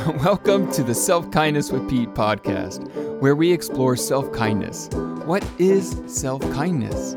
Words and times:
Welcome 0.06 0.72
to 0.72 0.82
the 0.82 0.94
Self 0.94 1.30
Kindness 1.30 1.70
with 1.70 1.86
Pete 1.90 2.14
podcast, 2.14 2.88
where 3.20 3.36
we 3.36 3.52
explore 3.52 3.96
self 3.96 4.32
kindness. 4.32 4.88
What 5.26 5.46
is 5.58 6.00
self 6.06 6.40
kindness? 6.52 7.16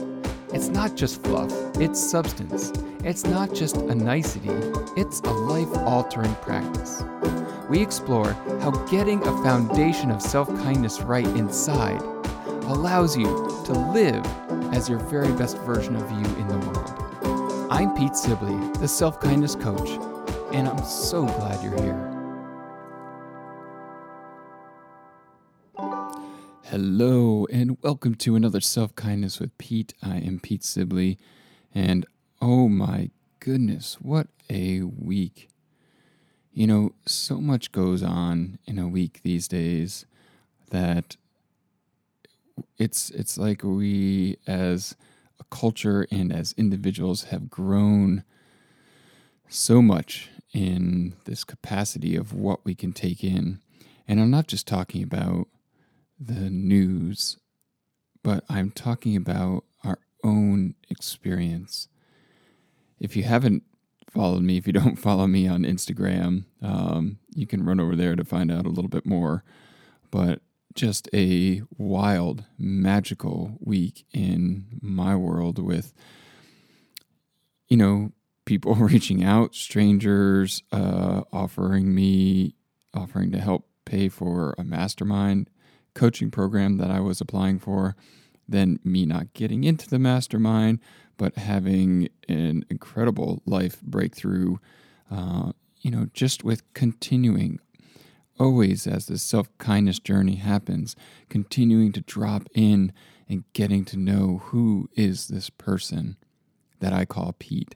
It's 0.54 0.68
not 0.68 0.96
just 0.96 1.24
fluff, 1.24 1.50
it's 1.80 1.98
substance. 1.98 2.74
It's 3.06 3.24
not 3.24 3.54
just 3.54 3.78
a 3.78 3.96
nicety, 3.96 4.50
it's 4.98 5.22
a 5.22 5.32
life 5.32 5.72
altering 5.86 6.36
practice. 6.36 7.04
We 7.70 7.82
explore 7.82 8.34
how 8.60 8.72
getting 8.88 9.22
a 9.22 9.44
foundation 9.44 10.12
of 10.12 10.22
self 10.22 10.50
kindness 10.64 11.00
right 11.02 11.28
inside 11.38 12.02
allows 12.66 13.16
you 13.16 13.26
to 13.66 13.72
live 13.94 14.26
as 14.74 14.90
your 14.90 15.00
very 15.00 15.32
best 15.34 15.58
version 15.60 15.96
of 15.96 16.12
you 16.12 16.26
in 16.36 16.48
the 16.50 16.58
world. 16.58 17.68
I'm 17.72 17.96
Pete 17.96 18.18
Sibley, 18.18 18.58
the 18.80 18.90
self 18.90 19.22
kindness 19.22 19.56
coach, 19.56 19.92
and 20.52 20.68
I'm 20.68 20.84
so 20.84 21.26
glad 21.26 21.64
you're 21.64 21.82
here. 21.82 22.13
Hello, 26.74 27.46
and 27.52 27.78
welcome 27.84 28.16
to 28.16 28.36
another 28.36 28.60
Self 28.60 28.96
Kindness 28.96 29.40
with 29.40 29.56
Pete. 29.60 29.94
I 30.02 30.18
am 30.18 30.40
Pete 30.40 30.64
Sibley, 30.64 31.20
and 31.72 32.04
oh 32.42 32.68
my 32.68 33.12
goodness, 33.40 33.98
what 34.02 34.26
a 34.50 34.82
week! 34.82 35.50
You 36.52 36.66
know, 36.66 36.96
so 37.06 37.40
much 37.40 37.72
goes 37.72 38.02
on 38.02 38.58
in 38.66 38.80
a 38.80 38.88
week 38.88 39.20
these 39.22 39.48
days 39.48 40.08
that 40.72 41.16
it's 42.80 43.12
it's 43.12 43.38
like 43.38 43.64
we 43.64 44.38
as 44.48 44.96
a 45.40 45.44
culture 45.56 46.08
and 46.10 46.34
as 46.34 46.56
individuals 46.58 47.26
have 47.26 47.52
grown 47.52 48.24
so 49.48 49.80
much 49.80 50.32
in 50.54 51.14
this 51.26 51.44
capacity 51.44 52.16
of 52.16 52.34
what 52.34 52.66
we 52.66 52.74
can 52.74 52.94
take 52.94 53.24
in. 53.24 53.60
And 54.08 54.20
I'm 54.20 54.32
not 54.32 54.48
just 54.48 54.66
talking 54.66 55.04
about 55.04 55.48
the 56.20 56.50
news, 56.50 57.38
but 58.24 58.44
I'm 58.50 58.72
talking 58.72 59.16
about 59.16 59.66
our 59.84 60.00
own 60.24 60.76
experience. 60.90 61.88
If 63.00 63.16
you 63.16 63.24
haven't 63.24 63.64
followed 64.10 64.44
me, 64.44 64.58
if 64.58 64.68
you 64.68 64.74
don't 64.74 64.98
follow 64.98 65.28
me 65.28 65.48
on 65.48 65.64
Instagram, 65.64 66.46
um, 66.62 67.20
you 67.34 67.48
can 67.48 67.66
run 67.66 67.80
over 67.80 67.96
there 67.96 68.16
to 68.16 68.24
find 68.24 68.52
out 68.52 68.66
a 68.66 68.70
little 68.70 68.90
bit 68.90 69.06
more. 69.06 69.44
But 70.12 70.42
just 70.76 71.10
a 71.14 71.62
wild, 71.78 72.46
magical 72.58 73.58
week 73.60 74.06
in 74.14 74.80
my 74.82 75.16
world 75.16 75.60
with, 75.60 75.94
you 77.68 77.78
know, 77.78 78.12
people 78.46 78.76
reaching 78.76 79.24
out, 79.24 79.56
strangers 79.56 80.64
uh, 80.72 81.22
offering 81.32 81.94
me, 81.94 82.56
offering 82.94 83.32
to 83.32 83.40
help 83.40 83.68
pay 83.86 84.10
for 84.10 84.56
a 84.58 84.64
mastermind 84.64 85.50
coaching 85.94 86.32
program 86.32 86.78
that 86.78 86.92
I 86.92 87.00
was 87.00 87.22
applying 87.22 87.60
for, 87.60 87.96
then 88.48 88.80
me 88.84 89.06
not 89.06 89.34
getting 89.34 89.64
into 89.64 89.90
the 89.90 90.00
mastermind, 90.00 90.80
but 91.18 91.38
having 91.38 92.10
an 92.28 92.66
incredible 92.70 93.42
life 93.46 93.82
breakthrough, 93.82 94.58
uh, 95.12 95.52
you 95.82 95.92
know, 95.92 96.08
just 96.14 96.44
with 96.44 96.62
continuing 96.74 97.60
always 98.40 98.88
as 98.88 99.06
the 99.06 99.18
self 99.18 99.56
kindness 99.58 100.00
journey 100.00 100.36
happens, 100.36 100.96
continuing 101.30 101.92
to 101.94 102.02
drop 102.02 102.48
in 102.54 102.92
and 103.30 103.44
getting 103.54 103.86
to 103.86 103.98
know 103.98 104.42
who 104.46 104.90
is 104.96 105.28
this 105.28 105.50
person 105.50 106.18
that 106.80 106.94
I 106.94 107.06
call 107.06 107.36
Pete. 107.38 107.76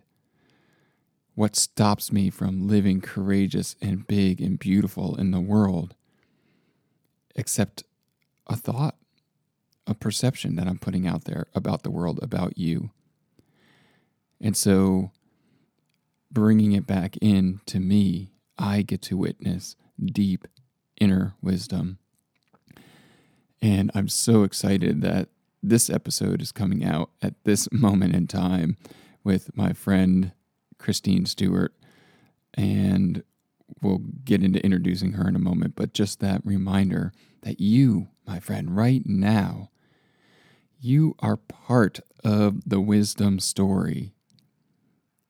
What 1.36 1.56
stops 1.56 2.12
me 2.12 2.30
from 2.30 2.68
living 2.68 3.00
courageous 3.00 3.76
and 3.82 4.08
big 4.08 4.42
and 4.42 4.58
beautiful 4.58 5.16
in 5.16 5.32
the 5.32 5.40
world? 5.40 5.96
Except 7.36 7.84
a 8.48 8.56
thought, 8.56 8.96
a 9.86 9.94
perception 9.94 10.56
that 10.56 10.68
I'm 10.68 10.80
putting 10.80 11.08
out 11.08 11.26
there 11.26 11.48
about 11.54 11.84
the 11.84 11.92
world, 11.92 12.20
about 12.22 12.58
you. 12.58 12.92
And 14.42 14.56
so, 14.56 15.12
bringing 16.32 16.74
it 16.74 16.86
back 16.86 17.18
in 17.22 17.62
to 17.68 17.80
me, 17.80 18.32
I 18.58 18.82
get 18.82 19.02
to 19.04 19.18
witness 19.18 19.76
deep 20.04 20.48
inner 21.00 21.36
wisdom. 21.42 22.00
And 23.62 23.92
I'm 23.96 24.08
so 24.08 24.44
excited 24.44 25.02
that 25.02 25.30
this 25.64 25.90
episode 25.90 26.42
is 26.42 26.52
coming 26.52 26.84
out 26.84 27.10
at 27.22 27.34
this 27.44 27.68
moment 27.72 28.16
in 28.16 28.28
time 28.28 28.78
with 29.24 29.56
my 29.56 29.74
friend 29.74 30.32
Christine 30.78 31.26
Stewart. 31.26 31.74
And 32.54 33.24
we'll 33.82 34.02
get 34.24 34.44
into 34.44 34.64
introducing 34.64 35.14
her 35.14 35.28
in 35.28 35.36
a 35.36 35.40
moment, 35.40 35.76
but 35.76 35.94
just 35.94 36.20
that 36.20 36.42
reminder 36.46 37.14
that 37.42 37.60
you, 37.60 38.08
my 38.26 38.40
friend, 38.40 38.76
right 38.76 39.06
now, 39.06 39.70
you 40.80 41.16
are 41.20 41.38
part 41.38 42.00
of 42.24 42.70
the 42.70 42.80
wisdom 42.80 43.40
story. 43.40 44.14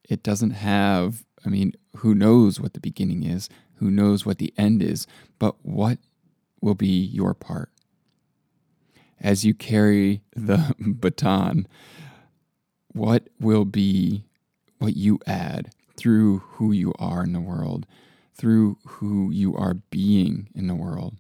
It 0.07 0.23
doesn't 0.23 0.51
have, 0.51 1.25
I 1.45 1.49
mean, 1.49 1.73
who 1.97 2.15
knows 2.15 2.59
what 2.59 2.73
the 2.73 2.79
beginning 2.79 3.23
is, 3.23 3.49
who 3.75 3.91
knows 3.91 4.25
what 4.25 4.37
the 4.37 4.53
end 4.57 4.81
is, 4.81 5.07
but 5.39 5.55
what 5.63 5.99
will 6.61 6.75
be 6.75 6.87
your 6.87 7.33
part? 7.33 7.69
As 9.19 9.45
you 9.45 9.53
carry 9.53 10.21
the 10.35 10.75
baton, 10.79 11.67
what 12.93 13.29
will 13.39 13.65
be 13.65 14.25
what 14.79 14.95
you 14.95 15.19
add 15.27 15.71
through 15.95 16.39
who 16.39 16.71
you 16.71 16.93
are 16.99 17.23
in 17.23 17.33
the 17.33 17.41
world, 17.41 17.85
through 18.37 18.77
who 18.85 19.31
you 19.31 19.55
are 19.55 19.73
being 19.73 20.49
in 20.53 20.67
the 20.67 20.75
world? 20.75 21.15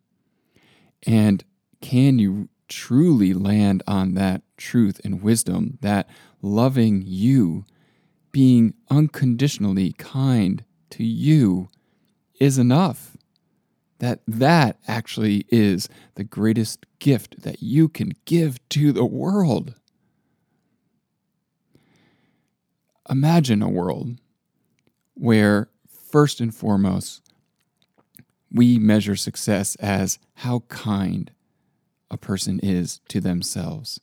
And 1.05 1.43
can 1.81 2.19
you 2.19 2.49
truly 2.67 3.33
land 3.33 3.81
on 3.87 4.13
that 4.15 4.41
truth 4.57 4.99
and 5.03 5.21
wisdom 5.21 5.77
that 5.81 6.09
loving 6.41 7.03
you, 7.05 7.65
being 8.31 8.73
unconditionally 8.89 9.93
kind 9.93 10.63
to 10.91 11.03
you, 11.03 11.69
is 12.39 12.57
enough? 12.57 13.17
That 13.99 14.19
that 14.27 14.77
actually 14.87 15.45
is 15.49 15.89
the 16.15 16.23
greatest 16.23 16.85
gift 16.99 17.41
that 17.41 17.63
you 17.63 17.89
can 17.89 18.11
give 18.25 18.59
to 18.69 18.91
the 18.91 19.05
world. 19.05 19.73
Imagine 23.09 23.63
a 23.63 23.69
world 23.69 24.19
where, 25.15 25.69
first 26.09 26.39
and 26.39 26.53
foremost, 26.53 27.21
we 28.51 28.79
measure 28.79 29.15
success 29.15 29.75
as 29.75 30.19
how 30.35 30.59
kind 30.69 31.31
a 32.09 32.17
person 32.17 32.59
is 32.63 33.01
to 33.09 33.19
themselves. 33.19 33.99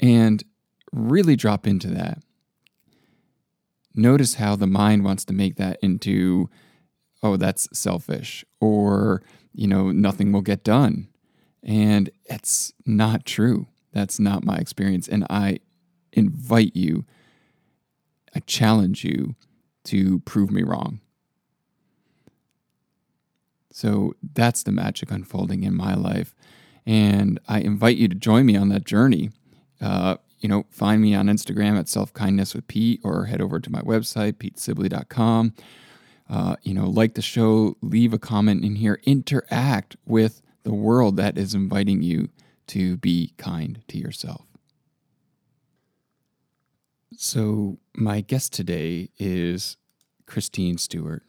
And 0.00 0.42
really 0.92 1.36
drop 1.36 1.66
into 1.66 1.88
that. 1.88 2.22
Notice 3.94 4.34
how 4.34 4.56
the 4.56 4.66
mind 4.66 5.04
wants 5.04 5.24
to 5.26 5.32
make 5.32 5.56
that 5.56 5.78
into, 5.82 6.48
oh, 7.22 7.36
that's 7.36 7.68
selfish, 7.72 8.44
or, 8.60 9.22
you 9.52 9.66
know, 9.66 9.90
nothing 9.90 10.32
will 10.32 10.42
get 10.42 10.62
done. 10.62 11.08
And 11.62 12.10
it's 12.26 12.72
not 12.86 13.24
true. 13.24 13.66
That's 13.92 14.20
not 14.20 14.44
my 14.44 14.56
experience. 14.56 15.08
And 15.08 15.26
I 15.28 15.58
invite 16.12 16.76
you, 16.76 17.04
I 18.34 18.40
challenge 18.40 19.04
you 19.04 19.34
to 19.88 20.20
prove 20.20 20.50
me 20.50 20.62
wrong. 20.62 21.00
So 23.70 24.14
that's 24.34 24.62
the 24.62 24.72
magic 24.72 25.10
unfolding 25.10 25.62
in 25.62 25.74
my 25.74 25.94
life. 25.94 26.34
And 26.84 27.38
I 27.46 27.60
invite 27.60 27.96
you 27.96 28.08
to 28.08 28.14
join 28.14 28.44
me 28.44 28.56
on 28.56 28.70
that 28.70 28.84
journey. 28.84 29.30
Uh, 29.80 30.16
you 30.40 30.48
know, 30.48 30.64
find 30.70 31.00
me 31.00 31.14
on 31.14 31.26
Instagram 31.26 31.78
at 31.78 31.88
self 31.88 32.12
kindness 32.12 32.54
with 32.54 32.66
Pete 32.66 33.00
or 33.04 33.26
head 33.26 33.40
over 33.40 33.60
to 33.60 33.70
my 33.70 33.80
website, 33.82 34.34
petesibley.com. 34.34 35.54
Uh, 36.28 36.56
you 36.62 36.74
know, 36.74 36.88
like 36.88 37.14
the 37.14 37.22
show, 37.22 37.76
leave 37.80 38.12
a 38.12 38.18
comment 38.18 38.64
in 38.64 38.76
here, 38.76 39.00
interact 39.04 39.96
with 40.04 40.42
the 40.64 40.74
world 40.74 41.16
that 41.16 41.38
is 41.38 41.54
inviting 41.54 42.02
you 42.02 42.28
to 42.66 42.96
be 42.98 43.32
kind 43.38 43.82
to 43.88 43.96
yourself. 43.96 44.47
So, 47.20 47.78
my 47.96 48.20
guest 48.20 48.52
today 48.52 49.10
is 49.18 49.76
Christine 50.26 50.78
Stewart. 50.78 51.24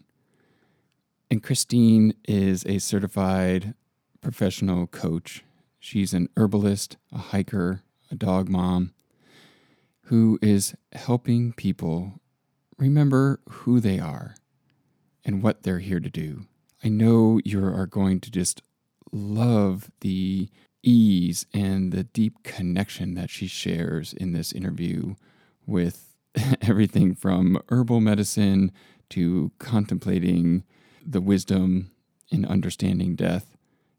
And 1.32 1.42
Christine 1.42 2.14
is 2.28 2.64
a 2.68 2.78
certified 2.78 3.74
professional 4.22 4.86
coach. 4.86 5.44
She's 5.80 6.14
an 6.14 6.30
herbalist, 6.38 6.98
a 7.12 7.18
hiker, 7.18 7.82
a 8.12 8.16
dog 8.16 8.50
mom 8.50 8.94
who 10.02 10.38
is 10.44 10.76
helping 10.94 11.54
people 11.54 12.22
remember 12.78 13.40
who 13.50 13.80
they 13.80 13.98
are 13.98 14.36
and 15.26 15.42
what 15.42 15.64
they're 15.64 15.80
here 15.80 16.00
to 16.00 16.10
do. 16.12 16.46
I 16.84 16.90
know 16.90 17.42
you 17.44 17.66
are 17.66 17.88
going 17.88 18.20
to 18.20 18.30
just 18.30 18.62
love 19.12 19.90
the 20.02 20.50
ease 20.84 21.48
and 21.52 21.92
the 21.92 22.04
deep 22.04 22.44
connection 22.44 23.16
that 23.16 23.32
she 23.32 23.48
shares 23.48 24.14
in 24.14 24.34
this 24.34 24.54
interview 24.54 25.16
with 25.70 26.16
everything 26.62 27.16
from 27.16 27.62
herbal 27.70 28.02
medicine 28.02 28.72
to 29.10 29.52
contemplating 29.60 30.64
the 31.06 31.22
wisdom 31.22 31.92
in 32.32 32.46
understanding 32.46 33.16
death 33.16 33.56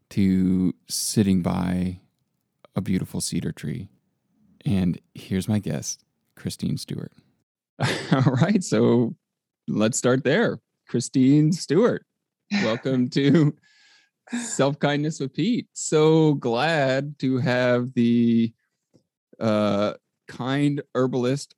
to 0.09 0.73
sitting 0.87 1.41
by 1.41 1.99
a 2.75 2.81
beautiful 2.81 3.21
cedar 3.21 3.51
tree. 3.51 3.89
And 4.65 4.99
here's 5.13 5.47
my 5.47 5.59
guest, 5.59 6.03
Christine 6.35 6.77
Stewart. 6.77 7.11
All 8.11 8.33
right. 8.33 8.63
So 8.63 9.15
let's 9.67 9.97
start 9.97 10.23
there. 10.23 10.59
Christine 10.87 11.51
Stewart, 11.51 12.05
welcome 12.63 13.09
to 13.11 13.55
Self 14.43 14.79
Kindness 14.79 15.19
with 15.19 15.33
Pete. 15.33 15.67
So 15.73 16.35
glad 16.35 17.17
to 17.19 17.37
have 17.37 17.93
the 17.93 18.53
uh, 19.39 19.93
kind 20.27 20.81
herbalist 20.95 21.55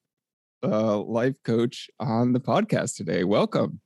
uh, 0.64 1.00
life 1.00 1.42
coach 1.44 1.90
on 2.00 2.34
the 2.34 2.40
podcast 2.40 2.96
today. 2.96 3.24
Welcome. 3.24 3.82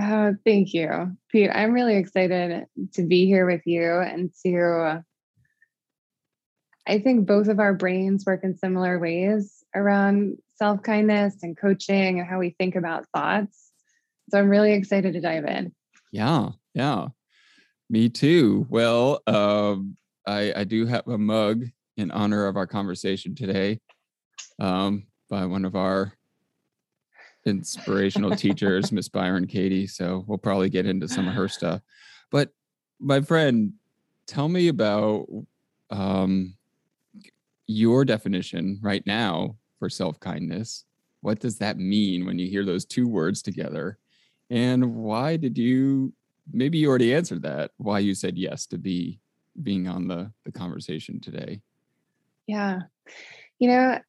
Oh, 0.00 0.34
thank 0.46 0.72
you, 0.72 1.16
Pete. 1.30 1.50
I'm 1.52 1.72
really 1.72 1.96
excited 1.96 2.64
to 2.94 3.02
be 3.02 3.26
here 3.26 3.46
with 3.46 3.62
you 3.66 4.00
and 4.00 4.30
to. 4.44 5.04
I 6.86 6.98
think 6.98 7.26
both 7.26 7.48
of 7.48 7.60
our 7.60 7.74
brains 7.74 8.24
work 8.24 8.42
in 8.42 8.56
similar 8.56 8.98
ways 8.98 9.62
around 9.74 10.38
self 10.56 10.82
kindness 10.82 11.36
and 11.42 11.56
coaching 11.56 12.18
and 12.18 12.28
how 12.28 12.38
we 12.38 12.50
think 12.58 12.76
about 12.76 13.06
thoughts. 13.14 13.70
So 14.30 14.38
I'm 14.38 14.48
really 14.48 14.72
excited 14.72 15.12
to 15.12 15.20
dive 15.20 15.44
in. 15.44 15.72
Yeah, 16.12 16.50
yeah, 16.74 17.08
me 17.90 18.08
too. 18.08 18.66
Well, 18.70 19.20
um, 19.26 19.96
I, 20.26 20.52
I 20.56 20.64
do 20.64 20.86
have 20.86 21.06
a 21.06 21.18
mug 21.18 21.64
in 21.96 22.10
honor 22.10 22.46
of 22.46 22.56
our 22.56 22.66
conversation 22.66 23.34
today 23.34 23.80
um, 24.60 25.06
by 25.30 25.46
one 25.46 25.64
of 25.64 25.76
our 25.76 26.12
inspirational 27.46 28.36
teachers, 28.36 28.92
Miss 28.92 29.08
Byron 29.08 29.46
Katie. 29.46 29.86
So 29.86 30.24
we'll 30.26 30.36
probably 30.36 30.68
get 30.68 30.84
into 30.84 31.08
some 31.08 31.26
of 31.26 31.34
her 31.34 31.48
stuff. 31.48 31.80
But 32.30 32.50
my 32.98 33.22
friend, 33.22 33.72
tell 34.26 34.48
me 34.48 34.68
about 34.68 35.26
um, 35.88 36.54
your 37.66 38.04
definition 38.04 38.78
right 38.82 39.06
now 39.06 39.56
for 39.78 39.88
self 39.88 40.20
kindness. 40.20 40.84
What 41.22 41.38
does 41.38 41.58
that 41.58 41.78
mean 41.78 42.26
when 42.26 42.38
you 42.38 42.48
hear 42.48 42.64
those 42.64 42.84
two 42.84 43.08
words 43.08 43.40
together? 43.42 43.98
And 44.50 44.96
why 44.96 45.36
did 45.36 45.56
you? 45.56 46.12
Maybe 46.52 46.78
you 46.78 46.88
already 46.88 47.14
answered 47.14 47.42
that. 47.42 47.70
Why 47.76 48.00
you 48.00 48.14
said 48.14 48.36
yes 48.36 48.66
to 48.66 48.78
be 48.78 49.20
being 49.62 49.86
on 49.86 50.08
the 50.08 50.32
the 50.44 50.52
conversation 50.52 51.20
today? 51.20 51.60
Yeah, 52.46 52.80
you 53.58 53.68
know, 53.68 54.00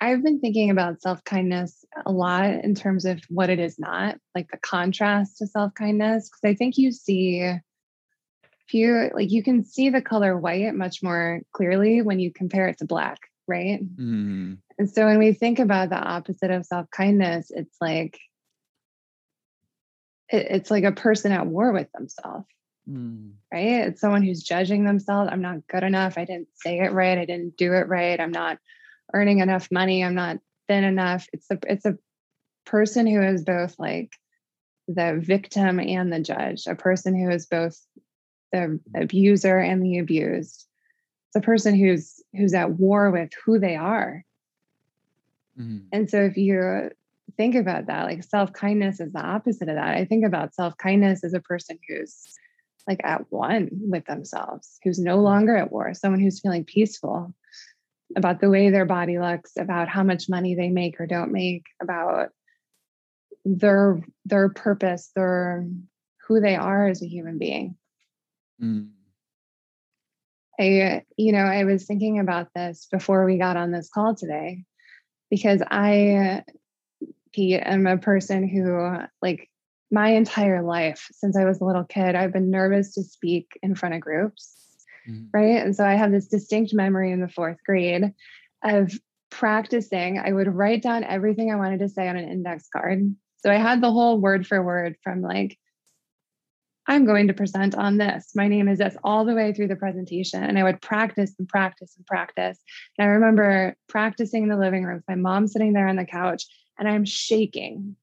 I've 0.00 0.22
been 0.22 0.40
thinking 0.40 0.70
about 0.70 1.02
self 1.02 1.24
kindness 1.24 1.84
a 2.06 2.12
lot 2.12 2.44
in 2.44 2.74
terms 2.74 3.04
of 3.04 3.20
what 3.28 3.50
it 3.50 3.58
is 3.58 3.78
not, 3.78 4.16
like 4.34 4.50
the 4.50 4.58
contrast 4.58 5.38
to 5.38 5.46
self 5.46 5.74
kindness. 5.74 6.28
Because 6.28 6.52
I 6.52 6.54
think 6.54 6.78
you 6.78 6.92
see, 6.92 7.40
if 7.40 8.74
you 8.74 9.10
like, 9.12 9.30
you 9.30 9.42
can 9.42 9.64
see 9.64 9.90
the 9.90 10.02
color 10.02 10.36
white 10.36 10.74
much 10.74 11.02
more 11.02 11.40
clearly 11.52 12.02
when 12.02 12.20
you 12.20 12.32
compare 12.32 12.68
it 12.68 12.78
to 12.78 12.84
black, 12.84 13.18
right? 13.48 13.80
Mm. 13.96 14.58
And 14.78 14.90
so 14.90 15.06
when 15.06 15.18
we 15.18 15.32
think 15.32 15.58
about 15.58 15.90
the 15.90 15.98
opposite 15.98 16.52
of 16.52 16.64
self 16.64 16.88
kindness, 16.90 17.50
it's 17.50 17.76
like, 17.80 18.20
it, 20.28 20.46
it's 20.50 20.70
like 20.70 20.84
a 20.84 20.92
person 20.92 21.32
at 21.32 21.46
war 21.46 21.72
with 21.72 21.90
themselves. 21.90 22.46
Mm. 22.88 23.32
Right. 23.52 23.88
It's 23.88 24.00
someone 24.00 24.22
who's 24.22 24.44
judging 24.44 24.84
themselves. 24.84 25.28
I'm 25.32 25.42
not 25.42 25.66
good 25.66 25.82
enough. 25.82 26.16
I 26.16 26.24
didn't 26.24 26.48
say 26.54 26.78
it 26.78 26.92
right. 26.92 27.18
I 27.18 27.24
didn't 27.24 27.56
do 27.56 27.72
it 27.72 27.88
right. 27.88 28.18
I'm 28.20 28.30
not 28.30 28.58
earning 29.12 29.40
enough 29.40 29.68
money. 29.70 30.04
I'm 30.04 30.14
not 30.14 30.38
thin 30.68 30.84
enough. 30.84 31.26
It's 31.32 31.50
a 31.50 31.58
it's 31.66 31.84
a 31.84 31.96
person 32.66 33.06
who 33.06 33.22
is 33.22 33.44
both 33.44 33.74
like 33.78 34.12
the 34.86 35.18
victim 35.22 35.80
and 35.80 36.12
the 36.12 36.20
judge, 36.20 36.66
a 36.66 36.74
person 36.74 37.18
who 37.18 37.30
is 37.30 37.46
both 37.46 37.78
the 38.52 38.80
abuser 38.94 39.58
and 39.58 39.82
the 39.82 39.98
abused. 39.98 40.66
It's 41.28 41.36
a 41.36 41.46
person 41.46 41.74
who's 41.74 42.22
who's 42.34 42.54
at 42.54 42.72
war 42.72 43.10
with 43.10 43.30
who 43.44 43.58
they 43.58 43.76
are. 43.76 44.24
Mm-hmm. 45.58 45.86
And 45.92 46.08
so 46.08 46.22
if 46.22 46.36
you 46.36 46.90
think 47.36 47.54
about 47.54 47.86
that, 47.86 48.04
like 48.04 48.24
self-kindness 48.24 49.00
is 49.00 49.12
the 49.12 49.20
opposite 49.20 49.68
of 49.68 49.74
that. 49.74 49.94
I 49.94 50.04
think 50.04 50.24
about 50.24 50.54
self-kindness 50.54 51.24
as 51.24 51.34
a 51.34 51.40
person 51.40 51.78
who's 51.88 52.16
like 52.86 53.00
at 53.04 53.30
one 53.30 53.68
with 53.72 54.06
themselves, 54.06 54.78
who's 54.82 54.98
no 54.98 55.18
longer 55.18 55.54
at 55.56 55.70
war, 55.70 55.92
someone 55.92 56.20
who's 56.20 56.40
feeling 56.40 56.64
peaceful, 56.64 57.34
about 58.16 58.40
the 58.40 58.50
way 58.50 58.70
their 58.70 58.86
body 58.86 59.18
looks, 59.18 59.52
about 59.58 59.88
how 59.88 60.02
much 60.02 60.28
money 60.28 60.54
they 60.54 60.70
make 60.70 61.00
or 61.00 61.06
don't 61.06 61.32
make, 61.32 61.64
about 61.80 62.30
their 63.44 64.02
their 64.24 64.48
purpose, 64.48 65.10
their 65.14 65.66
who 66.26 66.40
they 66.40 66.56
are 66.56 66.88
as 66.88 67.02
a 67.02 67.08
human 67.08 67.38
being. 67.38 67.76
Mm. 68.62 68.90
I, 70.60 71.04
you 71.16 71.32
know, 71.32 71.38
I 71.38 71.64
was 71.64 71.84
thinking 71.84 72.18
about 72.18 72.48
this 72.54 72.88
before 72.90 73.24
we 73.24 73.38
got 73.38 73.56
on 73.56 73.70
this 73.70 73.88
call 73.88 74.16
today 74.16 74.64
because 75.30 75.62
I, 75.70 76.42
Pete, 77.32 77.62
am 77.64 77.86
a 77.86 77.96
person 77.96 78.48
who, 78.48 78.96
like, 79.22 79.48
my 79.90 80.10
entire 80.10 80.62
life 80.62 81.08
since 81.12 81.36
I 81.36 81.44
was 81.44 81.60
a 81.60 81.64
little 81.64 81.84
kid, 81.84 82.14
I've 82.14 82.32
been 82.32 82.50
nervous 82.50 82.94
to 82.94 83.02
speak 83.02 83.58
in 83.62 83.74
front 83.74 83.94
of 83.94 84.00
groups 84.00 84.58
mm-hmm. 85.08 85.26
right? 85.32 85.64
And 85.64 85.74
so 85.74 85.84
I 85.84 85.94
have 85.94 86.12
this 86.12 86.28
distinct 86.28 86.74
memory 86.74 87.12
in 87.12 87.20
the 87.20 87.28
fourth 87.28 87.58
grade 87.64 88.12
of 88.62 88.92
practicing. 89.30 90.18
I 90.18 90.32
would 90.32 90.54
write 90.54 90.82
down 90.82 91.04
everything 91.04 91.52
I 91.52 91.56
wanted 91.56 91.80
to 91.80 91.88
say 91.88 92.08
on 92.08 92.16
an 92.16 92.28
index 92.28 92.68
card. 92.72 93.14
So 93.36 93.50
I 93.50 93.56
had 93.56 93.80
the 93.80 93.92
whole 93.92 94.18
word 94.20 94.46
for 94.46 94.62
word 94.62 94.96
from 95.02 95.22
like, 95.22 95.58
I'm 96.86 97.04
going 97.04 97.28
to 97.28 97.34
present 97.34 97.74
on 97.74 97.98
this. 97.98 98.30
My 98.34 98.48
name 98.48 98.66
is 98.66 98.78
this 98.78 98.96
all 99.04 99.26
the 99.26 99.34
way 99.34 99.52
through 99.52 99.68
the 99.68 99.76
presentation. 99.76 100.42
And 100.42 100.58
I 100.58 100.62
would 100.62 100.80
practice 100.80 101.34
and 101.38 101.46
practice 101.46 101.94
and 101.96 102.06
practice. 102.06 102.58
And 102.96 103.06
I 103.06 103.10
remember 103.12 103.76
practicing 103.88 104.44
in 104.44 104.48
the 104.48 104.56
living 104.56 104.84
room, 104.84 105.02
my 105.06 105.14
mom 105.14 105.46
sitting 105.46 105.74
there 105.74 105.86
on 105.86 105.96
the 105.96 106.06
couch, 106.06 106.44
and 106.78 106.88
I'm 106.88 107.04
shaking, 107.04 107.96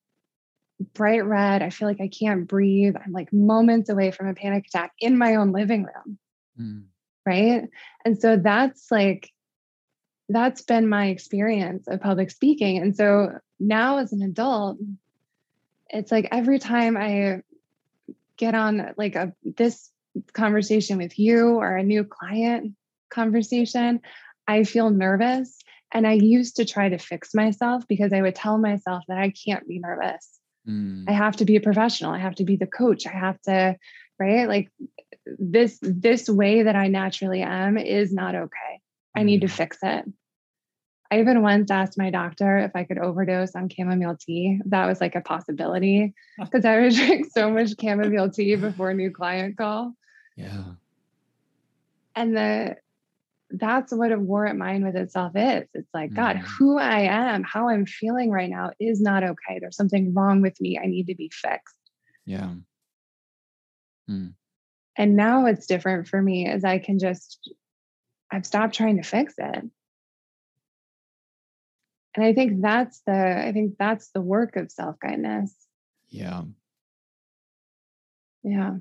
bright 0.93 1.25
red. 1.25 1.63
I 1.63 1.71
feel 1.71 1.87
like 1.87 2.01
I 2.01 2.09
can't 2.09 2.47
breathe. 2.47 2.93
I'm 3.03 3.11
like 3.11 3.33
moments 3.33 3.89
away 3.89 4.11
from 4.11 4.27
a 4.27 4.35
panic 4.35 4.67
attack 4.67 4.91
in 4.99 5.17
my 5.17 5.35
own 5.35 5.51
living 5.51 5.83
room. 5.83 6.19
Mm 6.59 6.83
right? 7.25 7.67
And 8.03 8.19
so 8.19 8.37
that's 8.37 8.91
like 8.91 9.31
that's 10.29 10.63
been 10.63 10.89
my 10.89 11.07
experience 11.07 11.87
of 11.87 12.01
public 12.01 12.31
speaking. 12.31 12.77
And 12.77 12.95
so 12.95 13.39
now 13.59 13.97
as 13.97 14.11
an 14.11 14.21
adult 14.21 14.77
it's 15.89 16.11
like 16.11 16.27
every 16.31 16.59
time 16.59 16.97
i 16.97 17.41
get 18.37 18.53
on 18.55 18.93
like 18.97 19.15
a 19.15 19.33
this 19.43 19.89
conversation 20.33 20.97
with 20.97 21.17
you 21.17 21.55
or 21.55 21.75
a 21.75 21.83
new 21.83 22.03
client 22.03 22.73
conversation 23.09 23.99
i 24.47 24.63
feel 24.63 24.89
nervous. 24.89 25.59
And 25.93 26.05
i 26.05 26.13
used 26.13 26.57
to 26.57 26.65
try 26.65 26.89
to 26.89 26.97
fix 26.97 27.33
myself 27.33 27.87
because 27.87 28.11
i 28.11 28.21
would 28.21 28.35
tell 28.35 28.57
myself 28.57 29.03
that 29.07 29.17
i 29.17 29.31
can't 29.31 29.67
be 29.67 29.79
nervous. 29.79 30.29
Mm. 30.67 31.05
i 31.07 31.11
have 31.11 31.37
to 31.37 31.45
be 31.45 31.55
a 31.55 31.61
professional. 31.61 32.11
I 32.11 32.19
have 32.19 32.35
to 32.35 32.43
be 32.43 32.57
the 32.57 32.67
coach. 32.67 33.07
I 33.07 33.11
have 33.11 33.39
to 33.43 33.77
right? 34.17 34.47
Like 34.47 34.71
this 35.25 35.79
this 35.81 36.29
way 36.29 36.63
that 36.63 36.75
I 36.75 36.87
naturally 36.87 37.41
am 37.41 37.77
is 37.77 38.13
not 38.13 38.35
okay. 38.35 38.81
I 39.15 39.23
need 39.23 39.41
to 39.41 39.47
mm. 39.47 39.51
fix 39.51 39.77
it. 39.81 40.05
I 41.11 41.19
even 41.19 41.41
once 41.41 41.69
asked 41.69 41.97
my 41.97 42.09
doctor 42.09 42.57
if 42.57 42.71
I 42.75 42.83
could 42.83 42.97
overdose 42.97 43.55
on 43.55 43.69
chamomile 43.69 44.17
tea. 44.19 44.59
That 44.65 44.87
was 44.87 44.99
like 44.99 45.15
a 45.15 45.21
possibility 45.21 46.13
because 46.39 46.65
I 46.65 46.81
would 46.81 46.93
drink 46.93 47.27
so 47.31 47.49
much 47.49 47.73
chamomile 47.79 48.31
tea 48.31 48.55
before 48.55 48.89
a 48.89 48.93
new 48.93 49.11
client 49.11 49.57
call. 49.57 49.93
Yeah. 50.35 50.63
And 52.15 52.35
the 52.35 52.77
that's 53.51 53.93
what 53.93 54.11
a 54.11 54.17
war 54.17 54.47
at 54.47 54.57
mind 54.57 54.83
with 54.83 54.95
itself 54.95 55.33
is. 55.35 55.67
It's 55.73 55.93
like, 55.93 56.11
mm. 56.11 56.15
God, 56.15 56.37
who 56.37 56.79
I 56.79 57.01
am, 57.01 57.43
how 57.43 57.69
I'm 57.69 57.85
feeling 57.85 58.31
right 58.31 58.49
now 58.49 58.71
is 58.79 58.99
not 58.99 59.23
okay. 59.23 59.59
There's 59.59 59.77
something 59.77 60.13
wrong 60.13 60.41
with 60.41 60.59
me. 60.59 60.79
I 60.81 60.87
need 60.87 61.07
to 61.07 61.15
be 61.15 61.31
fixed. 61.31 61.75
Yeah. 62.25 62.55
Mm. 64.09 64.33
And 64.97 65.15
now 65.15 65.45
it's 65.45 65.67
different 65.67 66.07
for 66.07 66.21
me 66.21 66.47
as 66.47 66.63
I 66.63 66.79
can 66.79 66.99
just, 66.99 67.51
I've 68.31 68.45
stopped 68.45 68.75
trying 68.75 68.97
to 68.97 69.03
fix 69.03 69.33
it. 69.37 69.63
And 72.15 72.25
I 72.25 72.33
think 72.33 72.61
that's 72.61 73.01
the, 73.05 73.43
I 73.45 73.51
think 73.51 73.75
that's 73.77 74.11
the 74.11 74.21
work 74.21 74.55
of 74.55 74.71
self 74.71 74.95
kindness. 74.99 75.53
Yeah. 76.07 76.43
Yeah. 78.43 78.77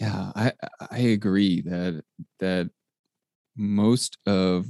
Yeah, 0.00 0.32
I 0.34 0.52
I 0.90 0.98
agree 0.98 1.60
that 1.62 2.02
that 2.40 2.70
most 3.56 4.18
of 4.26 4.66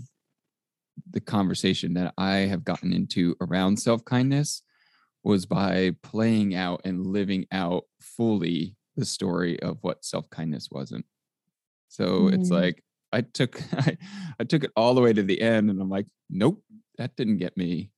the 1.10 1.20
conversation 1.20 1.94
that 1.94 2.12
I 2.18 2.36
have 2.38 2.64
gotten 2.64 2.92
into 2.92 3.36
around 3.40 3.78
self 3.78 4.04
kindness 4.04 4.62
was 5.22 5.46
by 5.46 5.96
playing 6.02 6.54
out 6.54 6.82
and 6.84 7.06
living 7.06 7.46
out 7.50 7.84
fully 8.00 8.76
the 8.96 9.04
story 9.04 9.60
of 9.60 9.78
what 9.82 10.04
self 10.04 10.28
kindness 10.30 10.68
wasn't. 10.70 11.04
So 11.88 12.22
mm. 12.22 12.34
it's 12.34 12.50
like 12.50 12.82
I 13.12 13.22
took 13.22 13.60
I, 13.72 13.96
I 14.38 14.44
took 14.44 14.64
it 14.64 14.72
all 14.76 14.94
the 14.94 15.00
way 15.00 15.12
to 15.12 15.22
the 15.22 15.40
end, 15.40 15.70
and 15.70 15.80
I'm 15.80 15.90
like, 15.90 16.06
nope, 16.30 16.62
that 16.98 17.16
didn't 17.16 17.38
get 17.38 17.56
me 17.56 17.90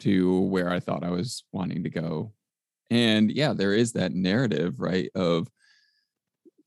to 0.00 0.40
where 0.42 0.70
I 0.70 0.80
thought 0.80 1.04
I 1.04 1.10
was 1.10 1.44
wanting 1.52 1.84
to 1.84 1.90
go. 1.90 2.32
And 2.90 3.30
yeah, 3.30 3.52
there 3.52 3.72
is 3.72 3.92
that 3.92 4.12
narrative, 4.12 4.80
right? 4.80 5.10
Of 5.14 5.48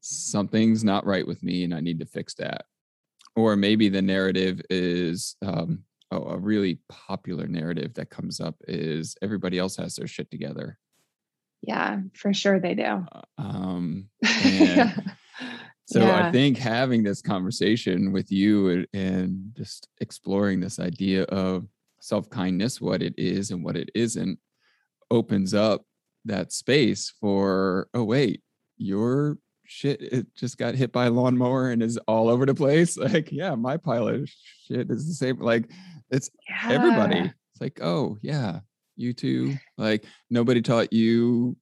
something's 0.01 0.83
not 0.83 1.05
right 1.05 1.25
with 1.25 1.41
me 1.43 1.63
and 1.63 1.73
I 1.73 1.79
need 1.79 2.00
to 2.00 2.05
fix 2.05 2.33
that. 2.35 2.65
Or 3.35 3.55
maybe 3.55 3.89
the 3.89 4.01
narrative 4.01 4.62
is 4.69 5.35
um, 5.41 5.83
oh, 6.12 6.25
a 6.25 6.38
really 6.38 6.79
popular 6.89 7.47
narrative 7.47 7.93
that 7.95 8.09
comes 8.09 8.39
up 8.39 8.55
is 8.67 9.15
everybody 9.21 9.57
else 9.57 9.77
has 9.77 9.95
their 9.95 10.07
shit 10.07 10.29
together. 10.29 10.77
Yeah, 11.65 12.01
for 12.13 12.34
sure 12.34 12.60
they 12.60 12.75
do. 12.75 12.84
Uh, 12.84 13.22
um, 13.38 14.10
and 14.43 15.15
so 15.86 16.01
yeah. 16.01 16.27
I 16.27 16.32
think 16.32 16.58
having 16.58 17.03
this 17.03 17.22
conversation 17.22 18.12
with 18.12 18.32
you 18.32 18.70
and, 18.70 18.88
and 18.93 19.51
just 19.55 19.88
exploring 20.01 20.60
this 20.60 20.77
idea 20.77 21.24
of 21.24 21.65
self 22.01 22.29
kindness, 22.29 22.82
what 22.82 23.01
it 23.01 23.13
is 23.17 23.51
and 23.51 23.63
what 23.63 23.77
it 23.77 23.89
isn't, 23.96 24.39
opens 25.10 25.53
up 25.53 25.86
that 26.25 26.51
space 26.51 27.13
for, 27.22 27.88
oh, 27.93 28.03
wait, 28.03 28.41
your 28.77 29.38
shit 29.65 30.01
it 30.01 30.27
just 30.36 30.58
got 30.58 30.75
hit 30.75 30.91
by 30.91 31.05
a 31.05 31.10
lawnmower 31.10 31.72
and 31.72 31.82
is 31.82 31.98
all 32.08 32.29
over 32.29 32.46
the 32.46 32.53
place. 32.53 32.98
Like, 33.03 33.32
yeah, 33.32 33.55
my 33.55 33.77
pile 33.77 34.10
of 34.10 34.29
shit 34.67 34.91
is 34.91 35.08
the 35.08 35.13
same. 35.13 35.39
Like, 35.39 35.72
it's 36.10 36.29
yeah. 36.50 36.72
everybody. 36.72 37.20
It's 37.20 37.62
like, 37.62 37.79
oh, 37.82 38.17
yeah, 38.22 38.60
you 38.95 39.13
too. 39.13 39.55
Like, 39.77 40.05
nobody 40.29 40.62
taught 40.62 40.93
you 40.93 41.57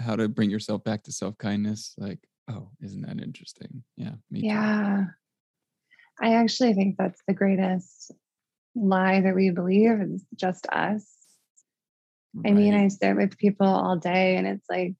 how 0.00 0.16
to 0.16 0.28
bring 0.28 0.50
yourself 0.50 0.84
back 0.84 1.02
to 1.04 1.12
self 1.12 1.36
kindness. 1.38 1.94
Like, 1.98 2.18
oh, 2.48 2.70
isn't 2.82 3.02
that 3.02 3.20
interesting? 3.20 3.82
Yeah. 3.96 4.14
me 4.30 4.40
yeah. 4.40 5.04
Too. 6.20 6.26
I 6.26 6.34
actually 6.34 6.74
think 6.74 6.96
that's 6.98 7.22
the 7.26 7.34
greatest 7.34 8.10
lie 8.74 9.20
that 9.20 9.34
we 9.34 9.50
believe 9.50 10.00
is 10.00 10.24
just 10.36 10.66
us. 10.70 11.06
Right. 12.34 12.50
I 12.50 12.54
mean, 12.54 12.74
I 12.74 12.88
sit 12.88 13.16
with 13.16 13.38
people 13.38 13.66
all 13.66 13.96
day 13.96 14.36
and 14.36 14.46
it's 14.46 14.68
like, 14.68 14.94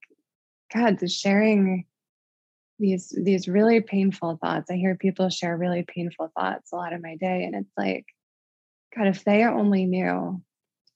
God, 0.72 0.98
the 0.98 1.08
sharing 1.08 1.84
these 2.78 3.08
these 3.08 3.48
really 3.48 3.80
painful 3.80 4.38
thoughts. 4.40 4.70
I 4.70 4.76
hear 4.76 4.94
people 4.94 5.28
share 5.28 5.56
really 5.56 5.82
painful 5.82 6.30
thoughts 6.38 6.72
a 6.72 6.76
lot 6.76 6.92
of 6.92 7.02
my 7.02 7.16
day. 7.16 7.44
And 7.44 7.54
it's 7.54 7.72
like, 7.76 8.06
God, 8.96 9.08
if 9.08 9.24
they 9.24 9.44
only 9.44 9.86
knew 9.86 10.40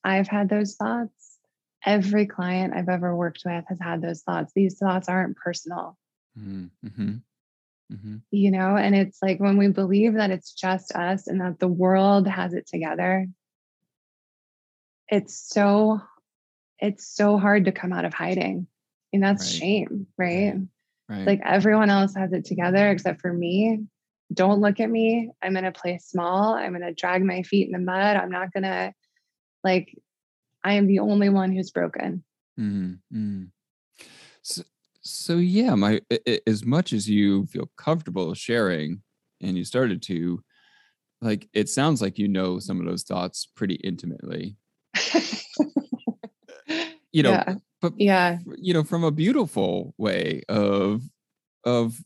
I've 0.04 0.28
had 0.28 0.48
those 0.48 0.74
thoughts. 0.76 1.38
Every 1.84 2.26
client 2.26 2.74
I've 2.76 2.88
ever 2.88 3.14
worked 3.14 3.42
with 3.44 3.64
has 3.68 3.78
had 3.80 4.02
those 4.02 4.22
thoughts. 4.22 4.52
These 4.54 4.78
thoughts 4.78 5.08
aren't 5.08 5.36
personal. 5.36 5.98
Mm-hmm. 6.38 7.16
Mm-hmm. 7.92 8.16
You 8.30 8.50
know, 8.50 8.76
and 8.76 8.94
it's 8.94 9.18
like 9.20 9.40
when 9.40 9.56
we 9.56 9.68
believe 9.68 10.14
that 10.14 10.30
it's 10.30 10.52
just 10.52 10.92
us 10.92 11.26
and 11.26 11.40
that 11.40 11.58
the 11.58 11.68
world 11.68 12.26
has 12.26 12.54
it 12.54 12.66
together, 12.66 13.26
it's 15.08 15.36
so 15.36 16.00
it's 16.78 17.06
so 17.06 17.38
hard 17.38 17.66
to 17.66 17.72
come 17.72 17.92
out 17.92 18.04
of 18.04 18.14
hiding. 18.14 18.66
And 19.12 19.22
that's 19.22 19.52
right. 19.52 19.60
shame, 19.60 20.06
right? 20.16 20.54
right? 21.08 21.26
Like 21.26 21.40
everyone 21.44 21.90
else 21.90 22.14
has 22.16 22.32
it 22.32 22.44
together 22.44 22.90
except 22.90 23.20
for 23.20 23.32
me. 23.32 23.84
Don't 24.32 24.60
look 24.60 24.80
at 24.80 24.88
me. 24.88 25.30
I'm 25.42 25.52
going 25.52 25.64
to 25.64 25.72
play 25.72 25.98
small. 25.98 26.54
I'm 26.54 26.72
going 26.72 26.82
to 26.82 26.94
drag 26.94 27.22
my 27.22 27.42
feet 27.42 27.66
in 27.66 27.72
the 27.72 27.78
mud. 27.78 28.16
I'm 28.16 28.30
not 28.30 28.52
going 28.52 28.62
to 28.62 28.94
like 29.64 29.96
I 30.64 30.74
am 30.74 30.86
the 30.86 31.00
only 31.00 31.28
one 31.28 31.52
who's 31.52 31.70
broken. 31.70 32.22
Mm-hmm. 32.58 33.44
So, 34.42 34.62
so 35.02 35.36
yeah, 35.36 35.74
my 35.74 36.00
as 36.46 36.64
much 36.64 36.92
as 36.92 37.08
you 37.08 37.46
feel 37.46 37.70
comfortable 37.76 38.34
sharing, 38.34 39.02
and 39.40 39.56
you 39.56 39.64
started 39.64 40.02
to, 40.02 40.42
like, 41.20 41.48
it 41.52 41.68
sounds 41.68 42.00
like 42.00 42.18
you 42.18 42.28
know 42.28 42.58
some 42.58 42.80
of 42.80 42.86
those 42.86 43.02
thoughts 43.02 43.48
pretty 43.56 43.74
intimately. 43.76 44.56
you 47.12 47.22
know, 47.22 47.32
yeah. 47.32 47.54
but 47.80 47.92
yeah, 47.98 48.38
you 48.56 48.72
know, 48.74 48.84
from 48.84 49.04
a 49.04 49.10
beautiful 49.10 49.94
way 49.98 50.42
of 50.48 51.02
of 51.64 52.00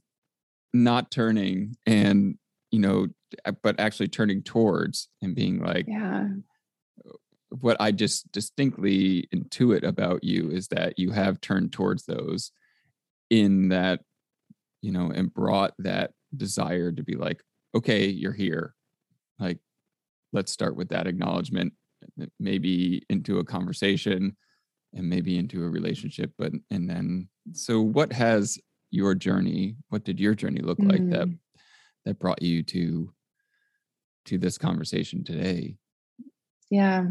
not 0.73 1.11
turning 1.11 1.77
and 1.87 2.37
you 2.71 2.81
know, 2.81 3.07
but 3.63 3.79
actually 3.79 4.09
turning 4.09 4.43
towards 4.43 5.09
and 5.23 5.35
being 5.35 5.61
like, 5.61 5.87
yeah 5.89 6.29
what 7.51 7.77
I 7.81 7.93
just 7.93 8.31
distinctly 8.33 9.29
intuit 9.35 9.85
about 9.85 10.25
you 10.25 10.51
is 10.51 10.69
that 10.69 10.99
you 10.99 11.11
have 11.13 11.41
turned 11.41 11.73
towards 11.73 12.05
those 12.05 12.51
in 13.31 13.69
that, 13.69 14.01
you 14.83 14.93
know, 14.93 15.11
and 15.11 15.33
brought 15.33 15.75
that 15.79 16.13
desire 16.37 16.93
to 16.93 17.03
be 17.03 17.15
like, 17.15 17.43
okay, 17.75 18.07
you're 18.07 18.33
here. 18.33 18.75
Like, 19.39 19.59
let's 20.33 20.53
start 20.53 20.77
with 20.77 20.89
that 20.89 21.07
acknowledgement, 21.07 21.73
maybe 22.39 23.03
into 23.09 23.39
a 23.39 23.45
conversation 23.45 24.37
and 24.95 25.09
maybe 25.09 25.39
into 25.39 25.65
a 25.65 25.69
relationship. 25.69 26.33
But, 26.39 26.53
and 26.71 26.89
then, 26.89 27.29
so 27.53 27.81
what 27.81 28.13
has 28.13 28.59
your 28.91 29.15
journey, 29.15 29.77
what 29.89 30.05
did 30.05 30.19
your 30.19 30.35
journey 30.35 30.61
look 30.61 30.79
mm. 30.79 30.91
like 30.91 31.11
that, 31.11 31.29
mm. 31.29 31.39
that 32.05 32.19
brought 32.19 32.43
you 32.43 32.63
to, 32.65 33.13
to 34.27 34.39
this 34.39 34.59
conversation 34.59 35.23
today? 35.25 35.77
Yeah. 36.71 37.07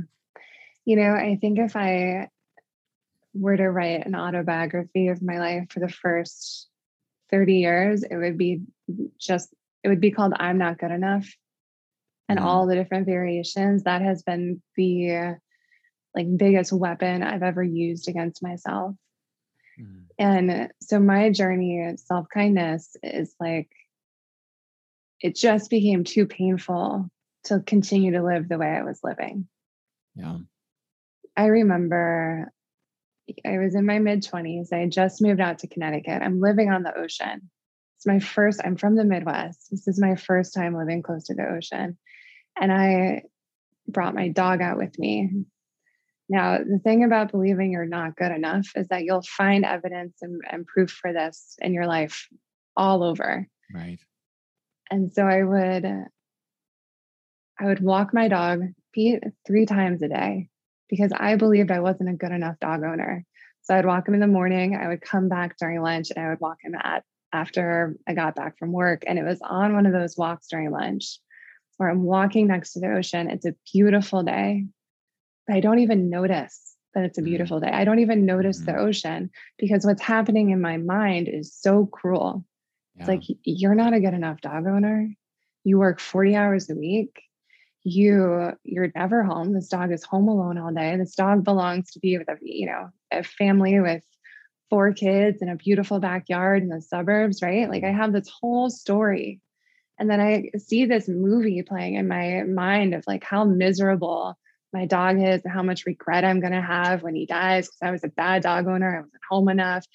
You 0.85 0.95
know, 0.97 1.13
I 1.13 1.37
think 1.41 1.59
if 1.59 1.75
I 1.75 2.29
were 3.33 3.57
to 3.57 3.69
write 3.69 4.05
an 4.05 4.15
autobiography 4.15 5.09
of 5.09 5.21
my 5.21 5.39
life 5.39 5.67
for 5.69 5.79
the 5.79 5.89
first 5.89 6.67
30 7.31 7.55
years, 7.55 8.03
it 8.03 8.15
would 8.15 8.37
be 8.37 8.61
just, 9.19 9.53
it 9.83 9.89
would 9.89 10.01
be 10.01 10.11
called 10.11 10.33
I'm 10.35 10.57
Not 10.57 10.77
Good 10.77 10.91
Enough. 10.91 11.27
And 12.27 12.39
mm-hmm. 12.39 12.47
all 12.47 12.65
the 12.65 12.75
different 12.75 13.05
variations. 13.05 13.83
That 13.83 14.01
has 14.01 14.23
been 14.23 14.61
the 14.75 15.35
like 16.15 16.37
biggest 16.37 16.71
weapon 16.71 17.21
I've 17.21 17.43
ever 17.43 17.61
used 17.61 18.07
against 18.07 18.41
myself. 18.41 18.95
Mm-hmm. 19.79 20.01
And 20.17 20.71
so 20.81 20.99
my 20.99 21.29
journey 21.29 21.83
of 21.83 21.99
self 21.99 22.27
kindness 22.33 22.95
is 23.03 23.35
like, 23.39 23.69
it 25.21 25.35
just 25.35 25.69
became 25.69 26.03
too 26.03 26.25
painful 26.25 27.09
to 27.45 27.59
continue 27.59 28.11
to 28.13 28.23
live 28.23 28.47
the 28.47 28.57
way 28.57 28.67
I 28.67 28.83
was 28.83 28.99
living. 29.03 29.47
Yeah. 30.15 30.37
I 31.37 31.45
remember 31.45 32.51
I 33.45 33.57
was 33.57 33.75
in 33.75 33.85
my 33.85 33.99
mid 33.99 34.23
20s. 34.23 34.71
I 34.71 34.79
had 34.79 34.91
just 34.91 35.21
moved 35.21 35.39
out 35.39 35.59
to 35.59 35.67
Connecticut. 35.67 36.21
I'm 36.21 36.39
living 36.39 36.69
on 36.69 36.83
the 36.83 36.95
ocean. 36.97 37.49
It's 37.97 38.05
my 38.05 38.19
first, 38.19 38.61
I'm 38.63 38.75
from 38.75 38.95
the 38.95 39.03
Midwest. 39.03 39.67
This 39.71 39.87
is 39.87 39.99
my 39.99 40.15
first 40.15 40.53
time 40.53 40.75
living 40.75 41.01
close 41.01 41.25
to 41.25 41.33
the 41.33 41.47
ocean. 41.47 41.97
And 42.59 42.71
I 42.71 43.23
brought 43.87 44.15
my 44.15 44.29
dog 44.29 44.61
out 44.61 44.77
with 44.77 44.97
me. 44.99 45.45
Now, 46.27 46.57
the 46.57 46.79
thing 46.79 47.03
about 47.03 47.31
believing 47.31 47.71
you're 47.71 47.85
not 47.85 48.15
good 48.15 48.31
enough 48.31 48.67
is 48.75 48.87
that 48.87 49.03
you'll 49.03 49.23
find 49.23 49.63
evidence 49.63 50.17
and, 50.21 50.41
and 50.49 50.65
proof 50.65 50.91
for 50.91 51.13
this 51.13 51.55
in 51.59 51.73
your 51.73 51.85
life 51.85 52.27
all 52.75 53.03
over. 53.03 53.47
Right. 53.73 53.99
And 54.89 55.11
so 55.13 55.23
I 55.23 55.43
would 55.43 55.85
I 57.57 57.65
would 57.65 57.81
walk 57.81 58.13
my 58.13 58.27
dog, 58.27 58.61
Pete, 58.93 59.23
three 59.47 59.65
times 59.65 60.01
a 60.01 60.09
day 60.09 60.49
because 60.89 61.11
I 61.15 61.35
believed 61.35 61.71
I 61.71 61.79
wasn't 61.79 62.09
a 62.09 62.13
good 62.13 62.31
enough 62.31 62.59
dog 62.59 62.83
owner. 62.83 63.25
So 63.63 63.75
I'd 63.75 63.85
walk 63.85 64.07
him 64.07 64.13
in 64.13 64.19
the 64.19 64.27
morning, 64.27 64.75
I 64.75 64.87
would 64.87 65.01
come 65.01 65.27
back 65.27 65.57
during 65.57 65.81
lunch, 65.81 66.11
and 66.11 66.23
I 66.23 66.29
would 66.29 66.39
walk 66.39 66.57
him 66.63 66.75
at 66.75 67.03
after 67.33 67.95
I 68.07 68.13
got 68.13 68.35
back 68.35 68.57
from 68.57 68.71
work. 68.71 69.03
And 69.07 69.17
it 69.17 69.23
was 69.23 69.39
on 69.41 69.73
one 69.73 69.85
of 69.85 69.93
those 69.93 70.17
walks 70.17 70.47
during 70.47 70.69
lunch 70.71 71.19
where 71.77 71.89
I'm 71.89 72.03
walking 72.03 72.47
next 72.47 72.73
to 72.73 72.79
the 72.79 72.93
ocean. 72.93 73.29
It's 73.29 73.45
a 73.45 73.55
beautiful 73.73 74.23
day, 74.23 74.65
but 75.47 75.55
I 75.55 75.59
don't 75.59 75.79
even 75.79 76.09
notice 76.09 76.75
that 76.93 77.03
it's 77.03 77.17
a 77.17 77.21
mm-hmm. 77.21 77.31
beautiful 77.31 77.59
day. 77.59 77.69
I 77.69 77.83
don't 77.83 77.99
even 77.99 78.25
notice 78.25 78.61
mm-hmm. 78.61 78.71
the 78.71 78.77
ocean 78.77 79.29
because 79.57 79.85
what's 79.85 80.01
happening 80.01 80.51
in 80.51 80.61
my 80.61 80.77
mind 80.77 81.27
is 81.27 81.53
so 81.53 81.85
cruel. 81.85 82.45
Yeah. 82.95 83.01
It's 83.01 83.09
like, 83.09 83.37
you're 83.43 83.75
not 83.75 83.93
a 83.93 83.99
good 83.99 84.13
enough 84.13 84.41
dog 84.41 84.65
owner. 84.67 85.09
You 85.63 85.79
work 85.79 85.99
40 85.99 86.35
hours 86.35 86.69
a 86.69 86.75
week 86.75 87.21
you 87.85 88.51
you're 88.63 88.91
never 88.95 89.23
home. 89.23 89.53
This 89.53 89.69
dog 89.69 89.91
is 89.91 90.03
home 90.03 90.27
alone 90.27 90.57
all 90.57 90.73
day. 90.73 90.97
This 90.97 91.13
dog 91.13 91.43
belongs 91.43 91.91
to 91.91 91.99
be 91.99 92.17
with 92.17 92.27
a 92.27 92.35
you 92.41 92.65
know 92.65 92.89
a 93.11 93.23
family 93.23 93.79
with 93.79 94.03
four 94.71 94.91
kids 94.91 95.41
and 95.41 95.51
a 95.51 95.55
beautiful 95.55 95.99
backyard 95.99 96.63
in 96.63 96.69
the 96.69 96.81
suburbs 96.81 97.43
right? 97.43 97.69
Like 97.69 97.83
i 97.83 97.91
have 97.91 98.11
this 98.11 98.27
whole 98.27 98.71
story. 98.71 99.39
And 99.99 100.09
then 100.09 100.19
i 100.19 100.49
see 100.57 100.85
this 100.85 101.07
movie 101.07 101.61
playing 101.61 101.93
in 101.93 102.07
my 102.07 102.41
mind 102.43 102.95
of 102.95 103.03
like 103.05 103.23
how 103.23 103.45
miserable 103.45 104.35
my 104.73 104.87
dog 104.87 105.21
is 105.21 105.41
and 105.43 105.53
how 105.53 105.61
much 105.61 105.85
regret 105.85 106.25
i'm 106.25 106.41
going 106.41 106.53
to 106.53 106.61
have 106.61 107.03
when 107.03 107.15
he 107.15 107.27
dies 107.27 107.67
because 107.67 107.87
i 107.87 107.91
was 107.91 108.03
a 108.03 108.09
bad 108.09 108.41
dog 108.41 108.67
owner. 108.67 108.97
I 108.97 109.01
wasn't 109.01 109.21
home 109.29 109.47
enough. 109.47 109.85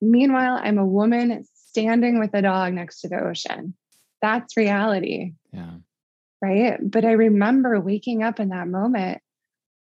Meanwhile 0.00 0.60
i'm 0.62 0.78
a 0.78 0.86
woman 0.86 1.44
standing 1.52 2.20
with 2.20 2.32
a 2.32 2.42
dog 2.42 2.74
next 2.74 3.00
to 3.00 3.08
the 3.08 3.18
ocean. 3.18 3.74
That's 4.22 4.56
reality. 4.56 5.32
Yeah 5.52 5.78
right? 6.42 6.78
But 6.82 7.04
I 7.04 7.12
remember 7.12 7.80
waking 7.80 8.22
up 8.22 8.40
in 8.40 8.50
that 8.50 8.68
moment, 8.68 9.20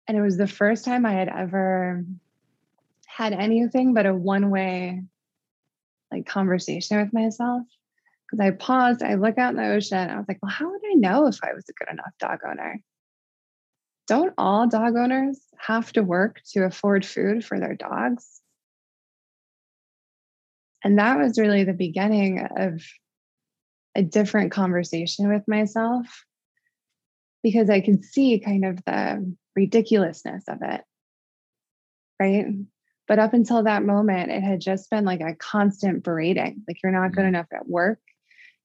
and 0.08 0.18
it 0.18 0.22
was 0.22 0.38
the 0.38 0.48
first 0.48 0.86
time 0.86 1.06
I 1.06 1.14
had 1.14 1.30
ever 1.30 2.04
had 3.06 3.34
anything 3.34 3.94
but 3.94 4.06
a 4.06 4.14
one 4.14 4.50
way 4.50 5.04
like 6.12 6.26
conversation 6.26 7.00
with 7.02 7.14
myself. 7.14 7.64
Because 8.26 8.46
I 8.46 8.52
paused, 8.52 9.04
I 9.04 9.16
look 9.16 9.38
out 9.38 9.52
in 9.52 9.58
the 9.58 9.68
ocean, 9.68 9.98
and 9.98 10.12
I 10.12 10.18
was 10.18 10.28
like, 10.28 10.40
well, 10.42 10.52
how 10.52 10.70
would 10.70 10.82
I 10.86 10.96
know 10.96 11.28
if 11.28 11.40
I 11.44 11.54
was 11.54 11.66
a 11.70 11.74
good 11.74 11.92
enough 11.92 12.12
dog 12.20 12.40
owner? 12.46 12.82
Don't 14.08 14.34
all 14.38 14.68
dog 14.68 14.96
owners 14.96 15.40
have 15.58 15.92
to 15.94 16.04
work 16.04 16.42
to 16.54 16.66
afford 16.66 17.06
food 17.06 17.46
for 17.46 17.60
their 17.60 17.76
dogs? 17.76 18.42
And 20.84 21.00
that 21.00 21.18
was 21.18 21.40
really 21.40 21.64
the 21.64 21.74
beginning 21.74 22.48
of 22.58 22.82
a 23.96 24.02
different 24.02 24.52
conversation 24.52 25.30
with 25.30 25.48
myself 25.48 26.26
because 27.48 27.70
I 27.70 27.82
could 27.82 28.04
see 28.04 28.40
kind 28.40 28.66
of 28.66 28.84
the 28.86 29.36
ridiculousness 29.56 30.44
of 30.48 30.58
it. 30.62 30.82
Right. 32.20 32.46
But 33.08 33.20
up 33.20 33.34
until 33.34 33.64
that 33.64 33.84
moment, 33.84 34.32
it 34.32 34.44
had 34.44 34.60
just 34.60 34.90
been 34.90 35.06
like 35.06 35.22
a 35.22 35.36
constant 35.36 36.04
berating 36.04 36.64
like, 36.68 36.82
you're 36.84 36.92
not 36.92 37.14
good 37.14 37.22
mm-hmm. 37.22 37.30
enough 37.30 37.48
at 37.54 37.68
work. 37.68 38.00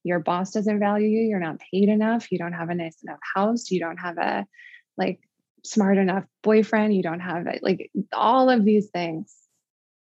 Your 0.03 0.19
boss 0.19 0.51
doesn't 0.51 0.79
value 0.79 1.07
you. 1.07 1.21
You're 1.21 1.39
not 1.39 1.61
paid 1.71 1.87
enough. 1.87 2.29
You 2.29 2.37
don't 2.37 2.53
have 2.53 2.69
a 2.69 2.75
nice 2.75 2.97
enough 3.03 3.19
house. 3.35 3.71
You 3.71 3.79
don't 3.79 3.97
have 3.97 4.17
a 4.17 4.45
like 4.97 5.21
smart 5.63 5.97
enough 5.97 6.25
boyfriend. 6.41 6.93
You 6.93 7.03
don't 7.03 7.21
have. 7.21 7.47
Like 7.61 7.89
all 8.11 8.49
of 8.49 8.65
these 8.65 8.89
things, 8.89 9.33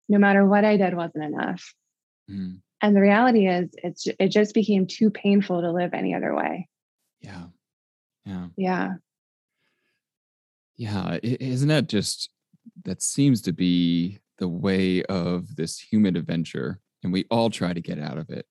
no 0.08 0.18
matter 0.18 0.44
what 0.44 0.64
I 0.64 0.76
did, 0.76 0.94
wasn't 0.94 1.24
enough. 1.24 1.72
Mm. 2.28 2.60
And 2.82 2.96
the 2.96 3.00
reality 3.00 3.46
is, 3.46 3.70
it's 3.84 4.08
it 4.18 4.28
just 4.28 4.52
became 4.52 4.86
too 4.86 5.10
painful 5.10 5.60
to 5.60 5.70
live 5.70 5.94
any 5.94 6.12
other 6.12 6.34
way. 6.34 6.68
Yeah. 7.20 7.44
Yeah. 8.24 8.46
Yeah. 8.56 8.88
Yeah. 10.76 11.18
Isn't 11.22 11.68
that 11.68 11.88
just 11.88 12.30
that 12.84 13.02
seems 13.02 13.42
to 13.42 13.52
be 13.52 14.18
the 14.38 14.48
way 14.48 15.02
of 15.04 15.54
this 15.56 15.78
human 15.78 16.16
adventure? 16.16 16.80
And 17.02 17.12
we 17.12 17.26
all 17.30 17.50
try 17.50 17.72
to 17.72 17.80
get 17.80 17.98
out 17.98 18.18
of 18.18 18.30
it. 18.30 18.46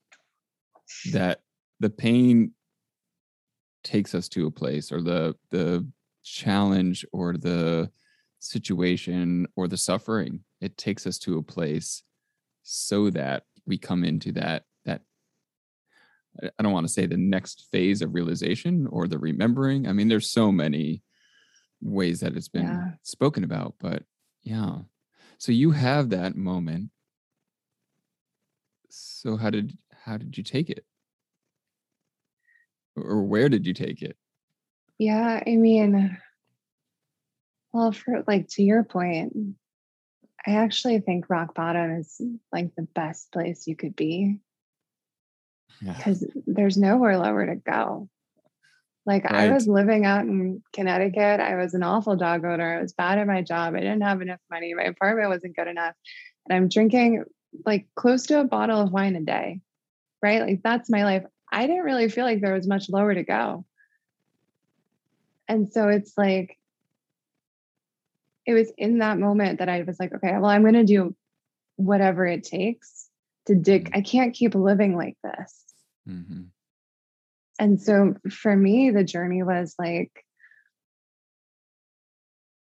That 1.11 1.41
the 1.79 1.89
pain 1.89 2.51
takes 3.83 4.15
us 4.15 4.29
to 4.29 4.47
a 4.47 4.51
place 4.51 4.91
or 4.91 5.01
the 5.01 5.35
the 5.49 5.85
challenge 6.23 7.05
or 7.11 7.33
the 7.33 7.89
situation 8.39 9.45
or 9.55 9.67
the 9.67 9.77
suffering 9.77 10.39
it 10.61 10.77
takes 10.77 11.05
us 11.05 11.17
to 11.17 11.37
a 11.37 11.43
place 11.43 12.03
so 12.63 13.09
that 13.09 13.43
we 13.65 13.77
come 13.77 14.03
into 14.03 14.31
that 14.31 14.41
that 14.41 14.63
I 16.41 16.63
don't 16.63 16.73
want 16.73 16.87
to 16.87 16.93
say 16.93 17.05
the 17.05 17.17
next 17.17 17.67
phase 17.71 18.01
of 18.01 18.13
realization 18.13 18.87
or 18.87 19.07
the 19.07 19.19
remembering. 19.19 19.87
I 19.87 19.93
mean, 19.93 20.07
there's 20.07 20.29
so 20.29 20.51
many 20.51 21.03
ways 21.81 22.21
that 22.21 22.35
it's 22.35 22.47
been 22.47 22.65
yeah. 22.65 22.91
spoken 23.03 23.43
about, 23.43 23.75
but 23.79 24.03
yeah. 24.41 24.79
So 25.37 25.51
you 25.51 25.71
have 25.71 26.09
that 26.09 26.35
moment. 26.35 26.89
So 28.89 29.37
how 29.37 29.49
did 29.49 29.77
how 30.05 30.17
did 30.17 30.37
you 30.37 30.43
take 30.43 30.69
it? 30.69 30.85
Or 32.95 33.23
where 33.23 33.49
did 33.49 33.65
you 33.65 33.73
take 33.73 34.01
it? 34.01 34.17
Yeah, 34.97 35.41
I 35.45 35.55
mean, 35.55 36.17
well, 37.71 37.91
for 37.91 38.23
like 38.27 38.47
to 38.49 38.63
your 38.63 38.83
point, 38.83 39.35
I 40.45 40.51
actually 40.51 40.99
think 40.99 41.29
rock 41.29 41.55
bottom 41.55 41.91
is 41.99 42.21
like 42.51 42.75
the 42.75 42.87
best 42.93 43.31
place 43.31 43.65
you 43.65 43.75
could 43.75 43.95
be 43.95 44.39
because 45.81 46.21
yeah. 46.21 46.41
there's 46.47 46.77
nowhere 46.77 47.17
lower 47.17 47.45
to 47.45 47.55
go. 47.55 48.09
Like 49.05 49.25
right. 49.25 49.49
I 49.49 49.53
was 49.53 49.67
living 49.67 50.05
out 50.05 50.21
in 50.21 50.63
Connecticut. 50.71 51.39
I 51.39 51.55
was 51.55 51.73
an 51.73 51.83
awful 51.83 52.15
dog 52.15 52.45
owner. 52.45 52.77
I 52.77 52.81
was 52.81 52.93
bad 52.93 53.17
at 53.17 53.27
my 53.27 53.41
job. 53.41 53.75
I 53.75 53.79
didn't 53.79 54.01
have 54.01 54.21
enough 54.21 54.39
money. 54.49 54.73
My 54.73 54.83
apartment 54.83 55.29
wasn't 55.29 55.55
good 55.55 55.67
enough. 55.67 55.95
And 56.47 56.55
I'm 56.55 56.69
drinking 56.69 57.25
like 57.65 57.87
close 57.95 58.27
to 58.27 58.39
a 58.39 58.45
bottle 58.45 58.79
of 58.79 58.91
wine 58.91 59.15
a 59.15 59.21
day. 59.21 59.61
Right? 60.21 60.41
Like 60.41 60.61
that's 60.63 60.89
my 60.89 61.03
life. 61.03 61.23
I 61.51 61.67
didn't 61.67 61.83
really 61.83 62.09
feel 62.09 62.23
like 62.23 62.41
there 62.41 62.53
was 62.53 62.67
much 62.67 62.89
lower 62.89 63.13
to 63.13 63.23
go. 63.23 63.65
And 65.49 65.71
so 65.71 65.89
it's 65.89 66.17
like 66.17 66.57
it 68.45 68.53
was 68.53 68.71
in 68.77 68.99
that 68.99 69.19
moment 69.19 69.59
that 69.59 69.69
I 69.69 69.83
was 69.83 69.99
like, 69.99 70.13
okay, 70.13 70.33
well, 70.33 70.45
I'm 70.45 70.61
going 70.61 70.73
to 70.73 70.83
do 70.83 71.15
whatever 71.75 72.25
it 72.25 72.43
takes 72.43 73.09
to 73.47 73.55
dig. 73.55 73.85
Mm-hmm. 73.85 73.97
I 73.97 74.01
can't 74.01 74.33
keep 74.33 74.55
living 74.55 74.95
like 74.95 75.17
this. 75.23 75.62
Mm-hmm. 76.07 76.43
And 77.59 77.81
so 77.81 78.15
for 78.29 78.55
me, 78.55 78.91
the 78.91 79.03
journey 79.03 79.43
was 79.43 79.75
like 79.77 80.11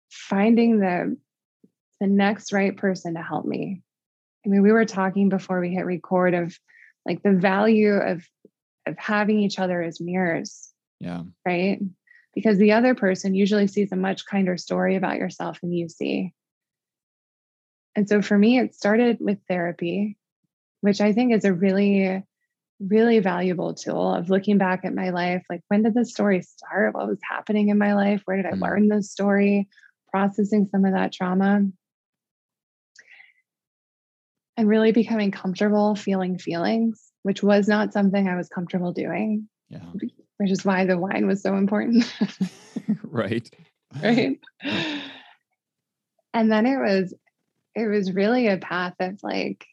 finding 0.09 0.79
the 0.79 1.17
the 1.99 2.07
next 2.07 2.51
right 2.51 2.75
person 2.75 3.13
to 3.13 3.21
help 3.21 3.45
me. 3.45 3.81
I 4.45 4.49
mean, 4.49 4.61
we 4.61 4.71
were 4.71 4.85
talking 4.85 5.29
before 5.29 5.61
we 5.61 5.73
hit 5.73 5.85
record 5.85 6.33
of 6.33 6.57
like 7.05 7.23
the 7.23 7.31
value 7.31 7.93
of 7.93 8.27
of 8.85 8.97
having 8.97 9.39
each 9.39 9.57
other 9.59 9.81
as 9.81 10.01
mirrors. 10.01 10.69
Yeah. 10.99 11.23
Right 11.45 11.79
because 12.33 12.57
the 12.57 12.71
other 12.71 12.95
person 12.95 13.35
usually 13.35 13.67
sees 13.67 13.91
a 13.91 13.95
much 13.95 14.25
kinder 14.25 14.57
story 14.57 14.95
about 14.95 15.17
yourself 15.17 15.61
than 15.61 15.71
you 15.71 15.87
see. 15.87 16.33
And 17.95 18.09
so 18.09 18.21
for 18.21 18.37
me, 18.37 18.57
it 18.57 18.73
started 18.73 19.17
with 19.19 19.37
therapy, 19.47 20.17
which 20.81 20.99
I 20.99 21.13
think 21.13 21.33
is 21.33 21.45
a 21.45 21.53
really, 21.53 22.23
really 22.87 23.19
valuable 23.19 23.73
tool 23.73 24.13
of 24.13 24.29
looking 24.29 24.57
back 24.57 24.85
at 24.85 24.93
my 24.93 25.09
life. 25.09 25.43
Like, 25.49 25.61
when 25.67 25.83
did 25.83 25.93
this 25.93 26.11
story 26.11 26.41
start? 26.41 26.93
What 26.93 27.07
was 27.07 27.19
happening 27.27 27.69
in 27.69 27.77
my 27.77 27.93
life? 27.93 28.21
Where 28.25 28.37
did 28.37 28.45
I 28.45 28.51
mm-hmm. 28.51 28.63
learn 28.63 28.87
this 28.87 29.11
story? 29.11 29.67
Processing 30.11 30.67
some 30.71 30.85
of 30.85 30.93
that 30.93 31.13
trauma. 31.13 31.61
And 34.55 34.67
really 34.67 34.91
becoming 34.91 35.31
comfortable 35.31 35.95
feeling 35.95 36.37
feelings, 36.37 37.11
which 37.23 37.41
was 37.41 37.67
not 37.67 37.91
something 37.91 38.27
I 38.27 38.35
was 38.35 38.49
comfortable 38.49 38.93
doing. 38.93 39.49
Yeah 39.69 39.79
which 40.37 40.51
is 40.51 40.65
why 40.65 40.85
the 40.85 40.97
wine 40.97 41.25
was 41.27 41.41
so 41.41 41.55
important. 41.55 42.11
right. 43.03 43.49
Right. 44.01 44.39
And 46.33 46.51
then 46.51 46.65
it 46.65 46.77
was 46.77 47.13
it 47.75 47.85
was 47.85 48.11
really 48.11 48.47
a 48.47 48.57
path 48.57 48.95
of 48.99 49.19
like 49.21 49.67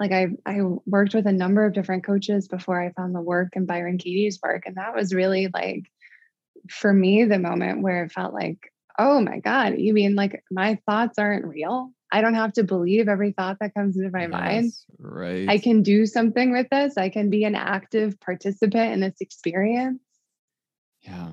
like 0.00 0.12
I 0.12 0.28
I 0.46 0.60
worked 0.86 1.14
with 1.14 1.26
a 1.26 1.32
number 1.32 1.64
of 1.64 1.72
different 1.72 2.04
coaches 2.04 2.48
before 2.48 2.80
I 2.80 2.92
found 2.92 3.14
the 3.14 3.20
work 3.20 3.50
and 3.54 3.66
Byron 3.66 3.98
Katie's 3.98 4.38
work. 4.42 4.64
And 4.66 4.76
that 4.76 4.94
was 4.94 5.14
really 5.14 5.48
like 5.52 5.84
for 6.70 6.92
me 6.92 7.24
the 7.24 7.38
moment 7.38 7.82
where 7.82 8.04
it 8.04 8.12
felt 8.12 8.34
like, 8.34 8.72
oh 8.98 9.20
my 9.20 9.38
God, 9.40 9.78
you 9.78 9.92
mean 9.92 10.14
like 10.14 10.42
my 10.50 10.78
thoughts 10.86 11.18
aren't 11.18 11.46
real? 11.46 11.92
I 12.10 12.20
don't 12.22 12.34
have 12.34 12.54
to 12.54 12.64
believe 12.64 13.08
every 13.08 13.32
thought 13.32 13.58
that 13.60 13.74
comes 13.74 13.96
into 13.96 14.10
my 14.10 14.22
yes, 14.22 14.30
mind. 14.30 14.72
Right. 14.98 15.48
I 15.48 15.58
can 15.58 15.82
do 15.82 16.06
something 16.06 16.52
with 16.52 16.68
this. 16.70 16.96
I 16.96 17.10
can 17.10 17.28
be 17.28 17.44
an 17.44 17.54
active 17.54 18.18
participant 18.18 18.92
in 18.94 19.00
this 19.00 19.20
experience. 19.20 20.00
Yeah. 21.02 21.32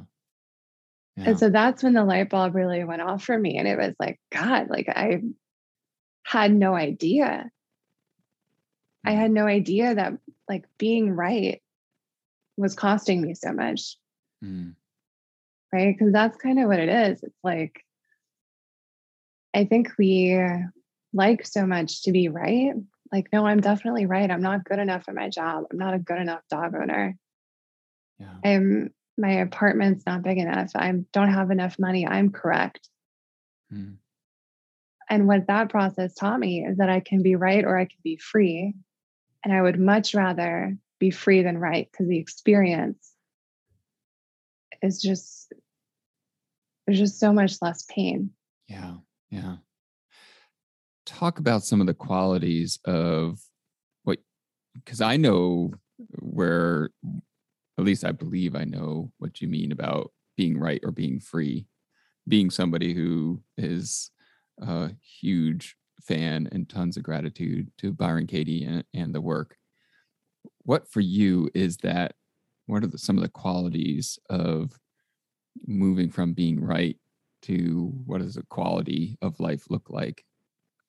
yeah. 1.15 1.29
And 1.29 1.39
so 1.39 1.49
that's 1.49 1.81
when 1.81 1.93
the 1.93 2.03
light 2.03 2.29
bulb 2.29 2.55
really 2.55 2.83
went 2.83 3.01
off 3.01 3.23
for 3.23 3.37
me. 3.37 3.57
And 3.57 3.67
it 3.67 3.77
was 3.77 3.93
like, 3.99 4.19
God, 4.31 4.69
like 4.69 4.89
I 4.89 5.21
had 6.23 6.53
no 6.53 6.75
idea. 6.75 7.49
I 9.05 9.11
had 9.11 9.31
mm. 9.31 9.35
no 9.35 9.45
idea 9.45 9.95
that 9.95 10.13
like 10.49 10.65
being 10.77 11.11
right 11.11 11.61
was 12.57 12.75
costing 12.75 13.21
me 13.21 13.33
so 13.33 13.51
much. 13.51 13.97
Mm. 14.43 14.75
Right. 15.71 15.97
Cause 15.97 16.11
that's 16.11 16.37
kind 16.37 16.59
of 16.59 16.67
what 16.67 16.79
it 16.79 16.89
is. 16.89 17.23
It's 17.23 17.39
like, 17.43 17.81
I 19.53 19.65
think 19.65 19.91
we 19.97 20.39
like 21.13 21.45
so 21.45 21.65
much 21.65 22.03
to 22.03 22.11
be 22.11 22.29
right. 22.29 22.73
Like, 23.11 23.27
no, 23.31 23.45
I'm 23.45 23.61
definitely 23.61 24.05
right. 24.05 24.29
I'm 24.29 24.41
not 24.41 24.65
good 24.65 24.79
enough 24.79 25.05
at 25.07 25.15
my 25.15 25.29
job. 25.29 25.65
I'm 25.71 25.77
not 25.77 25.93
a 25.93 25.99
good 25.99 26.19
enough 26.19 26.41
dog 26.49 26.75
owner. 26.75 27.17
Yeah. 28.19 28.33
I'm 28.43 28.93
my 29.17 29.31
apartment's 29.31 30.05
not 30.05 30.23
big 30.23 30.37
enough. 30.37 30.71
I 30.75 30.91
don't 31.13 31.31
have 31.31 31.51
enough 31.51 31.79
money. 31.79 32.05
I'm 32.05 32.31
correct. 32.31 32.89
Hmm. 33.69 33.93
And 35.09 35.27
what 35.27 35.47
that 35.47 35.69
process 35.69 36.13
taught 36.15 36.39
me 36.39 36.65
is 36.65 36.77
that 36.77 36.89
I 36.89 36.99
can 36.99 37.21
be 37.21 37.35
right 37.35 37.63
or 37.63 37.77
I 37.77 37.85
can 37.85 37.99
be 38.03 38.17
free. 38.17 38.73
And 39.45 39.53
I 39.53 39.61
would 39.61 39.79
much 39.79 40.15
rather 40.15 40.75
be 40.99 41.11
free 41.11 41.43
than 41.43 41.59
right 41.59 41.87
because 41.89 42.07
the 42.07 42.17
experience 42.17 43.13
is 44.81 44.99
just, 44.99 45.53
there's 46.85 46.97
just 46.97 47.19
so 47.19 47.31
much 47.31 47.61
less 47.61 47.85
pain. 47.87 48.31
Yeah. 48.67 48.95
Yeah. 49.29 49.57
Talk 51.05 51.37
about 51.37 51.63
some 51.63 51.79
of 51.79 51.85
the 51.85 51.93
qualities 51.93 52.79
of 52.85 53.39
what, 54.03 54.17
because 54.73 54.99
I 54.99 55.17
know 55.17 55.75
where, 56.19 56.89
at 57.77 57.83
least 57.83 58.03
I 58.03 58.13
believe 58.13 58.55
I 58.55 58.63
know 58.63 59.11
what 59.19 59.41
you 59.41 59.47
mean 59.47 59.71
about 59.71 60.11
being 60.35 60.57
right 60.57 60.81
or 60.83 60.91
being 60.91 61.19
free, 61.19 61.67
being 62.27 62.49
somebody 62.49 62.95
who 62.95 63.43
is 63.57 64.09
a 64.59 64.89
huge 65.19 65.75
fan 66.07 66.47
and 66.51 66.69
tons 66.69 66.97
of 66.97 67.03
gratitude 67.03 67.71
to 67.79 67.91
Byron 67.91 68.27
Katie 68.27 68.63
and, 68.63 68.83
and 68.93 69.13
the 69.13 69.21
work. 69.21 69.57
What 70.63 70.91
for 70.91 71.01
you 71.01 71.49
is 71.53 71.77
that? 71.77 72.13
What 72.67 72.83
are 72.83 72.87
the, 72.87 72.97
some 72.97 73.17
of 73.17 73.23
the 73.23 73.29
qualities 73.29 74.17
of 74.29 74.71
moving 75.65 76.09
from 76.09 76.33
being 76.33 76.59
right 76.59 76.97
to 77.43 77.93
what 78.05 78.21
does 78.21 78.37
a 78.37 78.43
quality 78.43 79.17
of 79.21 79.39
life 79.39 79.65
look 79.69 79.89
like 79.89 80.25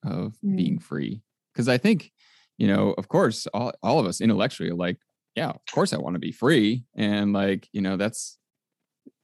of 0.04 0.34
mm. 0.44 0.56
being 0.56 0.78
free 0.78 1.22
because 1.52 1.68
i 1.68 1.76
think 1.76 2.12
you 2.58 2.66
know 2.66 2.94
of 2.98 3.08
course 3.08 3.46
all, 3.48 3.72
all 3.82 3.98
of 3.98 4.06
us 4.06 4.20
intellectually 4.20 4.70
are 4.70 4.74
like 4.74 4.98
yeah 5.34 5.50
of 5.50 5.60
course 5.72 5.92
i 5.92 5.98
want 5.98 6.14
to 6.14 6.20
be 6.20 6.32
free 6.32 6.84
and 6.94 7.32
like 7.32 7.68
you 7.72 7.80
know 7.80 7.96
that's 7.96 8.38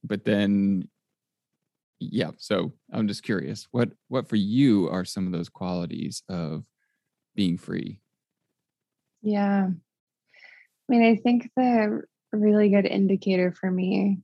but 0.05 0.25
then 0.25 0.89
yeah 2.11 2.31
so 2.39 2.73
i'm 2.93 3.07
just 3.07 3.23
curious 3.23 3.69
what 3.71 3.91
what 4.09 4.29
for 4.29 4.37
you 4.37 4.89
are 4.91 5.05
some 5.05 5.27
of 5.27 5.33
those 5.33 5.49
qualities 5.49 6.23
of 6.29 6.65
being 7.35 7.59
free? 7.59 8.01
Yeah. 9.23 9.69
I 9.69 9.73
mean, 10.89 11.03
I 11.05 11.17
think 11.17 11.51
the 11.57 12.03
really 12.33 12.71
good 12.71 12.87
indicator 12.87 13.53
for 13.53 13.71
me, 13.71 14.19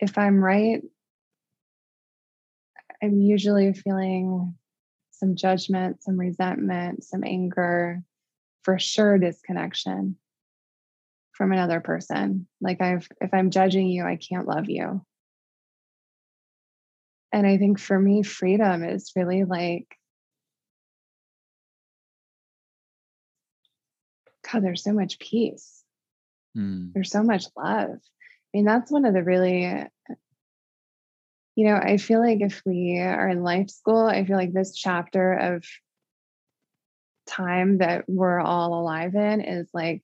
if 0.00 0.18
I'm 0.18 0.42
right, 0.42 0.82
I'm 3.02 3.20
usually 3.20 3.72
feeling 3.72 4.54
some 5.12 5.36
judgment, 5.36 6.02
some 6.02 6.18
resentment, 6.18 7.04
some 7.04 7.24
anger, 7.24 8.02
for 8.62 8.78
sure 8.78 9.18
disconnection 9.18 10.16
from 11.32 11.52
another 11.52 11.80
person. 11.80 12.46
Like 12.60 12.80
I've 12.80 13.08
if 13.20 13.32
I'm 13.32 13.50
judging 13.50 13.86
you, 13.86 14.04
I 14.04 14.16
can't 14.16 14.48
love 14.48 14.68
you. 14.68 15.04
And 17.32 17.46
I 17.46 17.58
think 17.58 17.78
for 17.78 17.98
me, 17.98 18.22
freedom 18.22 18.82
is 18.84 19.12
really 19.14 19.44
like, 19.44 19.86
God, 24.50 24.62
there's 24.64 24.82
so 24.82 24.92
much 24.92 25.18
peace. 25.18 25.82
Mm. 26.56 26.92
There's 26.94 27.10
so 27.10 27.22
much 27.22 27.44
love. 27.56 27.90
I 27.90 28.56
mean, 28.56 28.64
that's 28.64 28.90
one 28.90 29.04
of 29.04 29.12
the 29.12 29.22
really, 29.22 29.62
you 31.54 31.64
know, 31.64 31.74
I 31.74 31.98
feel 31.98 32.20
like 32.20 32.40
if 32.40 32.62
we 32.64 32.98
are 32.98 33.28
in 33.28 33.42
life 33.42 33.68
school, 33.68 34.06
I 34.06 34.24
feel 34.24 34.36
like 34.36 34.52
this 34.52 34.74
chapter 34.74 35.34
of 35.34 35.64
time 37.26 37.78
that 37.78 38.04
we're 38.08 38.40
all 38.40 38.80
alive 38.80 39.14
in 39.14 39.42
is 39.42 39.68
like 39.74 40.02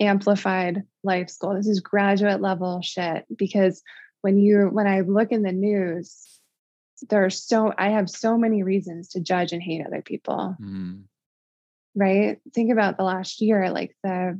amplified 0.00 0.82
life 1.02 1.28
school. 1.28 1.54
This 1.54 1.68
is 1.68 1.80
graduate 1.80 2.40
level 2.40 2.80
shit 2.82 3.26
because 3.36 3.82
when 4.24 4.38
you 4.38 4.70
when 4.72 4.86
I 4.86 5.00
look 5.00 5.32
in 5.32 5.42
the 5.42 5.52
news, 5.52 6.26
there 7.10 7.26
are 7.26 7.30
so 7.30 7.74
I 7.76 7.90
have 7.90 8.08
so 8.08 8.38
many 8.38 8.62
reasons 8.62 9.10
to 9.10 9.20
judge 9.20 9.52
and 9.52 9.62
hate 9.62 9.86
other 9.86 10.00
people. 10.00 10.56
Mm. 10.58 11.02
Right? 11.94 12.40
Think 12.54 12.72
about 12.72 12.96
the 12.96 13.04
last 13.04 13.42
year, 13.42 13.70
like 13.70 13.94
the 14.02 14.38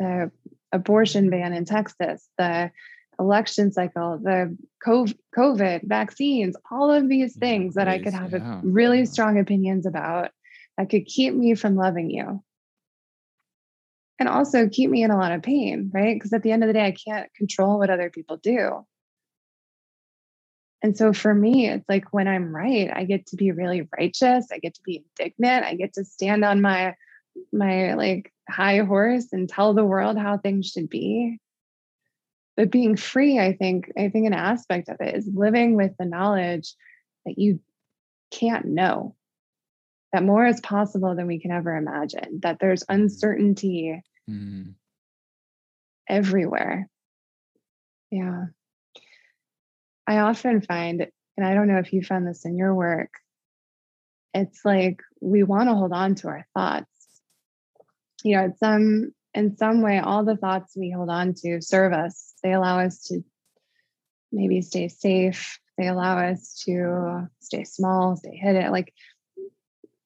the 0.00 0.32
abortion 0.72 1.30
ban 1.30 1.52
in 1.52 1.64
Texas, 1.64 2.28
the 2.38 2.72
election 3.20 3.70
cycle, 3.70 4.18
the 4.18 4.58
COVID 4.84 5.86
vaccines, 5.86 6.56
all 6.68 6.90
of 6.90 7.08
these 7.08 7.36
things 7.36 7.76
that 7.76 7.86
I 7.86 8.00
could 8.00 8.14
have 8.14 8.32
yeah. 8.32 8.60
really 8.64 9.06
strong 9.06 9.38
opinions 9.38 9.86
about 9.86 10.30
that 10.76 10.90
could 10.90 11.06
keep 11.06 11.34
me 11.34 11.54
from 11.54 11.76
loving 11.76 12.10
you. 12.10 12.42
And 14.18 14.28
also 14.28 14.68
keep 14.68 14.90
me 14.90 15.04
in 15.04 15.12
a 15.12 15.16
lot 15.16 15.32
of 15.32 15.42
pain, 15.42 15.90
right? 15.94 16.16
Because 16.16 16.32
at 16.32 16.42
the 16.42 16.50
end 16.50 16.64
of 16.64 16.66
the 16.66 16.72
day, 16.72 16.86
I 16.86 16.96
can't 17.10 17.32
control 17.34 17.78
what 17.78 17.90
other 17.90 18.10
people 18.10 18.36
do. 18.36 18.84
And 20.82 20.96
so 20.96 21.12
for 21.12 21.34
me, 21.34 21.68
it's 21.68 21.88
like 21.88 22.12
when 22.12 22.26
I'm 22.26 22.54
right, 22.54 22.90
I 22.92 23.04
get 23.04 23.26
to 23.28 23.36
be 23.36 23.52
really 23.52 23.86
righteous. 23.98 24.48
I 24.50 24.58
get 24.58 24.74
to 24.74 24.82
be 24.82 25.04
indignant. 25.18 25.66
I 25.66 25.74
get 25.74 25.94
to 25.94 26.04
stand 26.04 26.44
on 26.44 26.60
my 26.60 26.94
my 27.52 27.94
like 27.94 28.32
high 28.48 28.78
horse 28.78 29.32
and 29.32 29.48
tell 29.48 29.74
the 29.74 29.84
world 29.84 30.18
how 30.18 30.38
things 30.38 30.68
should 30.68 30.88
be. 30.88 31.38
But 32.56 32.70
being 32.70 32.96
free, 32.96 33.38
I 33.38 33.54
think, 33.54 33.90
I 33.96 34.08
think 34.08 34.26
an 34.26 34.34
aspect 34.34 34.88
of 34.88 34.96
it 35.00 35.14
is 35.14 35.26
living 35.32 35.76
with 35.76 35.92
the 35.98 36.04
knowledge 36.04 36.74
that 37.24 37.38
you 37.38 37.60
can't 38.30 38.66
know, 38.66 39.14
that 40.12 40.22
more 40.22 40.46
is 40.46 40.60
possible 40.60 41.14
than 41.14 41.26
we 41.26 41.40
can 41.40 41.52
ever 41.52 41.76
imagine, 41.76 42.40
that 42.42 42.58
there's 42.60 42.82
mm-hmm. 42.82 43.02
uncertainty 43.02 44.02
mm. 44.28 44.74
everywhere. 46.08 46.88
Yeah. 48.10 48.46
I 50.06 50.18
often 50.18 50.60
find, 50.60 51.06
and 51.36 51.46
I 51.46 51.54
don't 51.54 51.68
know 51.68 51.78
if 51.78 51.92
you 51.92 52.02
found 52.02 52.26
this 52.26 52.44
in 52.44 52.56
your 52.56 52.74
work, 52.74 53.10
it's 54.34 54.64
like 54.64 55.00
we 55.20 55.42
want 55.42 55.68
to 55.68 55.74
hold 55.74 55.92
on 55.92 56.14
to 56.16 56.28
our 56.28 56.46
thoughts. 56.54 56.86
You 58.22 58.36
know, 58.36 58.44
it's 58.46 58.60
some 58.60 59.12
in 59.34 59.56
some 59.56 59.82
way, 59.82 59.98
all 59.98 60.24
the 60.24 60.36
thoughts 60.36 60.76
we 60.76 60.90
hold 60.90 61.08
on 61.08 61.34
to 61.34 61.60
serve 61.60 61.92
us. 61.92 62.34
They 62.42 62.52
allow 62.52 62.80
us 62.80 63.02
to 63.04 63.24
maybe 64.32 64.62
stay 64.62 64.88
safe. 64.88 65.58
They 65.78 65.86
allow 65.86 66.18
us 66.18 66.62
to 66.66 67.28
stay 67.40 67.64
small, 67.64 68.16
stay 68.16 68.36
hidden, 68.36 68.70
like 68.70 68.92